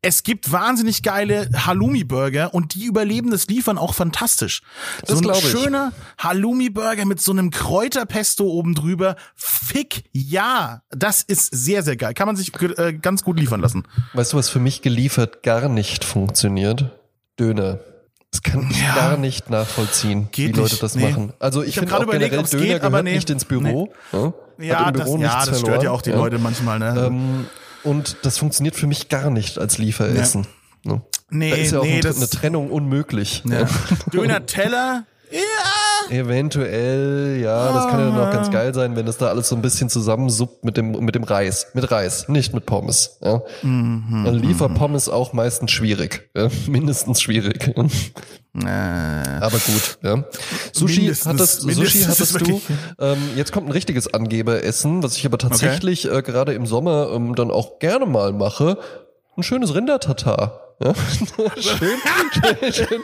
es 0.00 0.22
gibt 0.22 0.50
wahnsinnig 0.50 1.02
geile 1.02 1.48
Halloumi-Burger 1.54 2.54
und 2.54 2.74
die 2.74 2.84
überleben 2.84 3.30
das 3.30 3.46
Liefern 3.46 3.78
auch 3.78 3.94
fantastisch. 3.94 4.62
Das 5.04 5.18
so 5.18 5.28
ein 5.28 5.34
schöner 5.40 5.92
Halloumi-Burger 6.18 7.04
mit 7.04 7.20
so 7.20 7.32
einem 7.32 7.50
Kräuterpesto 7.50 8.44
oben 8.44 8.74
drüber. 8.74 9.16
Fick 9.34 10.04
ja, 10.12 10.82
das 10.90 11.22
ist 11.22 11.48
sehr, 11.52 11.82
sehr 11.82 11.96
geil. 11.96 12.14
Kann 12.14 12.26
man 12.26 12.36
sich 12.36 12.52
äh, 12.78 12.94
ganz 12.94 13.22
gut 13.22 13.38
liefern 13.38 13.60
lassen. 13.60 13.84
Weißt 14.14 14.32
du, 14.32 14.36
was 14.36 14.48
für 14.48 14.60
mich 14.60 14.82
geliefert 14.82 15.42
gar 15.42 15.68
nicht 15.68 16.04
funktioniert? 16.04 16.90
Döner. 17.38 17.80
Das 18.30 18.42
kann 18.42 18.68
ich 18.70 18.80
ja, 18.80 18.94
gar 18.94 19.16
nicht 19.18 19.50
nachvollziehen, 19.50 20.28
wie 20.32 20.52
Leute 20.52 20.78
das 20.78 20.94
nee. 20.94 21.10
machen. 21.10 21.34
Also 21.38 21.62
ich, 21.62 21.68
ich 21.68 21.78
finde 21.78 21.96
auch 21.96 22.02
überlegt, 22.02 22.30
generell 22.30 22.48
Döner 22.48 22.64
geht, 22.64 22.82
gehört 22.82 23.04
nicht 23.04 23.30
ins 23.30 23.44
Büro. 23.44 23.92
Nee. 24.12 24.32
Ja, 24.58 24.84
ja, 24.84 24.90
das, 24.90 25.08
ja 25.18 25.44
das 25.44 25.60
stört 25.60 25.82
ja 25.82 25.90
auch 25.90 26.02
die. 26.02 26.10
Leute 26.10 26.38
manchmal. 26.38 26.78
Ne? 26.78 27.04
Ähm, 27.06 27.46
und 27.84 28.16
das 28.22 28.38
funktioniert 28.38 28.76
für 28.76 28.86
mich 28.86 29.08
gar 29.08 29.30
nicht 29.30 29.58
als 29.58 29.78
Lieferessen. 29.78 30.46
Ja. 30.84 30.92
Ne? 30.92 31.02
Nee, 31.30 31.50
da 31.50 31.56
ist 31.56 31.72
ja 31.72 31.80
auch 31.80 31.84
nee, 31.84 32.00
eine, 32.00 32.14
eine 32.14 32.28
Trennung 32.28 32.70
unmöglich. 32.70 33.42
Ja. 33.46 33.66
Döner 34.12 34.44
Teller 34.46 35.06
ja, 35.32 36.10
Eventuell, 36.10 37.38
ja, 37.40 37.72
das 37.72 37.88
kann 37.88 38.00
ja 38.00 38.10
dann 38.10 38.18
auch 38.20 38.32
ganz 38.32 38.50
geil 38.50 38.74
sein, 38.74 38.96
wenn 38.96 39.06
das 39.06 39.16
da 39.16 39.28
alles 39.28 39.48
so 39.48 39.56
ein 39.56 39.62
bisschen 39.62 39.88
zusammensuppt 39.88 40.64
mit 40.64 40.76
dem, 40.76 40.90
mit 40.90 41.14
dem 41.14 41.24
Reis. 41.24 41.68
Mit 41.74 41.90
Reis, 41.90 42.28
nicht 42.28 42.52
mit 42.52 42.66
Pommes. 42.66 43.18
Ja. 43.22 43.42
Mhm, 43.62 44.22
dann 44.24 44.34
liefert 44.34 44.74
Pommes 44.74 45.08
auch 45.08 45.32
meistens 45.32 45.70
schwierig. 45.70 46.28
Ja. 46.36 46.48
Mindestens 46.66 47.22
schwierig. 47.22 47.68
Äh. 48.54 48.66
Aber 48.66 49.58
gut, 49.58 49.98
ja. 50.02 50.24
Sushi 50.72 51.10
hattest, 51.24 51.62
Sushi 51.62 52.00
hattest 52.00 52.40
du. 52.40 52.60
Ähm, 53.00 53.18
jetzt 53.34 53.52
kommt 53.52 53.68
ein 53.68 53.72
richtiges 53.72 54.12
Angeberessen, 54.12 55.02
was 55.02 55.16
ich 55.16 55.24
aber 55.24 55.38
tatsächlich 55.38 56.08
okay. 56.08 56.18
äh, 56.18 56.22
gerade 56.22 56.52
im 56.52 56.66
Sommer 56.66 57.10
ähm, 57.14 57.34
dann 57.34 57.50
auch 57.50 57.78
gerne 57.78 58.04
mal 58.04 58.32
mache. 58.32 58.78
Ein 59.36 59.42
schönes 59.42 59.74
Rindertatar. 59.74 60.71
Ja. 60.82 60.94
schön, 61.60 61.98
schön, 62.32 62.72
schön, 62.72 63.02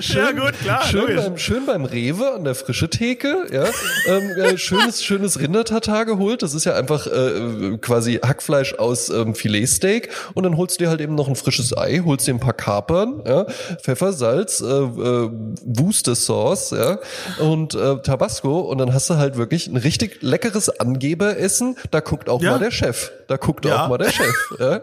schön, 0.00 0.16
ja 0.16 0.32
gut, 0.32 0.58
klar. 0.60 0.84
Schön 0.84 1.16
beim, 1.16 1.38
schön 1.38 1.66
beim 1.66 1.84
Rewe 1.84 2.32
an 2.32 2.44
der 2.44 2.54
frische 2.54 2.90
Theke, 2.90 3.46
ja. 3.52 3.66
Ähm, 4.08 4.30
äh, 4.32 4.58
schönes, 4.58 5.04
schönes 5.04 5.38
Rindertatar 5.38 6.04
geholt. 6.06 6.42
Das 6.42 6.54
ist 6.54 6.64
ja 6.64 6.74
einfach 6.74 7.06
äh, 7.06 7.78
quasi 7.80 8.14
Hackfleisch 8.14 8.74
aus 8.74 9.10
ähm, 9.10 9.34
Filetsteak. 9.34 10.08
Und 10.34 10.42
dann 10.42 10.56
holst 10.56 10.80
du 10.80 10.84
dir 10.84 10.90
halt 10.90 11.00
eben 11.00 11.14
noch 11.14 11.28
ein 11.28 11.36
frisches 11.36 11.76
Ei, 11.76 12.02
holst 12.04 12.26
dir 12.26 12.34
ein 12.34 12.40
paar 12.40 12.54
Kapern, 12.54 13.22
ja, 13.24 13.46
Pfeffer, 13.80 14.12
Salz, 14.12 14.60
äh, 14.60 14.64
äh, 14.66 15.30
Wooster 15.64 16.16
Sauce, 16.16 16.70
ja, 16.70 16.98
und 17.38 17.74
äh, 17.74 17.98
Tabasco. 17.98 18.60
Und 18.60 18.78
dann 18.78 18.92
hast 18.92 19.08
du 19.10 19.16
halt 19.16 19.36
wirklich 19.36 19.68
ein 19.68 19.76
richtig 19.76 20.18
leckeres 20.22 20.80
Angeberessen. 20.80 21.76
Da 21.90 22.00
guckt 22.00 22.28
auch 22.28 22.42
ja. 22.42 22.52
mal 22.52 22.58
der 22.58 22.72
Chef. 22.72 23.12
Da 23.26 23.36
guckt 23.36 23.64
ja. 23.64 23.84
auch 23.84 23.88
mal 23.88 23.98
der 23.98 24.10
Chef. 24.10 24.26
Ja. 24.58 24.80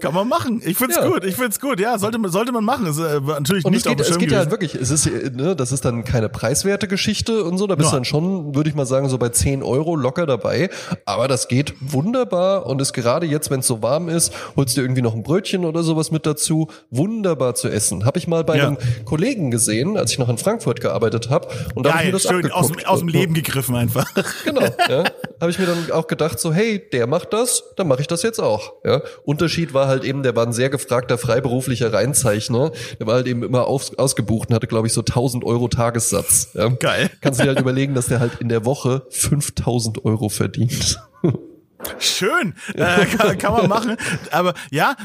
Kann 0.00 0.14
man 0.14 0.28
machen. 0.28 0.60
Ich 0.64 0.76
find's 0.76 0.96
ja. 0.96 1.06
gut 1.06 1.24
ich 1.24 1.36
find's 1.36 1.60
gut. 1.60 1.80
Ja, 1.80 1.98
sollte 1.98 2.18
man 2.18 2.30
sollte 2.30 2.52
man 2.52 2.64
machen. 2.64 2.86
Ist, 2.86 2.98
äh, 2.98 3.20
natürlich 3.20 3.64
und 3.64 3.72
nicht 3.72 3.86
es 3.86 3.96
geht, 3.96 4.00
es 4.00 4.18
geht 4.18 4.32
ja 4.32 4.38
halt 4.38 4.50
wirklich. 4.50 4.74
Es 4.74 4.90
ist, 4.90 5.06
ne, 5.06 5.56
das 5.56 5.72
ist 5.72 5.84
dann 5.84 6.04
keine 6.04 6.28
preiswerte 6.28 6.88
Geschichte 6.88 7.44
und 7.44 7.58
so. 7.58 7.66
Da 7.66 7.74
bist 7.74 7.90
du 7.90 7.96
dann 7.96 8.04
schon, 8.04 8.54
würde 8.54 8.68
ich 8.68 8.76
mal 8.76 8.86
sagen, 8.86 9.08
so 9.08 9.18
bei 9.18 9.30
10 9.30 9.62
Euro 9.62 9.96
locker 9.96 10.26
dabei. 10.26 10.70
Aber 11.04 11.28
das 11.28 11.48
geht 11.48 11.74
wunderbar 11.80 12.66
und 12.66 12.80
ist 12.80 12.92
gerade 12.92 13.26
jetzt, 13.26 13.50
wenn 13.50 13.60
es 13.60 13.66
so 13.66 13.82
warm 13.82 14.08
ist, 14.08 14.32
holst 14.56 14.76
du 14.76 14.80
irgendwie 14.80 15.02
noch 15.02 15.14
ein 15.14 15.22
Brötchen 15.22 15.64
oder 15.64 15.82
sowas 15.82 16.10
mit 16.10 16.26
dazu. 16.26 16.68
Wunderbar 16.90 17.54
zu 17.54 17.68
essen. 17.68 18.04
Habe 18.04 18.18
ich 18.18 18.28
mal 18.28 18.44
bei 18.44 18.54
einem 18.54 18.78
Kollegen 19.04 19.50
gesehen, 19.50 19.96
als 19.96 20.12
ich 20.12 20.18
noch 20.18 20.28
in 20.28 20.38
Frankfurt 20.38 20.80
gearbeitet 20.80 21.30
habe. 21.30 21.48
Und 21.74 21.86
da 21.86 21.94
habe 21.94 22.02
ich 22.02 22.06
mir 22.06 22.12
das 22.12 22.22
schön 22.22 22.50
aus, 22.50 22.70
aus 22.84 22.98
dem 23.00 23.08
Leben 23.08 23.34
gegriffen 23.34 23.76
einfach. 23.76 24.10
Genau. 24.44 24.62
Ja, 24.88 25.04
habe 25.40 25.50
ich 25.50 25.58
mir 25.58 25.66
dann 25.66 25.90
auch 25.92 26.06
gedacht, 26.06 26.38
so 26.38 26.52
hey, 26.52 26.82
der 26.92 27.06
macht 27.06 27.32
das, 27.32 27.62
dann 27.84 27.88
mache 27.88 28.00
ich 28.00 28.06
das 28.06 28.22
jetzt 28.22 28.40
auch. 28.40 28.72
Ja, 28.84 29.02
Unterschied 29.24 29.74
war 29.74 29.86
halt 29.86 30.04
eben, 30.04 30.22
der 30.22 30.34
war 30.34 30.46
ein 30.46 30.52
sehr 30.52 30.70
gefragter 30.70 31.18
freiberuflicher 31.18 31.92
Reinzeichner. 31.92 32.72
Der 32.98 33.06
war 33.06 33.14
halt 33.14 33.26
eben 33.26 33.42
immer 33.42 33.66
aus, 33.66 33.96
ausgebucht 33.96 34.48
und 34.48 34.54
hatte, 34.54 34.66
glaube 34.66 34.86
ich, 34.86 34.92
so 34.92 35.02
1000 35.02 35.44
Euro 35.44 35.68
Tagessatz. 35.68 36.48
Ja. 36.54 36.68
Geil. 36.68 37.10
Kannst 37.20 37.40
du 37.40 37.44
dir 37.44 37.50
halt 37.50 37.60
überlegen, 37.60 37.94
dass 37.94 38.06
der 38.06 38.20
halt 38.20 38.40
in 38.40 38.48
der 38.48 38.64
Woche 38.64 39.02
5000 39.10 40.04
Euro 40.04 40.28
verdient. 40.28 40.98
Schön, 41.98 42.54
äh, 42.74 43.06
kann, 43.06 43.38
kann 43.38 43.52
man 43.52 43.68
machen. 43.68 43.96
Aber 44.30 44.54
ja, 44.70 44.96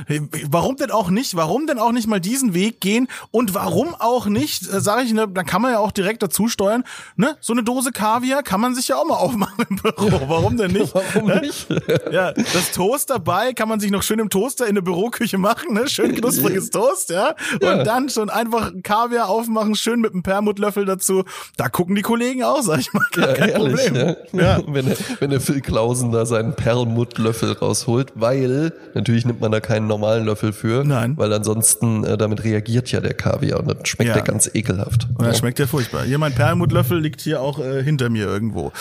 warum 0.50 0.76
denn 0.76 0.92
auch 0.92 1.10
nicht? 1.10 1.36
Warum 1.36 1.68
denn 1.68 1.80
auch 1.80 1.92
nicht 1.92 2.08
mal 2.08 2.20
diesen 2.20 2.54
Weg 2.54 2.82
gehen? 2.82 3.08
Und 3.32 3.54
warum 3.54 3.96
auch 3.96 4.26
nicht, 4.26 4.64
äh, 4.72 4.82
sage 4.82 5.04
ich, 5.04 5.14
ne, 5.14 5.28
dann 5.28 5.46
kann 5.46 5.62
man 5.62 5.72
ja 5.72 5.80
auch 5.80 5.92
direkt 5.92 6.24
dazu 6.24 6.48
steuern, 6.48 6.84
ne? 7.16 7.38
So 7.42 7.54
eine 7.54 7.64
Dose 7.64 7.92
Kaviar 7.92 8.44
kann 8.44 8.62
man 8.62 8.76
sich 8.76 8.88
ja 8.88 8.98
auch 8.98 9.06
mal 9.06 9.16
aufmachen 9.20 9.66
im 9.70 9.76
Büro. 9.78 10.22
Warum 10.28 10.58
denn 10.58 10.72
nicht? 10.72 10.94
warum 10.94 11.28
ne? 11.28 11.42
nicht? 11.42 11.68
ja, 12.12 12.32
das 12.34 12.72
Toast 12.72 13.10
dabei 13.10 13.54
kann 13.54 13.70
man 13.70 13.80
sich 13.80 13.92
noch 13.92 14.04
schön 14.04 14.20
im 14.20 14.30
Toaster 14.30 14.68
in 14.68 14.76
der 14.76 14.82
Büroküche 14.82 15.38
machen, 15.38 15.74
ne? 15.74 15.88
Schön 15.88 16.16
knuspriges 16.16 16.70
Toast, 16.70 17.10
ja? 17.10 17.36
Und 17.54 17.62
ja. 17.62 17.84
dann 17.84 18.10
schon 18.10 18.30
einfach 18.30 18.72
Kaviar 18.84 19.30
aufmachen, 19.30 19.76
schön 19.76 20.00
mit 20.00 20.14
einem 20.14 20.24
Permutlöffel 20.24 20.86
dazu. 20.86 21.24
Da 21.58 21.70
gucken 21.70 21.96
die 21.96 22.02
Kollegen 22.02 22.44
auch, 22.44 22.62
sag 22.62 22.80
ich 22.80 22.94
mal. 22.94 23.06
Gar 23.12 23.30
ja, 23.30 23.34
kein 23.34 23.50
ehrlich, 23.50 23.86
Problem. 23.86 23.94
Ne? 23.94 24.18
Ja. 24.34 24.60
Wenn, 24.66 24.86
der, 24.86 24.98
wenn 25.20 25.30
der 25.30 25.42
Phil 25.42 25.62
Klausen 25.62 26.12
da 26.12 26.26
seinen 26.26 26.54
Permutlöffel 26.54 26.69
Perlmuttlöffel 26.70 27.54
rausholt, 27.54 28.12
weil 28.14 28.72
natürlich 28.94 29.26
nimmt 29.26 29.42
man 29.42 29.52
da 29.52 29.60
keinen 29.60 29.88
normalen 29.88 30.26
Löffel 30.26 30.54
für, 30.54 30.84
Nein. 30.84 31.18
weil 31.18 31.34
ansonsten 31.34 32.04
äh, 32.04 32.16
damit 32.16 32.44
reagiert 32.44 32.92
ja 32.92 33.00
der 33.00 33.16
Kaviar 33.16 33.60
und 33.60 33.68
dann 33.68 33.86
schmeckt 33.86 34.10
ja. 34.10 34.14
der 34.14 34.24
ganz 34.24 34.52
ekelhaft. 34.54 35.08
Und 35.10 35.22
dann 35.22 35.32
ja. 35.32 35.34
schmeckt 35.34 35.58
der 35.58 35.68
furchtbar. 35.68 36.04
Hier 36.04 36.20
mein 36.20 36.34
Perlmuttlöffel 36.34 37.00
liegt 37.00 37.22
hier 37.22 37.42
auch 37.42 37.58
äh, 37.58 37.84
hinter 37.84 38.10
mir 38.10 38.28
irgendwo. 38.28 38.72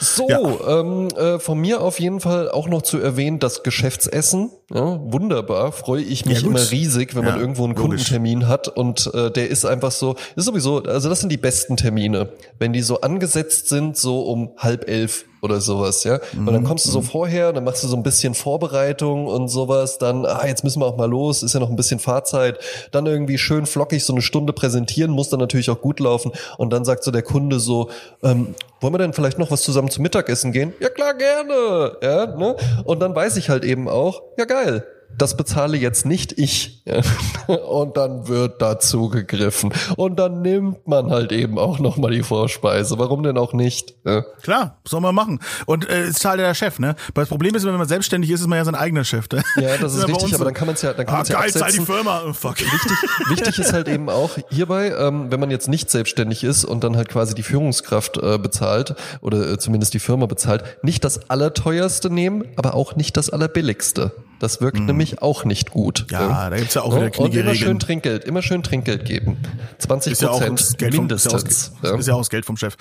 So, 0.00 0.26
ja. 0.28 0.80
ähm, 0.80 1.08
äh, 1.08 1.38
von 1.38 1.60
mir 1.60 1.82
auf 1.82 2.00
jeden 2.00 2.20
Fall 2.20 2.50
auch 2.50 2.66
noch 2.66 2.80
zu 2.80 2.98
erwähnen, 2.98 3.38
das 3.38 3.62
Geschäftsessen. 3.62 4.50
Ja, 4.72 4.98
wunderbar, 5.00 5.70
freue 5.70 6.02
ich 6.02 6.24
mich 6.24 6.40
ja, 6.40 6.48
immer 6.48 6.70
riesig, 6.70 7.14
wenn 7.14 7.26
man 7.26 7.38
irgendwo 7.38 7.64
einen 7.64 7.76
logisch. 7.76 8.06
Kundentermin 8.08 8.48
hat 8.48 8.68
und 8.68 9.12
äh, 9.12 9.30
der 9.30 9.50
ist 9.50 9.66
einfach 9.66 9.92
so, 9.92 10.16
ist 10.34 10.46
sowieso, 10.46 10.82
also 10.82 11.10
das 11.10 11.20
sind 11.20 11.28
die 11.30 11.36
besten 11.36 11.76
Termine, 11.76 12.30
wenn 12.58 12.72
die 12.72 12.80
so 12.80 13.02
angesetzt 13.02 13.68
sind, 13.68 13.98
so 13.98 14.22
um 14.22 14.52
halb 14.56 14.88
elf 14.88 15.26
oder 15.42 15.60
sowas, 15.60 16.04
ja. 16.04 16.20
Und 16.36 16.46
dann 16.46 16.62
mhm, 16.62 16.66
kommst 16.66 16.86
du 16.86 16.90
so 16.90 17.00
mhm. 17.00 17.04
vorher, 17.04 17.52
dann 17.52 17.64
machst 17.64 17.82
du 17.82 17.88
so 17.88 17.96
ein 17.96 18.04
bisschen 18.04 18.34
Vorbereitung 18.34 19.26
und 19.26 19.48
sowas, 19.48 19.98
dann, 19.98 20.24
ah, 20.24 20.46
jetzt 20.46 20.62
müssen 20.62 20.80
wir 20.80 20.86
auch 20.86 20.96
mal 20.96 21.10
los, 21.10 21.42
ist 21.42 21.52
ja 21.52 21.60
noch 21.60 21.68
ein 21.68 21.76
bisschen 21.76 21.98
Fahrzeit, 21.98 22.60
dann 22.92 23.06
irgendwie 23.06 23.38
schön 23.38 23.66
flockig 23.66 24.04
so 24.04 24.12
eine 24.12 24.22
Stunde 24.22 24.52
präsentieren, 24.52 25.10
muss 25.10 25.30
dann 25.30 25.40
natürlich 25.40 25.68
auch 25.68 25.80
gut 25.80 25.98
laufen 25.98 26.30
und 26.58 26.72
dann 26.72 26.84
sagt 26.84 27.02
so 27.02 27.10
der 27.10 27.22
Kunde 27.22 27.58
so, 27.58 27.90
ähm, 28.22 28.54
wollen 28.80 28.94
wir 28.94 28.98
denn 28.98 29.12
vielleicht 29.12 29.38
noch 29.38 29.50
was 29.50 29.62
zusammen 29.62 29.90
zum 29.90 30.02
Mittagessen 30.02 30.52
gehen? 30.52 30.72
Ja 30.78 30.88
klar, 30.88 31.14
gerne, 31.14 31.96
ja, 32.02 32.26
ne? 32.26 32.56
Und 32.84 33.00
dann 33.00 33.14
weiß 33.14 33.36
ich 33.36 33.48
halt 33.48 33.64
eben 33.64 33.88
auch, 33.88 34.22
ja 34.38 34.44
geil, 34.44 34.86
das 35.18 35.36
bezahle 35.36 35.76
jetzt 35.76 36.06
nicht 36.06 36.38
ich. 36.38 36.82
Und 37.46 37.96
dann 37.96 38.28
wird 38.28 38.60
dazu 38.62 39.08
gegriffen. 39.08 39.72
Und 39.96 40.18
dann 40.18 40.42
nimmt 40.42 40.86
man 40.86 41.10
halt 41.10 41.32
eben 41.32 41.58
auch 41.58 41.78
nochmal 41.78 42.12
die 42.12 42.22
Vorspeise. 42.22 42.98
Warum 42.98 43.22
denn 43.22 43.38
auch 43.38 43.52
nicht? 43.52 43.94
Klar, 44.42 44.78
soll 44.86 45.00
man 45.00 45.14
machen. 45.14 45.40
Und 45.66 45.88
äh, 45.88 46.08
ist 46.08 46.22
zahlt 46.22 46.40
der 46.40 46.54
Chef, 46.54 46.78
ne? 46.78 46.94
Weil 47.14 47.22
das 47.22 47.28
Problem 47.28 47.54
ist, 47.54 47.64
wenn 47.64 47.76
man 47.76 47.88
selbstständig 47.88 48.30
ist, 48.30 48.40
ist 48.40 48.46
man 48.46 48.58
ja 48.58 48.64
sein 48.64 48.74
eigener 48.74 49.04
Chef. 49.04 49.26
Ne? 49.32 49.42
Ja, 49.56 49.76
das 49.76 49.94
ist 49.94 50.08
richtig, 50.08 50.34
aber 50.34 50.44
dann 50.44 50.54
kann 50.54 50.66
man 50.66 50.74
es 50.74 50.82
ja, 50.82 50.92
dann 50.92 51.06
kann 51.06 51.14
ah, 51.14 51.18
man's 51.18 51.28
ja 51.28 51.40
geil, 51.40 51.48
absetzen. 51.48 51.80
die 51.80 51.86
Firma. 51.86 52.22
Oh, 52.26 52.32
fuck. 52.32 52.60
Wichtig, 52.60 52.92
wichtig 53.28 53.58
ist 53.58 53.72
halt 53.72 53.88
eben 53.88 54.08
auch 54.08 54.30
hierbei, 54.50 54.92
ähm, 54.96 55.30
wenn 55.30 55.40
man 55.40 55.50
jetzt 55.50 55.68
nicht 55.68 55.90
selbstständig 55.90 56.44
ist 56.44 56.64
und 56.64 56.84
dann 56.84 56.96
halt 56.96 57.08
quasi 57.08 57.34
die 57.34 57.42
Führungskraft 57.42 58.18
äh, 58.18 58.38
bezahlt 58.38 58.94
oder 59.20 59.52
äh, 59.52 59.58
zumindest 59.58 59.94
die 59.94 60.00
Firma 60.00 60.26
bezahlt, 60.26 60.64
nicht 60.82 61.04
das 61.04 61.30
allerteuerste 61.30 62.10
nehmen, 62.10 62.44
aber 62.56 62.74
auch 62.74 62.96
nicht 62.96 63.16
das 63.16 63.30
allerbilligste. 63.30 64.12
Das 64.42 64.60
wirkt 64.60 64.80
mm. 64.80 64.86
nämlich 64.86 65.01
auch 65.22 65.44
nicht 65.44 65.70
gut. 65.70 66.06
Ja, 66.10 66.50
da 66.50 66.56
gibt's 66.56 66.74
ja 66.74 66.82
auch 66.82 66.94
wieder 66.94 67.10
knickige 67.10 67.40
Und 67.40 67.46
immer 67.46 67.54
schön 67.54 67.78
Trinkgeld, 67.78 68.24
immer 68.24 68.42
schön 68.42 68.62
Trinkgeld 68.62 69.04
geben. 69.04 69.36
20 69.78 70.18
Prozent 70.18 70.76
ja 70.80 70.90
mindestens. 70.90 71.32
Vom, 71.32 71.48
ist, 71.48 71.72
ja 71.82 71.96
ist 71.96 72.08
ja 72.08 72.14
auch 72.14 72.20
das 72.20 72.30
Geld 72.30 72.46
vom 72.46 72.56
Chef. 72.56 72.76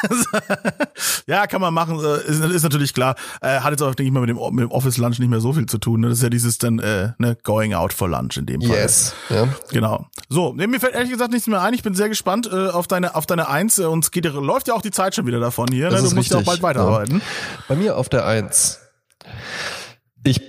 ja, 1.26 1.46
kann 1.46 1.60
man 1.60 1.74
machen, 1.74 1.98
äh, 2.02 2.30
ist, 2.30 2.44
ist 2.44 2.62
natürlich 2.62 2.94
klar. 2.94 3.14
Äh, 3.40 3.60
hat 3.60 3.70
jetzt 3.70 3.82
auch, 3.82 3.94
denke 3.94 4.04
ich 4.04 4.12
mal, 4.12 4.20
mit 4.20 4.30
dem, 4.30 4.38
mit 4.54 4.64
dem 4.64 4.70
Office 4.70 4.96
Lunch 4.98 5.18
nicht 5.18 5.28
mehr 5.28 5.40
so 5.40 5.52
viel 5.52 5.66
zu 5.66 5.78
tun. 5.78 6.00
Ne? 6.00 6.08
Das 6.08 6.18
ist 6.18 6.22
ja 6.22 6.30
dieses 6.30 6.58
dann, 6.58 6.78
äh, 6.78 7.12
ne, 7.18 7.36
going 7.42 7.74
out 7.74 7.92
for 7.92 8.08
lunch 8.08 8.36
in 8.36 8.46
dem 8.46 8.60
Fall. 8.62 8.76
Yes. 8.76 9.14
Ja. 9.28 9.48
Genau. 9.70 10.06
So, 10.28 10.52
nee, 10.54 10.66
mir 10.66 10.80
fällt 10.80 10.94
ehrlich 10.94 11.10
gesagt 11.10 11.32
nichts 11.32 11.46
mehr 11.46 11.62
ein. 11.62 11.74
Ich 11.74 11.82
bin 11.82 11.94
sehr 11.94 12.08
gespannt 12.08 12.48
äh, 12.52 12.68
auf 12.68 12.86
deine, 12.86 13.14
auf 13.14 13.26
deine 13.26 13.48
Eins. 13.48 13.78
Äh, 13.78 13.84
und 13.84 14.04
es 14.04 14.10
geht, 14.10 14.24
läuft 14.24 14.68
ja 14.68 14.74
auch 14.74 14.82
die 14.82 14.90
Zeit 14.90 15.14
schon 15.14 15.26
wieder 15.26 15.40
davon 15.40 15.68
hier. 15.70 15.90
Ne? 15.90 15.96
Du 15.96 16.02
musst 16.02 16.16
richtig. 16.16 16.32
ja 16.32 16.38
auch 16.38 16.44
bald 16.44 16.62
weiterarbeiten. 16.62 17.16
Ja. 17.16 17.64
Bei 17.68 17.76
mir 17.76 17.96
auf 17.96 18.08
der 18.08 18.26
Eins. 18.26 18.78
Ich 20.24 20.40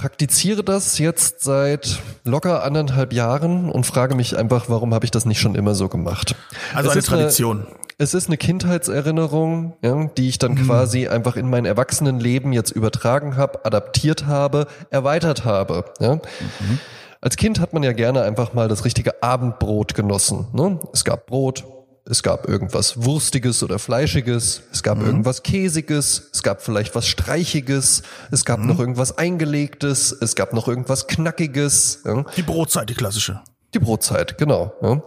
praktiziere 0.00 0.64
das 0.64 0.96
jetzt 0.96 1.42
seit 1.42 1.98
locker 2.24 2.64
anderthalb 2.64 3.12
Jahren 3.12 3.70
und 3.70 3.84
frage 3.84 4.14
mich 4.14 4.34
einfach, 4.34 4.70
warum 4.70 4.94
habe 4.94 5.04
ich 5.04 5.10
das 5.10 5.26
nicht 5.26 5.40
schon 5.40 5.54
immer 5.54 5.74
so 5.74 5.90
gemacht? 5.90 6.36
Also 6.74 6.88
es 6.88 6.94
eine 6.94 7.02
Tradition. 7.02 7.66
Eine, 7.66 7.76
es 7.98 8.14
ist 8.14 8.28
eine 8.28 8.38
Kindheitserinnerung, 8.38 9.74
ja, 9.82 10.06
die 10.16 10.30
ich 10.30 10.38
dann 10.38 10.52
mhm. 10.52 10.64
quasi 10.64 11.06
einfach 11.06 11.36
in 11.36 11.50
mein 11.50 11.66
Erwachsenenleben 11.66 12.54
jetzt 12.54 12.70
übertragen 12.70 13.36
habe, 13.36 13.66
adaptiert 13.66 14.24
habe, 14.24 14.68
erweitert 14.88 15.44
habe. 15.44 15.84
Ja. 16.00 16.14
Mhm. 16.14 16.78
Als 17.20 17.36
Kind 17.36 17.60
hat 17.60 17.74
man 17.74 17.82
ja 17.82 17.92
gerne 17.92 18.22
einfach 18.22 18.54
mal 18.54 18.68
das 18.68 18.86
richtige 18.86 19.22
Abendbrot 19.22 19.94
genossen. 19.94 20.46
Ne? 20.54 20.80
Es 20.94 21.04
gab 21.04 21.26
Brot, 21.26 21.64
es 22.10 22.24
gab 22.24 22.48
irgendwas 22.48 23.04
Wurstiges 23.04 23.62
oder 23.62 23.78
Fleischiges, 23.78 24.62
es 24.72 24.82
gab 24.82 24.98
mhm. 24.98 25.06
irgendwas 25.06 25.44
Käsiges, 25.44 26.28
es 26.32 26.42
gab 26.42 26.60
vielleicht 26.60 26.94
was 26.96 27.06
Streichiges, 27.06 28.02
es 28.32 28.44
gab 28.44 28.58
mhm. 28.58 28.66
noch 28.66 28.80
irgendwas 28.80 29.16
Eingelegtes, 29.16 30.10
es 30.12 30.34
gab 30.34 30.52
noch 30.52 30.66
irgendwas 30.66 31.06
Knackiges. 31.06 32.02
Ja. 32.04 32.24
Die 32.36 32.42
Brotzeit, 32.42 32.90
die 32.90 32.94
klassische. 32.94 33.40
Die 33.74 33.78
Brotzeit, 33.78 34.38
genau. 34.38 34.72
Ja. 34.82 35.02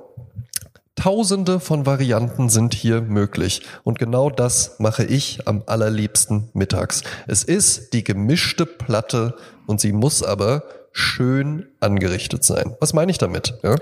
Tausende 0.96 1.60
von 1.60 1.86
Varianten 1.86 2.48
sind 2.50 2.74
hier 2.74 3.02
möglich. 3.02 3.64
Und 3.84 4.00
genau 4.00 4.30
das 4.30 4.76
mache 4.80 5.04
ich 5.04 5.46
am 5.48 5.64
allerliebsten 5.66 6.50
mittags. 6.54 7.04
Es 7.28 7.44
ist 7.44 7.94
die 7.94 8.06
gemischte 8.06 8.66
Platte 8.66 9.36
und 9.66 9.82
sie 9.82 9.92
muss 9.92 10.24
aber 10.24 10.64
schön 10.94 11.66
angerichtet 11.82 12.46
sein. 12.46 12.76
Was 12.80 12.94
meine 12.94 13.12
ich 13.12 13.18
damit? 13.18 13.56
Ja? 13.64 13.76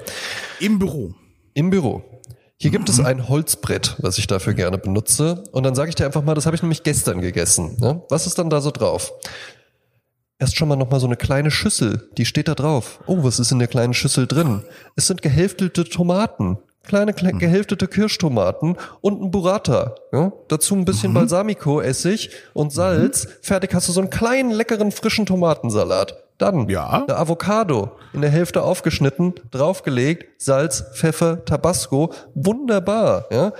Im 0.59 0.79
Büro. 0.79 1.13
Im 1.53 1.69
Büro. 1.69 2.01
Hier 2.61 2.69
gibt 2.69 2.89
es 2.89 2.99
ein 2.99 3.27
Holzbrett, 3.27 3.95
was 4.03 4.19
ich 4.19 4.27
dafür 4.27 4.53
gerne 4.53 4.77
benutze. 4.77 5.43
Und 5.51 5.63
dann 5.63 5.73
sage 5.73 5.89
ich 5.89 5.95
dir 5.95 6.05
einfach 6.05 6.21
mal, 6.21 6.35
das 6.35 6.45
habe 6.45 6.55
ich 6.55 6.61
nämlich 6.61 6.83
gestern 6.83 7.19
gegessen. 7.19 7.75
Ne? 7.79 8.03
Was 8.09 8.27
ist 8.27 8.37
dann 8.37 8.51
da 8.51 8.61
so 8.61 8.69
drauf? 8.69 9.13
Erst 10.37 10.55
schon 10.55 10.67
mal 10.67 10.75
noch 10.75 10.91
mal 10.91 10.99
so 10.99 11.07
eine 11.07 11.15
kleine 11.15 11.49
Schüssel, 11.49 12.07
die 12.19 12.25
steht 12.25 12.47
da 12.47 12.53
drauf. 12.53 12.99
Oh, 13.07 13.23
was 13.23 13.39
ist 13.39 13.51
in 13.51 13.57
der 13.57 13.67
kleinen 13.67 13.95
Schüssel 13.95 14.27
drin? 14.27 14.61
Es 14.95 15.07
sind 15.07 15.23
gehälftelte 15.23 15.85
Tomaten, 15.85 16.59
kleine, 16.83 17.13
kleine 17.13 17.39
gehälftete 17.39 17.87
Kirschtomaten 17.87 18.77
und 19.01 19.23
ein 19.23 19.31
Burrata. 19.31 19.95
Ja? 20.13 20.31
Dazu 20.47 20.75
ein 20.75 20.85
bisschen 20.85 21.13
mhm. 21.13 21.15
Balsamico-Essig 21.15 22.29
und 22.53 22.71
Salz. 22.71 23.25
Mhm. 23.25 23.29
Fertig 23.41 23.73
hast 23.73 23.87
du 23.87 23.91
so 23.91 24.01
einen 24.01 24.11
kleinen, 24.11 24.51
leckeren, 24.51 24.91
frischen 24.91 25.25
Tomatensalat. 25.25 26.15
Dann 26.41 26.67
ja. 26.69 27.03
eine 27.03 27.17
Avocado 27.17 27.91
in 28.13 28.21
der 28.21 28.31
Hälfte 28.31 28.63
aufgeschnitten, 28.63 29.35
draufgelegt, 29.51 30.41
Salz, 30.41 30.83
Pfeffer, 30.95 31.45
Tabasco. 31.45 32.11
Wunderbar. 32.33 33.25
Ja? 33.29 33.53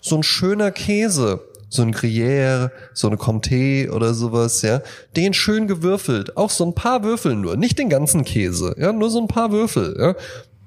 So 0.00 0.16
ein 0.16 0.22
schöner 0.22 0.70
Käse 0.70 1.40
so 1.68 1.82
ein 1.82 1.92
Gruyère, 1.92 2.70
so 2.94 3.08
eine 3.08 3.16
Comté 3.16 3.90
oder 3.90 4.14
sowas, 4.14 4.62
ja, 4.62 4.80
den 5.16 5.34
schön 5.34 5.66
gewürfelt, 5.66 6.36
auch 6.36 6.48
so 6.48 6.64
ein 6.64 6.74
paar 6.74 7.02
Würfel 7.02 7.34
nur, 7.34 7.56
nicht 7.56 7.78
den 7.78 7.88
ganzen 7.88 8.24
Käse, 8.24 8.74
ja, 8.78 8.92
nur 8.92 9.10
so 9.10 9.20
ein 9.20 9.26
paar 9.26 9.50
Würfel, 9.50 9.96
ja, 9.98 10.14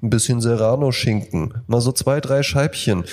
ein 0.02 0.10
bisschen 0.10 0.42
Serrano-Schinken, 0.42 1.54
mal 1.66 1.80
so 1.80 1.92
zwei, 1.92 2.20
drei 2.20 2.42
Scheibchen, 2.42 3.04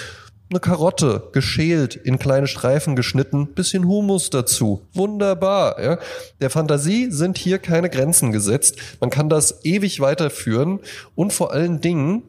eine 0.49 0.59
Karotte 0.59 1.29
geschält, 1.33 1.95
in 1.95 2.19
kleine 2.19 2.47
Streifen 2.47 2.95
geschnitten, 2.95 3.53
bisschen 3.53 3.85
Humus 3.87 4.29
dazu. 4.29 4.85
Wunderbar, 4.93 5.81
ja. 5.83 5.99
Der 6.39 6.49
Fantasie 6.49 7.11
sind 7.11 7.37
hier 7.37 7.59
keine 7.59 7.89
Grenzen 7.89 8.31
gesetzt. 8.31 8.77
Man 9.01 9.09
kann 9.09 9.29
das 9.29 9.65
ewig 9.65 9.99
weiterführen 9.99 10.79
und 11.15 11.33
vor 11.33 11.51
allen 11.51 11.81
Dingen 11.81 12.23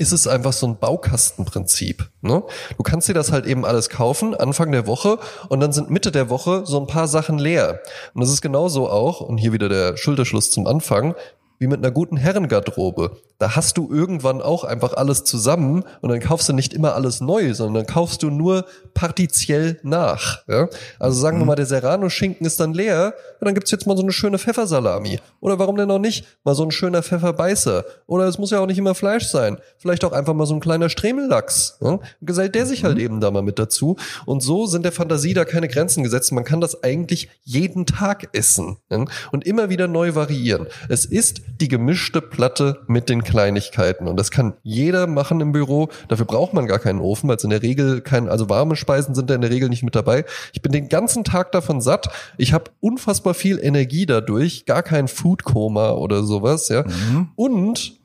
ist 0.00 0.12
es 0.12 0.26
einfach 0.26 0.54
so 0.54 0.66
ein 0.66 0.78
Baukastenprinzip. 0.78 2.08
Ne? 2.22 2.42
Du 2.78 2.82
kannst 2.82 3.08
dir 3.08 3.14
das 3.14 3.32
halt 3.32 3.44
eben 3.44 3.66
alles 3.66 3.90
kaufen, 3.90 4.34
Anfang 4.34 4.72
der 4.72 4.86
Woche, 4.86 5.18
und 5.50 5.60
dann 5.60 5.72
sind 5.72 5.90
Mitte 5.90 6.10
der 6.10 6.30
Woche 6.30 6.62
so 6.64 6.80
ein 6.80 6.86
paar 6.86 7.06
Sachen 7.06 7.38
leer. 7.38 7.80
Und 8.14 8.22
das 8.22 8.30
ist 8.30 8.40
genauso 8.40 8.88
auch, 8.88 9.20
und 9.20 9.36
hier 9.36 9.52
wieder 9.52 9.68
der 9.68 9.98
Schulterschluss 9.98 10.50
zum 10.50 10.66
Anfang, 10.66 11.14
wie 11.60 11.66
mit 11.66 11.78
einer 11.78 11.92
guten 11.92 12.16
Herrengarderobe. 12.16 13.18
Da 13.38 13.54
hast 13.54 13.76
du 13.76 13.92
irgendwann 13.92 14.40
auch 14.40 14.64
einfach 14.64 14.94
alles 14.94 15.24
zusammen 15.24 15.84
und 16.00 16.08
dann 16.08 16.20
kaufst 16.20 16.48
du 16.48 16.54
nicht 16.54 16.72
immer 16.72 16.94
alles 16.94 17.20
neu, 17.20 17.54
sondern 17.54 17.84
dann 17.84 17.94
kaufst 17.94 18.22
du 18.22 18.30
nur 18.30 18.64
partiziell 18.94 19.78
nach. 19.82 20.46
Ja? 20.48 20.68
Also 20.98 21.20
sagen 21.20 21.36
mhm. 21.36 21.42
wir 21.42 21.46
mal, 21.46 21.56
der 21.56 21.66
Serrano-Schinken 21.66 22.46
ist 22.46 22.60
dann 22.60 22.72
leer 22.72 23.14
und 23.38 23.44
dann 23.44 23.54
gibt's 23.54 23.70
jetzt 23.70 23.86
mal 23.86 23.96
so 23.96 24.02
eine 24.02 24.12
schöne 24.12 24.38
Pfeffersalami. 24.38 25.20
Oder 25.40 25.58
warum 25.58 25.76
denn 25.76 25.90
auch 25.90 25.98
nicht? 25.98 26.26
Mal 26.44 26.54
so 26.54 26.64
ein 26.64 26.70
schöner 26.70 27.02
Pfefferbeißer. 27.02 27.84
Oder 28.06 28.24
es 28.24 28.38
muss 28.38 28.50
ja 28.50 28.60
auch 28.60 28.66
nicht 28.66 28.78
immer 28.78 28.94
Fleisch 28.94 29.28
sein. 29.28 29.58
Vielleicht 29.76 30.04
auch 30.04 30.12
einfach 30.12 30.34
mal 30.34 30.46
so 30.46 30.54
ein 30.54 30.60
kleiner 30.60 30.88
Stremellachs. 30.88 31.76
Ja? 31.82 31.98
Gesellt 32.22 32.54
der 32.54 32.64
sich 32.64 32.84
halt 32.84 32.96
mhm. 32.96 33.04
eben 33.04 33.20
da 33.20 33.30
mal 33.30 33.42
mit 33.42 33.58
dazu. 33.58 33.96
Und 34.24 34.42
so 34.42 34.66
sind 34.66 34.82
der 34.82 34.92
Fantasie 34.92 35.34
da 35.34 35.44
keine 35.44 35.68
Grenzen 35.68 36.02
gesetzt. 36.04 36.32
Man 36.32 36.44
kann 36.44 36.62
das 36.62 36.82
eigentlich 36.82 37.28
jeden 37.42 37.84
Tag 37.84 38.30
essen 38.32 38.78
ja? 38.90 39.04
und 39.30 39.46
immer 39.46 39.68
wieder 39.68 39.88
neu 39.88 40.14
variieren. 40.14 40.66
Es 40.88 41.04
ist 41.04 41.42
die 41.60 41.68
gemischte 41.68 42.20
Platte 42.20 42.82
mit 42.86 43.08
den 43.08 43.22
Kleinigkeiten. 43.22 44.08
Und 44.08 44.16
das 44.16 44.30
kann 44.30 44.54
jeder 44.62 45.06
machen 45.06 45.40
im 45.40 45.52
Büro. 45.52 45.88
Dafür 46.08 46.26
braucht 46.26 46.54
man 46.54 46.66
gar 46.66 46.78
keinen 46.78 47.00
Ofen, 47.00 47.28
weil 47.28 47.36
es 47.36 47.44
in 47.44 47.50
der 47.50 47.62
Regel 47.62 48.00
kein, 48.00 48.28
also 48.28 48.48
warme 48.48 48.76
Speisen 48.76 49.14
sind 49.14 49.30
da 49.30 49.34
in 49.34 49.40
der 49.40 49.50
Regel 49.50 49.68
nicht 49.68 49.82
mit 49.82 49.94
dabei. 49.94 50.24
Ich 50.52 50.62
bin 50.62 50.72
den 50.72 50.88
ganzen 50.88 51.24
Tag 51.24 51.52
davon 51.52 51.80
satt. 51.80 52.08
Ich 52.38 52.52
habe 52.52 52.70
unfassbar 52.80 53.34
viel 53.34 53.58
Energie 53.58 54.06
dadurch, 54.06 54.66
gar 54.66 54.82
kein 54.82 55.08
Foodkoma 55.08 55.92
oder 55.92 56.22
sowas, 56.22 56.68
ja. 56.68 56.84
Mhm. 56.84 57.28
Und 57.36 57.98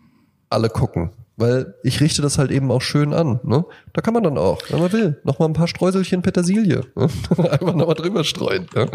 alle 0.50 0.70
gucken 0.70 1.12
weil 1.38 1.76
ich 1.84 2.00
richte 2.00 2.22
das 2.22 2.38
halt 2.38 2.52
eben 2.52 2.72
auch 2.72 2.82
schön 2.82 3.14
an. 3.14 3.40
Ne? 3.44 3.66
Da 3.94 4.02
kann 4.02 4.14
man 4.14 4.24
dann 4.24 4.38
auch, 4.38 4.62
wenn 4.70 4.80
man 4.80 4.92
will, 4.92 5.20
noch 5.24 5.40
mal 5.40 5.46
ein 5.46 5.54
paar 5.54 5.68
Streuselchen 5.68 6.22
Petersilie. 6.22 6.82
Ne? 6.96 7.10
Einfach 7.38 7.76
noch 7.76 7.88
mal 7.88 7.94
drüber 7.94 8.24
streuen. 8.24 8.68
Ne? 8.74 8.90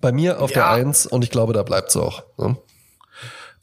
Bei 0.00 0.12
mir 0.12 0.40
auf 0.40 0.50
ja. 0.50 0.56
der 0.56 0.70
Eins 0.70 1.06
und 1.06 1.24
ich 1.24 1.30
glaube, 1.30 1.52
da 1.52 1.62
bleibt's 1.62 1.96
auch. 1.96 2.24
Ne? 2.36 2.56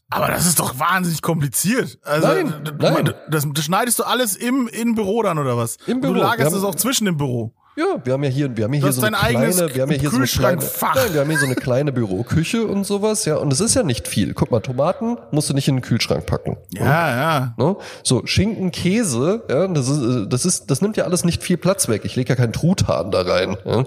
Aber 0.09 0.27
das 0.27 0.45
ist 0.45 0.59
doch 0.59 0.79
wahnsinnig 0.79 1.21
kompliziert. 1.21 1.97
Also, 2.03 2.27
nein, 2.27 2.53
nein. 2.79 3.13
Das, 3.29 3.47
das 3.51 3.65
schneidest 3.65 3.99
du 3.99 4.03
alles 4.03 4.35
im, 4.35 4.67
im 4.67 4.95
Büro 4.95 5.23
dann 5.23 5.39
oder 5.39 5.57
was? 5.57 5.77
Im 5.87 5.99
Büro. 5.99 6.13
Und 6.13 6.19
du 6.19 6.23
lagerst 6.23 6.55
es 6.55 6.63
auch 6.63 6.75
zwischen 6.75 7.05
dem 7.05 7.17
Büro. 7.17 7.53
Ja, 7.77 7.99
wir 8.05 8.13
haben 8.13 8.23
ja 8.23 8.29
hier, 8.29 8.55
wir 8.55 8.63
haben 8.63 8.73
hier, 8.73 8.89
so 8.93 9.01
eine 9.01 9.17
kleine, 9.17 9.75
wir 9.75 9.81
haben 9.81 9.91
ja 9.91 9.97
hier 9.97 10.09
so 10.09 10.15
eine 10.15 10.27
kleine, 10.27 10.61
nein, 10.61 11.13
wir 11.13 11.19
haben 11.19 11.29
hier 11.29 11.39
so 11.39 11.45
eine 11.45 11.55
kleine 11.55 11.91
Büroküche 11.91 12.65
und 12.65 12.85
sowas, 12.85 13.25
ja, 13.25 13.35
und 13.35 13.51
es 13.51 13.59
ist 13.59 13.75
ja 13.75 13.83
nicht 13.83 14.07
viel. 14.07 14.33
Guck 14.33 14.49
mal, 14.49 14.61
Tomaten 14.61 15.17
musst 15.31 15.49
du 15.49 15.53
nicht 15.53 15.67
in 15.67 15.75
den 15.75 15.81
Kühlschrank 15.81 16.25
packen. 16.25 16.55
Ja, 16.71 16.85
ja. 16.85 17.17
ja. 17.17 17.53
Ne? 17.57 17.75
So, 18.01 18.25
Schinken, 18.25 18.71
Käse, 18.71 19.43
ja, 19.49 19.67
das 19.67 19.89
ist, 19.89 20.29
das 20.29 20.45
ist, 20.45 20.71
das 20.71 20.81
nimmt 20.81 20.95
ja 20.95 21.03
alles 21.03 21.25
nicht 21.25 21.43
viel 21.43 21.57
Platz 21.57 21.89
weg. 21.89 22.03
Ich 22.05 22.15
lege 22.15 22.29
ja 22.29 22.35
keinen 22.37 22.53
Truthahn 22.53 23.11
da 23.11 23.23
rein. 23.23 23.57
Ja? 23.65 23.83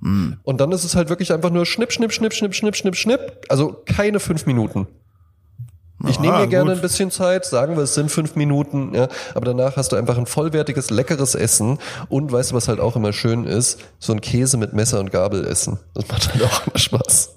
Mm. 0.00 0.38
Und 0.42 0.60
dann 0.60 0.70
ist 0.72 0.84
es 0.84 0.94
halt 0.94 1.08
wirklich 1.08 1.32
einfach 1.32 1.50
nur 1.50 1.64
schnipp, 1.64 1.92
schnipp, 1.92 2.12
schnipp, 2.12 2.34
schnipp, 2.34 2.54
schnipp, 2.54 2.76
schnipp, 2.76 2.96
schnipp. 2.96 3.20
Also 3.48 3.82
keine 3.86 4.20
fünf 4.20 4.44
Minuten. 4.44 4.88
Ich 6.08 6.20
nehme 6.20 6.38
mir 6.38 6.46
gerne 6.46 6.70
gut. 6.70 6.78
ein 6.78 6.82
bisschen 6.82 7.10
Zeit, 7.10 7.44
sagen 7.44 7.76
wir, 7.76 7.84
es 7.84 7.94
sind 7.94 8.10
fünf 8.10 8.36
Minuten, 8.36 8.94
ja, 8.94 9.08
aber 9.34 9.46
danach 9.46 9.76
hast 9.76 9.92
du 9.92 9.96
einfach 9.96 10.18
ein 10.18 10.26
vollwertiges, 10.26 10.90
leckeres 10.90 11.34
Essen 11.34 11.78
und 12.08 12.32
weißt 12.32 12.52
du, 12.52 12.54
was 12.54 12.68
halt 12.68 12.80
auch 12.80 12.96
immer 12.96 13.12
schön 13.12 13.44
ist? 13.44 13.80
So 13.98 14.12
ein 14.12 14.20
Käse 14.20 14.56
mit 14.56 14.72
Messer 14.72 15.00
und 15.00 15.10
Gabel 15.10 15.46
essen. 15.46 15.78
Das 15.94 16.08
macht 16.08 16.32
halt 16.32 16.42
auch 16.44 16.66
immer 16.66 16.78
Spaß. 16.78 17.36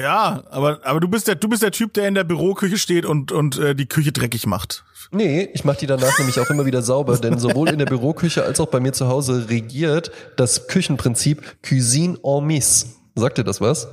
Ja, 0.00 0.42
aber, 0.50 0.80
aber 0.84 1.00
du 1.00 1.08
bist 1.08 1.28
der, 1.28 1.34
du 1.34 1.48
bist 1.48 1.62
der 1.62 1.70
Typ, 1.72 1.94
der 1.94 2.08
in 2.08 2.14
der 2.14 2.24
Büroküche 2.24 2.76
steht 2.76 3.06
und, 3.06 3.32
und 3.32 3.58
äh, 3.58 3.74
die 3.74 3.86
Küche 3.86 4.12
dreckig 4.12 4.46
macht. 4.46 4.84
Nee, 5.10 5.48
ich 5.54 5.64
mache 5.64 5.78
die 5.78 5.86
danach 5.86 6.18
nämlich 6.18 6.38
auch 6.38 6.50
immer 6.50 6.66
wieder 6.66 6.82
sauber, 6.82 7.16
denn 7.16 7.38
sowohl 7.38 7.70
in 7.70 7.78
der 7.78 7.86
Büroküche 7.86 8.44
als 8.44 8.60
auch 8.60 8.66
bei 8.66 8.80
mir 8.80 8.92
zu 8.92 9.08
Hause 9.08 9.48
regiert 9.48 10.10
das 10.36 10.66
Küchenprinzip 10.66 11.56
Cuisine 11.66 12.18
en 12.22 12.44
mise. 12.44 12.86
Sagt 13.14 13.38
dir 13.38 13.44
das 13.44 13.60
was? 13.60 13.88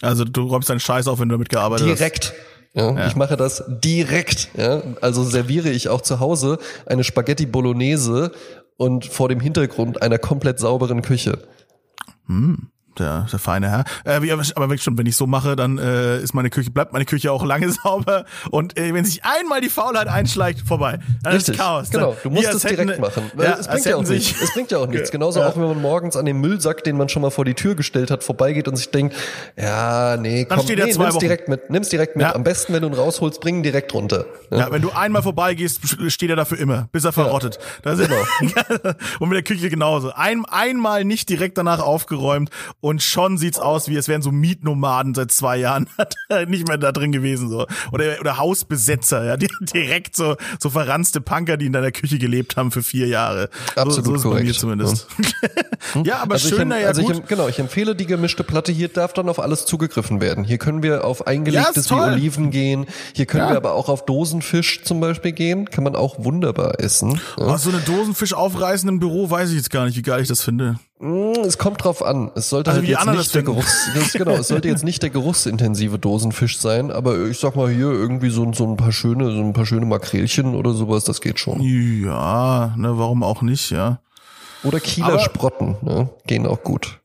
Also 0.00 0.24
du 0.24 0.46
räumst 0.46 0.70
deinen 0.70 0.80
Scheiß 0.80 1.06
auf, 1.08 1.20
wenn 1.20 1.28
du 1.28 1.34
damit 1.34 1.50
gearbeitet 1.50 1.86
Direkt. 1.86 2.00
hast. 2.00 2.32
Direkt. 2.32 2.47
Ja, 2.78 2.92
ja. 2.92 3.06
Ich 3.08 3.16
mache 3.16 3.36
das 3.36 3.64
direkt. 3.68 4.50
Ja? 4.56 4.82
Also 5.00 5.24
serviere 5.24 5.68
ich 5.68 5.88
auch 5.88 6.00
zu 6.00 6.20
Hause 6.20 6.58
eine 6.86 7.02
Spaghetti 7.02 7.44
Bolognese 7.44 8.30
und 8.76 9.04
vor 9.04 9.28
dem 9.28 9.40
Hintergrund 9.40 10.00
einer 10.00 10.18
komplett 10.18 10.60
sauberen 10.60 11.02
Küche. 11.02 11.38
Hm 12.26 12.70
der, 12.98 13.26
der 13.30 13.38
feine 13.38 13.70
Herr. 13.70 13.84
Äh, 14.04 14.22
wie, 14.22 14.32
aber 14.32 14.44
wirklich 14.44 14.82
schon, 14.82 14.98
wenn 14.98 15.06
ich 15.06 15.16
so 15.16 15.26
mache, 15.26 15.56
dann 15.56 15.78
äh, 15.78 16.18
ist 16.18 16.34
meine 16.34 16.50
Küche, 16.50 16.70
bleibt 16.70 16.92
meine 16.92 17.04
Küche 17.04 17.32
auch 17.32 17.44
lange 17.44 17.70
sauber. 17.84 18.24
Und 18.50 18.78
äh, 18.78 18.92
wenn 18.94 19.04
sich 19.04 19.22
einmal 19.24 19.60
die 19.60 19.68
Faulheit 19.68 20.08
einschleicht, 20.08 20.60
vorbei. 20.66 20.98
Dann 21.22 21.32
Richtig, 21.32 21.54
ist 21.54 21.60
Chaos. 21.60 21.90
Genau, 21.90 22.16
du 22.22 22.30
musst 22.30 22.52
es 22.52 22.62
direkt 22.62 22.90
hätten, 22.90 23.00
machen. 23.00 23.30
Ja, 23.38 23.56
es 23.58 23.68
bringt 23.68 23.84
ja 23.84 23.96
auch 23.96 24.02
nichts. 24.02 24.42
Es 24.42 24.52
bringt 24.52 24.70
ja 24.70 24.78
auch 24.78 24.86
nichts. 24.86 25.10
Genauso 25.18 25.40
ja. 25.40 25.48
auch, 25.48 25.56
wenn 25.56 25.64
man 25.64 25.80
morgens 25.80 26.16
an 26.16 26.24
den 26.24 26.38
Müllsack, 26.40 26.84
den 26.84 26.96
man 26.96 27.08
schon 27.08 27.22
mal 27.22 27.30
vor 27.30 27.44
die 27.44 27.54
Tür 27.54 27.74
gestellt 27.74 28.10
hat, 28.10 28.24
vorbeigeht 28.24 28.68
und 28.68 28.76
sich 28.76 28.90
denkt, 28.90 29.16
ja, 29.56 30.16
nee, 30.16 30.44
komm, 30.44 30.64
nee, 30.66 30.76
nimm's 30.76 30.98
Wochen. 30.98 31.18
direkt 31.18 31.48
mit. 31.48 31.70
Nimm's 31.70 31.88
direkt 31.88 32.16
mit. 32.16 32.24
Ja. 32.24 32.34
Am 32.34 32.44
besten, 32.44 32.72
wenn 32.72 32.82
du 32.82 32.88
ihn 32.88 32.94
rausholst, 32.94 33.40
bring 33.40 33.56
ihn 33.56 33.62
direkt 33.62 33.94
runter. 33.94 34.26
Ja, 34.50 34.58
ja 34.58 34.72
wenn 34.72 34.82
du 34.82 34.90
einmal 34.90 35.22
vorbeigehst, 35.22 35.80
steht 36.08 36.30
er 36.30 36.36
dafür 36.36 36.58
immer, 36.58 36.88
bis 36.92 37.04
er 37.04 37.12
verrottet. 37.12 37.58
Das 37.82 37.98
genau. 37.98 38.16
und 39.20 39.28
mit 39.28 39.36
der 39.36 39.42
Küche 39.42 39.70
genauso. 39.70 40.12
Ein, 40.12 40.44
einmal 40.46 41.04
nicht 41.04 41.28
direkt 41.28 41.58
danach 41.58 41.80
aufgeräumt 41.80 42.50
und 42.88 43.02
schon 43.02 43.36
sieht's 43.36 43.58
aus, 43.58 43.88
wie 43.88 43.96
es 43.96 44.08
wären 44.08 44.22
so 44.22 44.32
Mietnomaden 44.32 45.14
seit 45.14 45.30
zwei 45.30 45.58
Jahren 45.58 45.90
nicht 46.48 46.66
mehr 46.66 46.78
da 46.78 46.90
drin 46.90 47.12
gewesen 47.12 47.50
so 47.50 47.66
oder 47.92 48.18
oder 48.18 48.38
Hausbesetzer, 48.38 49.24
ja, 49.24 49.36
die, 49.36 49.48
direkt 49.60 50.16
so 50.16 50.36
so 50.58 50.70
verranzte 50.70 51.20
Punker, 51.20 51.58
die 51.58 51.66
in 51.66 51.74
deiner 51.74 51.92
Küche 51.92 52.18
gelebt 52.18 52.56
haben 52.56 52.70
für 52.70 52.82
vier 52.82 53.06
Jahre. 53.06 53.50
Absolut 53.76 54.06
so, 54.06 54.16
so 54.16 54.28
korrekt. 54.30 54.44
Bei 54.44 54.48
mir 54.48 54.54
zumindest. 54.54 55.06
Ja, 55.94 56.02
ja 56.02 56.18
aber 56.20 56.34
also 56.34 56.48
schön, 56.48 56.70
ich, 56.70 56.80
ja 56.80 56.86
also 56.86 57.02
gut. 57.02 57.18
Ich, 57.18 57.26
genau, 57.26 57.46
ich 57.48 57.58
empfehle 57.58 57.94
die 57.94 58.06
gemischte 58.06 58.42
Platte. 58.42 58.72
Hier 58.72 58.88
darf 58.88 59.12
dann 59.12 59.28
auf 59.28 59.38
alles 59.38 59.66
zugegriffen 59.66 60.22
werden. 60.22 60.44
Hier 60.44 60.56
können 60.56 60.82
wir 60.82 61.04
auf 61.04 61.26
eingelegtes 61.26 61.90
ja, 61.90 61.96
wie 61.96 62.12
Oliven 62.14 62.50
gehen. 62.50 62.86
Hier 63.14 63.26
können 63.26 63.44
ja. 63.44 63.50
wir 63.50 63.56
aber 63.58 63.74
auch 63.74 63.90
auf 63.90 64.06
Dosenfisch 64.06 64.82
zum 64.82 65.00
Beispiel 65.00 65.32
gehen. 65.32 65.68
Kann 65.68 65.84
man 65.84 65.94
auch 65.94 66.24
wunderbar 66.24 66.80
essen. 66.80 67.20
Ja. 67.36 67.52
Oh, 67.52 67.56
so 67.58 67.68
eine 67.68 67.80
Dosenfisch 67.80 68.32
aufreißen 68.32 68.88
im 68.88 68.98
Büro, 68.98 69.28
weiß 69.28 69.50
ich 69.50 69.56
jetzt 69.56 69.70
gar 69.70 69.84
nicht, 69.84 69.98
wie 69.98 70.02
geil 70.02 70.22
ich 70.22 70.28
das 70.28 70.42
finde. 70.42 70.78
Mm, 71.00 71.44
es 71.44 71.58
kommt 71.58 71.84
drauf 71.84 72.04
an. 72.04 72.30
Es 72.34 72.50
sollte 72.50 72.70
also 72.70 72.80
halt 72.80 72.88
jetzt 72.88 73.06
nicht 73.06 73.34
der 73.34 73.42
Geruchs, 73.42 73.88
genau, 74.12 74.32
es 74.32 74.48
sollte 74.48 74.68
jetzt 74.68 74.84
nicht 74.84 75.02
der 75.02 75.10
geruchsintensive 75.10 75.98
Dosenfisch 75.98 76.58
sein, 76.58 76.90
aber 76.90 77.26
ich 77.26 77.38
sag 77.38 77.54
mal 77.54 77.68
hier 77.68 77.90
irgendwie 77.90 78.30
so, 78.30 78.52
so 78.52 78.66
ein 78.66 78.76
paar 78.76 78.92
schöne, 78.92 79.30
so 79.30 79.40
ein 79.40 79.52
paar 79.52 79.66
schöne 79.66 79.86
Makrelchen 79.86 80.54
oder 80.54 80.72
sowas, 80.72 81.04
das 81.04 81.20
geht 81.20 81.38
schon. 81.38 81.60
Ja, 81.60 82.74
ne, 82.76 82.98
warum 82.98 83.22
auch 83.22 83.42
nicht, 83.42 83.70
ja. 83.70 84.00
Oder 84.64 84.80
Kieler 84.80 85.06
aber, 85.06 85.20
Sprotten, 85.20 85.76
ne, 85.82 86.08
gehen 86.26 86.46
auch 86.46 86.64
gut. 86.64 86.98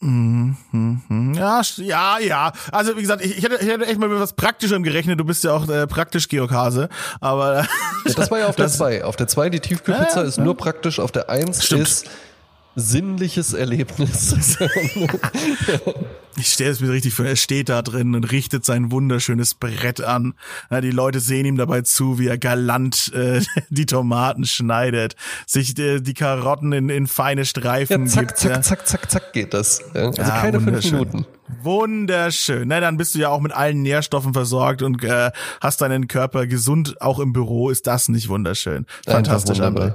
Mhm, 0.00 0.56
mhm. 0.70 1.34
Ja, 1.34 1.62
ja, 1.76 2.18
ja. 2.18 2.52
Also 2.72 2.96
wie 2.96 3.02
gesagt, 3.02 3.24
ich, 3.24 3.38
ich, 3.38 3.44
hätte, 3.44 3.56
ich 3.60 3.68
hätte 3.68 3.86
echt 3.86 3.98
mal 3.98 4.08
mit 4.08 4.20
was 4.20 4.34
Praktischem 4.34 4.82
gerechnet. 4.82 5.18
Du 5.18 5.24
bist 5.24 5.44
ja 5.44 5.52
auch 5.52 5.66
äh, 5.68 5.86
praktisch 5.86 6.28
Georg 6.28 6.50
Hase. 6.50 6.90
Aber 7.22 7.60
ja, 7.60 7.66
das 8.14 8.30
war 8.30 8.38
ja 8.38 8.48
auf 8.48 8.56
der 8.56 8.68
2. 8.68 9.02
Auf 9.04 9.16
der 9.16 9.28
2 9.28 9.48
die 9.48 9.60
Tiefkühlpizza 9.60 10.20
ja, 10.20 10.28
ist 10.28 10.38
nur 10.38 10.58
praktisch. 10.58 11.00
Auf 11.00 11.10
der 11.10 11.30
1 11.30 11.72
ist 11.72 12.06
sinnliches 12.76 13.52
Erlebnis. 13.52 14.58
ich 16.36 16.48
stelle 16.48 16.70
es 16.70 16.80
mir 16.80 16.90
richtig 16.90 17.14
vor, 17.14 17.26
er 17.26 17.36
steht 17.36 17.68
da 17.68 17.82
drin 17.82 18.14
und 18.14 18.30
richtet 18.32 18.64
sein 18.64 18.90
wunderschönes 18.90 19.54
Brett 19.54 20.00
an. 20.00 20.34
Ja, 20.70 20.80
die 20.80 20.90
Leute 20.90 21.20
sehen 21.20 21.46
ihm 21.46 21.56
dabei 21.56 21.82
zu, 21.82 22.18
wie 22.18 22.26
er 22.26 22.38
galant 22.38 23.12
äh, 23.14 23.40
die 23.68 23.86
Tomaten 23.86 24.44
schneidet, 24.44 25.16
sich 25.46 25.78
äh, 25.78 26.00
die 26.00 26.14
Karotten 26.14 26.72
in, 26.72 26.88
in 26.88 27.06
feine 27.06 27.44
Streifen 27.44 28.06
ja, 28.06 28.10
zack, 28.10 28.28
gibt. 28.28 28.38
Zack, 28.38 28.50
ja. 28.50 28.62
zack, 28.62 28.86
zack, 28.86 29.10
zack 29.10 29.32
geht 29.32 29.54
das. 29.54 29.82
Ja, 29.94 30.06
also 30.06 30.22
keine 30.22 30.60
fünf 30.60 30.84
Minuten. 30.84 31.26
Wunderschön. 31.62 32.68
Na, 32.68 32.80
dann 32.80 32.96
bist 32.96 33.14
du 33.14 33.18
ja 33.18 33.28
auch 33.28 33.40
mit 33.40 33.52
allen 33.52 33.82
Nährstoffen 33.82 34.32
versorgt 34.32 34.82
und 34.82 35.02
äh, 35.04 35.30
hast 35.60 35.80
deinen 35.80 36.08
Körper 36.08 36.46
gesund, 36.46 37.00
auch 37.00 37.18
im 37.18 37.32
Büro. 37.32 37.70
Ist 37.70 37.86
das 37.86 38.08
nicht 38.08 38.28
wunderschön? 38.28 38.86
Fantastisch, 39.06 39.60
André. 39.60 39.94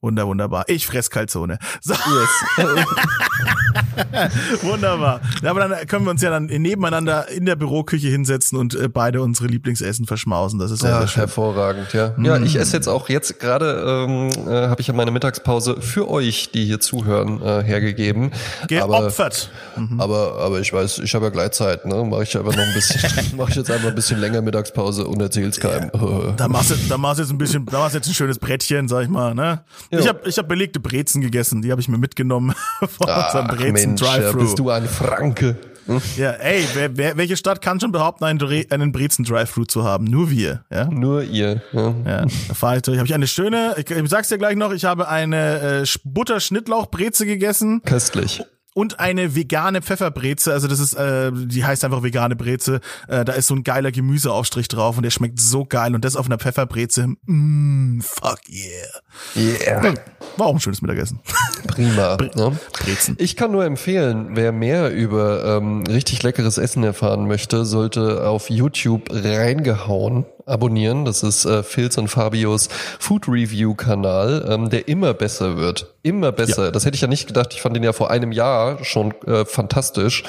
Wunder, 0.00 0.26
wunderbar. 0.26 0.64
Ich 0.68 0.86
fress 0.86 1.10
Kalzone. 1.10 1.58
So. 1.80 1.94
Yes. 1.94 2.58
wunderbar. 4.62 5.20
Aber 5.44 5.60
dann 5.60 5.86
können 5.86 6.04
wir 6.04 6.10
uns 6.10 6.22
ja 6.22 6.30
dann 6.30 6.46
nebeneinander 6.46 7.28
in 7.28 7.46
der 7.46 7.56
Büroküche 7.56 8.08
hinsetzen 8.08 8.58
und 8.58 8.74
äh, 8.74 8.88
beide 8.88 9.22
unsere 9.22 9.48
Lieblingsessen 9.48 10.06
verschmausen. 10.06 10.58
Das 10.58 10.70
ist 10.70 10.82
ja, 10.82 11.00
ja 11.00 11.06
hervorragend, 11.06 11.92
ja. 11.92 12.14
Mm. 12.16 12.24
Ja, 12.24 12.38
ich 12.38 12.56
esse 12.56 12.76
jetzt 12.76 12.88
auch 12.88 13.08
jetzt 13.08 13.40
gerade 13.40 13.84
ähm, 13.86 14.30
äh, 14.48 14.68
habe 14.68 14.80
ich 14.80 14.86
ja 14.86 14.94
meine 14.94 15.10
Mittagspause 15.10 15.80
für 15.80 16.08
euch, 16.08 16.50
die 16.52 16.64
hier 16.64 16.80
zuhören, 16.80 17.42
äh, 17.42 17.62
hergegeben. 17.62 18.30
Geopfert. 18.68 19.50
Aber, 19.74 19.86
mhm. 19.86 20.00
aber, 20.00 20.38
aber 20.38 20.60
ich 20.60 20.72
weiß, 20.72 20.87
ich 20.96 21.14
habe 21.14 21.26
ja 21.26 21.30
Gleitzeit, 21.30 21.84
ne? 21.84 22.04
Mache 22.04 22.22
ich 22.22 22.36
aber 22.36 22.50
noch 22.50 22.62
ein 22.62 22.72
bisschen, 22.72 23.00
mache 23.36 23.50
ich 23.50 23.56
jetzt 23.56 23.70
einfach 23.70 23.88
ein 23.88 23.94
bisschen 23.94 24.20
länger 24.20 24.40
Mittagspause 24.40 25.06
und 25.06 25.20
erzähl's 25.20 25.60
keinem. 25.60 25.90
Ja, 25.92 26.32
da 26.36 26.48
machst 26.48 26.70
du, 26.70 26.74
da 26.88 26.96
machst 26.96 27.18
du 27.18 27.22
jetzt 27.24 27.32
ein 27.32 27.38
bisschen, 27.38 27.66
da 27.66 27.80
machst 27.80 27.94
du 27.94 27.98
jetzt 27.98 28.08
ein 28.08 28.14
schönes 28.14 28.38
Brettchen, 28.38 28.88
sag 28.88 29.02
ich 29.02 29.08
mal, 29.08 29.34
ne? 29.34 29.62
Ja. 29.90 29.98
Ich 29.98 30.08
habe 30.08 30.28
ich 30.28 30.38
hab 30.38 30.48
belegte 30.48 30.80
Brezen 30.80 31.20
gegessen, 31.20 31.60
die 31.62 31.70
habe 31.70 31.80
ich 31.80 31.88
mir 31.88 31.98
mitgenommen 31.98 32.54
von 32.80 33.08
Ach, 33.08 33.34
unserem 33.34 33.56
Brezen 33.56 33.96
Drive-Thru. 33.96 34.40
bist 34.40 34.58
du 34.58 34.70
ein 34.70 34.88
Franke. 34.88 35.56
Hm? 35.86 36.02
Ja, 36.16 36.32
ey, 36.32 36.64
wer, 36.74 36.96
wer, 36.96 37.16
welche 37.16 37.36
Stadt 37.36 37.62
kann 37.62 37.80
schon 37.80 37.92
behaupten, 37.92 38.24
einen, 38.24 38.40
einen 38.70 38.92
Brezen 38.92 39.24
Drive-Thru 39.24 39.64
zu 39.64 39.84
haben? 39.84 40.04
Nur 40.04 40.30
wir, 40.30 40.64
ja? 40.70 40.84
Nur 40.84 41.22
ihr. 41.22 41.62
Ja, 41.72 41.94
ja 42.04 42.26
da 42.48 42.54
fahre 42.54 42.76
ich 42.76 42.82
durch. 42.82 42.98
Habe 42.98 43.06
ich 43.06 43.14
eine 43.14 43.26
schöne, 43.26 43.74
ich, 43.78 43.90
ich 43.90 44.08
sag's 44.10 44.28
dir 44.28 44.38
gleich 44.38 44.56
noch, 44.56 44.72
ich 44.72 44.84
habe 44.84 45.08
eine 45.08 45.82
äh, 45.82 45.98
Butter-Schnittlauch-Breze 46.04 47.24
gegessen. 47.24 47.80
Köstlich 47.84 48.42
und 48.78 49.00
eine 49.00 49.34
vegane 49.34 49.82
Pfefferbreze. 49.82 50.52
Also 50.52 50.68
das 50.68 50.78
ist, 50.78 50.94
äh, 50.94 51.32
die 51.34 51.64
heißt 51.64 51.84
einfach 51.84 52.04
vegane 52.04 52.36
Breze. 52.36 52.78
Äh, 53.08 53.24
da 53.24 53.32
ist 53.32 53.48
so 53.48 53.56
ein 53.56 53.64
geiler 53.64 53.90
Gemüseaufstrich 53.90 54.68
drauf 54.68 54.96
und 54.96 55.02
der 55.02 55.10
schmeckt 55.10 55.40
so 55.40 55.64
geil. 55.64 55.96
Und 55.96 56.04
das 56.04 56.14
auf 56.14 56.26
einer 56.26 56.38
Pfefferbreze. 56.38 57.08
Mm, 57.26 57.98
fuck 58.00 58.38
yeah. 58.48 59.82
Yeah. 59.82 59.94
War 60.36 60.46
auch 60.46 60.54
ein 60.54 60.60
schönes 60.60 60.80
Mittagessen. 60.80 61.18
Prima. 61.66 62.14
Bre 62.14 62.30
ne? 62.36 62.56
Brezen. 62.72 63.16
Ich 63.18 63.34
kann 63.34 63.50
nur 63.50 63.64
empfehlen, 63.64 64.36
wer 64.36 64.52
mehr 64.52 64.94
über 64.94 65.56
ähm, 65.56 65.82
richtig 65.82 66.22
leckeres 66.22 66.56
Essen 66.56 66.84
erfahren 66.84 67.26
möchte, 67.26 67.64
sollte 67.64 68.28
auf 68.28 68.48
YouTube 68.48 69.08
reingehauen 69.10 70.24
abonnieren. 70.48 71.04
Das 71.04 71.22
ist 71.22 71.44
äh, 71.44 71.62
Phils 71.62 71.98
und 71.98 72.08
Fabios 72.08 72.68
Food 72.98 73.28
Review 73.28 73.74
Kanal, 73.74 74.46
ähm, 74.48 74.70
der 74.70 74.88
immer 74.88 75.14
besser 75.14 75.56
wird. 75.56 75.94
Immer 76.02 76.32
besser. 76.32 76.66
Ja. 76.66 76.70
Das 76.70 76.84
hätte 76.84 76.94
ich 76.94 77.00
ja 77.00 77.08
nicht 77.08 77.26
gedacht. 77.26 77.52
Ich 77.52 77.62
fand 77.62 77.76
den 77.76 77.82
ja 77.82 77.92
vor 77.92 78.10
einem 78.10 78.32
Jahr 78.32 78.84
schon 78.84 79.14
äh, 79.26 79.44
fantastisch. 79.44 80.24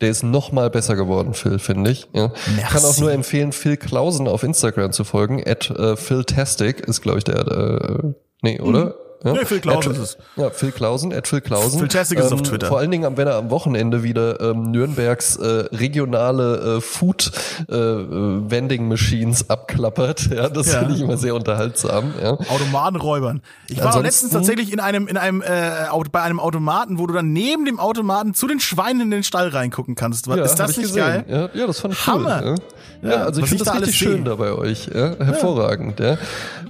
Der 0.00 0.10
ist 0.10 0.22
noch 0.22 0.52
mal 0.52 0.70
besser 0.70 0.94
geworden, 0.94 1.34
Phil, 1.34 1.58
finde 1.58 1.90
ich. 1.90 2.06
Ja. 2.12 2.32
Ich 2.56 2.64
kann 2.64 2.84
auch 2.84 2.98
nur 2.98 3.10
empfehlen, 3.10 3.50
Phil 3.50 3.76
Klausen 3.76 4.28
auf 4.28 4.44
Instagram 4.44 4.92
zu 4.92 5.02
folgen. 5.02 5.42
At 5.44 5.70
äh, 5.70 5.96
Philtastic 5.96 6.80
ist, 6.80 7.00
glaube 7.00 7.18
ich, 7.18 7.24
der, 7.24 7.46
äh, 7.48 8.12
nee, 8.42 8.60
oder? 8.60 8.84
Mhm. 8.86 8.92
Ja? 9.24 9.32
Nee, 9.32 9.44
Phil 9.44 9.60
Klausen 9.60 9.92
ist 9.92 9.98
es. 9.98 10.18
Ja, 10.36 10.50
Phil 10.50 10.70
Klausen, 10.70 11.10
Ed 11.10 11.26
Phil 11.26 11.40
Klausen. 11.40 11.80
Phil 11.80 11.88
ähm, 11.92 12.18
ist 12.18 12.32
auf 12.32 12.42
Twitter. 12.42 12.68
Vor 12.68 12.78
allen 12.78 12.90
Dingen, 12.90 13.16
wenn 13.16 13.26
er 13.26 13.36
am 13.36 13.50
Wochenende 13.50 14.02
wieder 14.02 14.40
ähm, 14.40 14.70
Nürnbergs 14.70 15.36
äh, 15.36 15.46
regionale 15.72 16.76
äh, 16.76 16.80
Food 16.80 17.32
äh, 17.68 17.74
Vending 17.74 18.86
Machines 18.86 19.50
abklappert. 19.50 20.28
Ja, 20.30 20.48
das 20.48 20.72
ja. 20.72 20.80
finde 20.80 20.94
ich 20.94 21.00
immer 21.00 21.16
sehr 21.16 21.34
unterhaltsam. 21.34 22.12
Ja. 22.22 22.32
Automatenräubern. 22.32 23.42
Ich 23.68 23.82
war 23.82 24.00
letztens 24.00 24.32
tatsächlich 24.32 24.72
in 24.72 24.80
einem 24.80 25.08
in 25.08 25.16
einem 25.16 25.42
äh, 25.42 25.72
bei 26.12 26.22
einem 26.22 26.38
Automaten, 26.38 26.98
wo 26.98 27.06
du 27.06 27.14
dann 27.14 27.32
neben 27.32 27.64
dem 27.64 27.80
Automaten 27.80 28.34
zu 28.34 28.46
den 28.46 28.60
Schweinen 28.60 29.02
in 29.02 29.10
den 29.10 29.22
Stall 29.24 29.48
reingucken 29.48 29.94
kannst. 29.94 30.26
Ja, 30.26 30.36
ist 30.36 30.56
das 30.56 30.76
nicht 30.76 30.94
gesehen. 30.94 31.24
geil? 31.26 31.50
Ja, 31.54 31.66
das 31.66 31.80
fand 31.80 31.94
ich 31.94 32.06
Hammer. 32.06 32.42
cool. 32.44 32.54
Ja, 33.02 33.10
ja 33.10 33.16
also 33.24 33.40
ich 33.40 33.48
finde 33.48 33.64
das 33.64 33.72
da 33.72 33.78
richtig 33.78 33.98
schön 33.98 34.24
da 34.24 34.34
bei 34.36 34.52
euch. 34.52 34.88
Ja, 34.92 35.16
hervorragend. 35.18 36.00
Ja. 36.00 36.18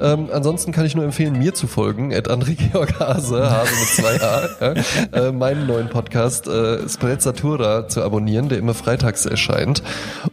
Ähm, 0.01 0.29
ansonsten 0.33 0.73
kann 0.73 0.85
ich 0.85 0.95
nur 0.95 1.05
empfehlen, 1.05 1.39
mir 1.39 1.55
zu 1.55 1.67
folgen. 1.67 2.15
At 2.15 2.29
André 2.39 2.55
Georg 2.55 3.01
Hase, 3.01 3.51
Hase 3.51 3.72
mit 3.80 3.89
zwei 3.89 4.22
A, 4.22 4.49
ja, 4.61 4.72
äh, 5.12 5.32
meinen 5.32 5.66
neuen 5.66 5.89
Podcast 5.89 6.47
äh, 6.47 6.89
Sprezzatura 6.89 7.89
zu 7.89 8.03
abonnieren, 8.03 8.49
der 8.49 8.59
immer 8.59 8.74
freitags 8.74 9.26
erscheint. 9.26 9.82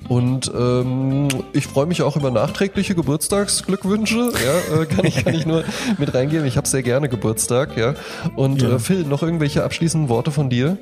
Und 0.08 0.52
ähm, 0.56 1.30
ich 1.54 1.66
freue 1.66 1.88
mich 1.88 2.04
auch 2.04 2.16
über 2.16 2.30
nachträgliche 2.30 2.94
Geburtstagsglückwünsche. 2.94 4.32
Ja, 4.46 4.82
äh, 4.82 4.86
kann 4.86 5.06
ich 5.06 5.26
kann 5.26 5.34
ich 5.34 5.48
nur 5.48 5.64
mit 5.98 6.14
reingeben. 6.14 6.46
Ich 6.46 6.58
habe 6.58 6.68
sehr 6.68 6.84
gerne 6.84 7.10
Geburtstag. 7.10 7.76
Ja. 7.76 7.96
Und 8.36 8.62
ja. 8.62 8.76
Äh, 8.76 8.80
Phil, 8.80 9.04
noch 9.04 9.24
irgendwelche 9.24 9.64
abschließenden 9.64 10.08
Worte 10.08 10.30
von 10.30 10.52
dir? 10.52 10.78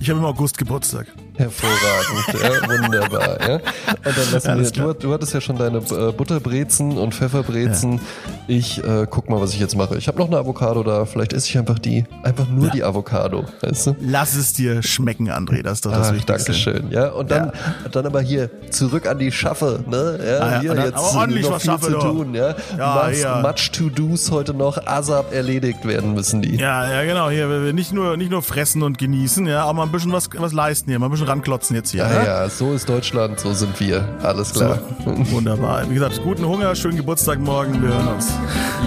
Ich 0.00 0.10
habe 0.10 0.18
im 0.18 0.24
August 0.24 0.58
Geburtstag. 0.58 1.06
Hervorragend, 1.36 2.42
ja, 2.42 2.82
wunderbar. 2.82 3.48
Ja. 3.48 3.54
Und 3.56 3.62
dann 4.04 4.32
lassen 4.32 4.58
wir, 4.58 4.70
du, 4.70 4.92
du, 4.94 5.12
hattest 5.12 5.34
ja 5.34 5.40
schon 5.40 5.56
deine 5.56 5.78
äh, 5.78 6.12
Butterbrezen 6.12 6.96
und 6.96 7.14
Pfefferbrezen. 7.14 7.94
Ja. 7.94 8.00
Ich 8.48 8.82
äh, 8.82 9.06
guck 9.10 9.28
mal, 9.28 9.40
was 9.40 9.52
ich 9.52 9.60
jetzt 9.60 9.76
mache. 9.76 9.96
Ich 9.96 10.08
habe 10.08 10.18
noch 10.18 10.28
eine 10.28 10.38
Avocado 10.38 10.82
da. 10.82 11.04
Vielleicht 11.04 11.32
esse 11.32 11.48
ich 11.48 11.58
einfach 11.58 11.78
die, 11.78 12.04
einfach 12.22 12.48
nur 12.48 12.66
ja. 12.66 12.72
die 12.72 12.84
Avocado. 12.84 13.44
Weißt 13.60 13.88
du? 13.88 13.96
Lass 14.00 14.34
es 14.34 14.52
dir 14.52 14.82
schmecken, 14.82 15.30
André. 15.30 15.62
Das 15.62 15.74
ist 15.74 15.86
doch 15.86 15.92
das 15.92 16.08
Ach, 16.08 16.14
Wichtigste. 16.14 16.52
Dankeschön. 16.52 16.90
Ja, 16.90 17.10
und 17.10 17.30
dann, 17.30 17.52
dann 17.92 18.06
aber 18.06 18.20
hier 18.20 18.50
zurück 18.70 19.06
an 19.06 19.18
die 19.18 19.32
Schaffe. 19.32 19.84
Ne? 19.86 20.18
Ja, 20.24 20.38
ah, 20.40 20.60
hier 20.60 20.74
dann, 20.74 20.84
jetzt 20.86 20.96
aber 20.96 21.18
ordentlich 21.18 21.44
noch 21.44 21.52
was 21.52 21.62
viel 21.62 21.70
schaffe, 21.70 21.92
zu 21.92 21.98
tun. 21.98 22.34
Ja, 22.34 22.54
ja, 22.78 23.10
ja. 23.10 23.40
Much 23.42 23.70
to 23.72 23.90
dos 23.90 24.30
heute 24.30 24.54
noch 24.54 24.86
ASAP 24.86 25.32
erledigt 25.32 25.86
werden 25.86 26.14
müssen 26.14 26.40
die. 26.42 26.56
Ja, 26.56 26.90
ja, 26.90 27.04
genau. 27.04 27.30
Hier 27.30 27.46
nicht 27.72 27.92
nur 27.92 28.16
nicht 28.16 28.30
nur 28.30 28.42
fressen 28.42 28.82
und 28.82 28.98
genießen, 28.98 29.46
ja, 29.46 29.64
aber 29.64 29.74
mal 29.74 29.82
ein 29.84 29.92
bisschen 29.92 30.12
was 30.12 30.28
was 30.36 30.52
leisten 30.52 30.90
hier, 30.90 30.98
mal 30.98 31.06
ein 31.06 31.10
bisschen 31.10 31.25
ranklotzen 31.26 31.76
jetzt 31.76 31.90
hier. 31.90 32.02
Ja, 32.02 32.08
ne? 32.08 32.26
ja, 32.26 32.48
so 32.48 32.72
ist 32.72 32.88
Deutschland, 32.88 33.40
so 33.40 33.52
sind 33.52 33.78
wir. 33.80 34.08
Alles 34.22 34.52
klar. 34.52 34.78
So, 35.04 35.12
wunderbar. 35.32 35.88
Wie 35.88 35.94
gesagt, 35.94 36.20
guten 36.22 36.46
Hunger, 36.46 36.74
schönen 36.74 36.96
Geburtstag 36.96 37.38
morgen. 37.38 37.80
Wir 37.82 37.90
hören 37.90 38.08
uns. 38.08 38.32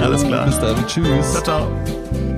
Alles 0.02 0.26
klar. 0.26 0.46
Bis 0.46 0.60
dann. 0.60 0.88
Tschüss. 0.88 1.32
Ciao, 1.32 1.44
ciao. 1.44 2.29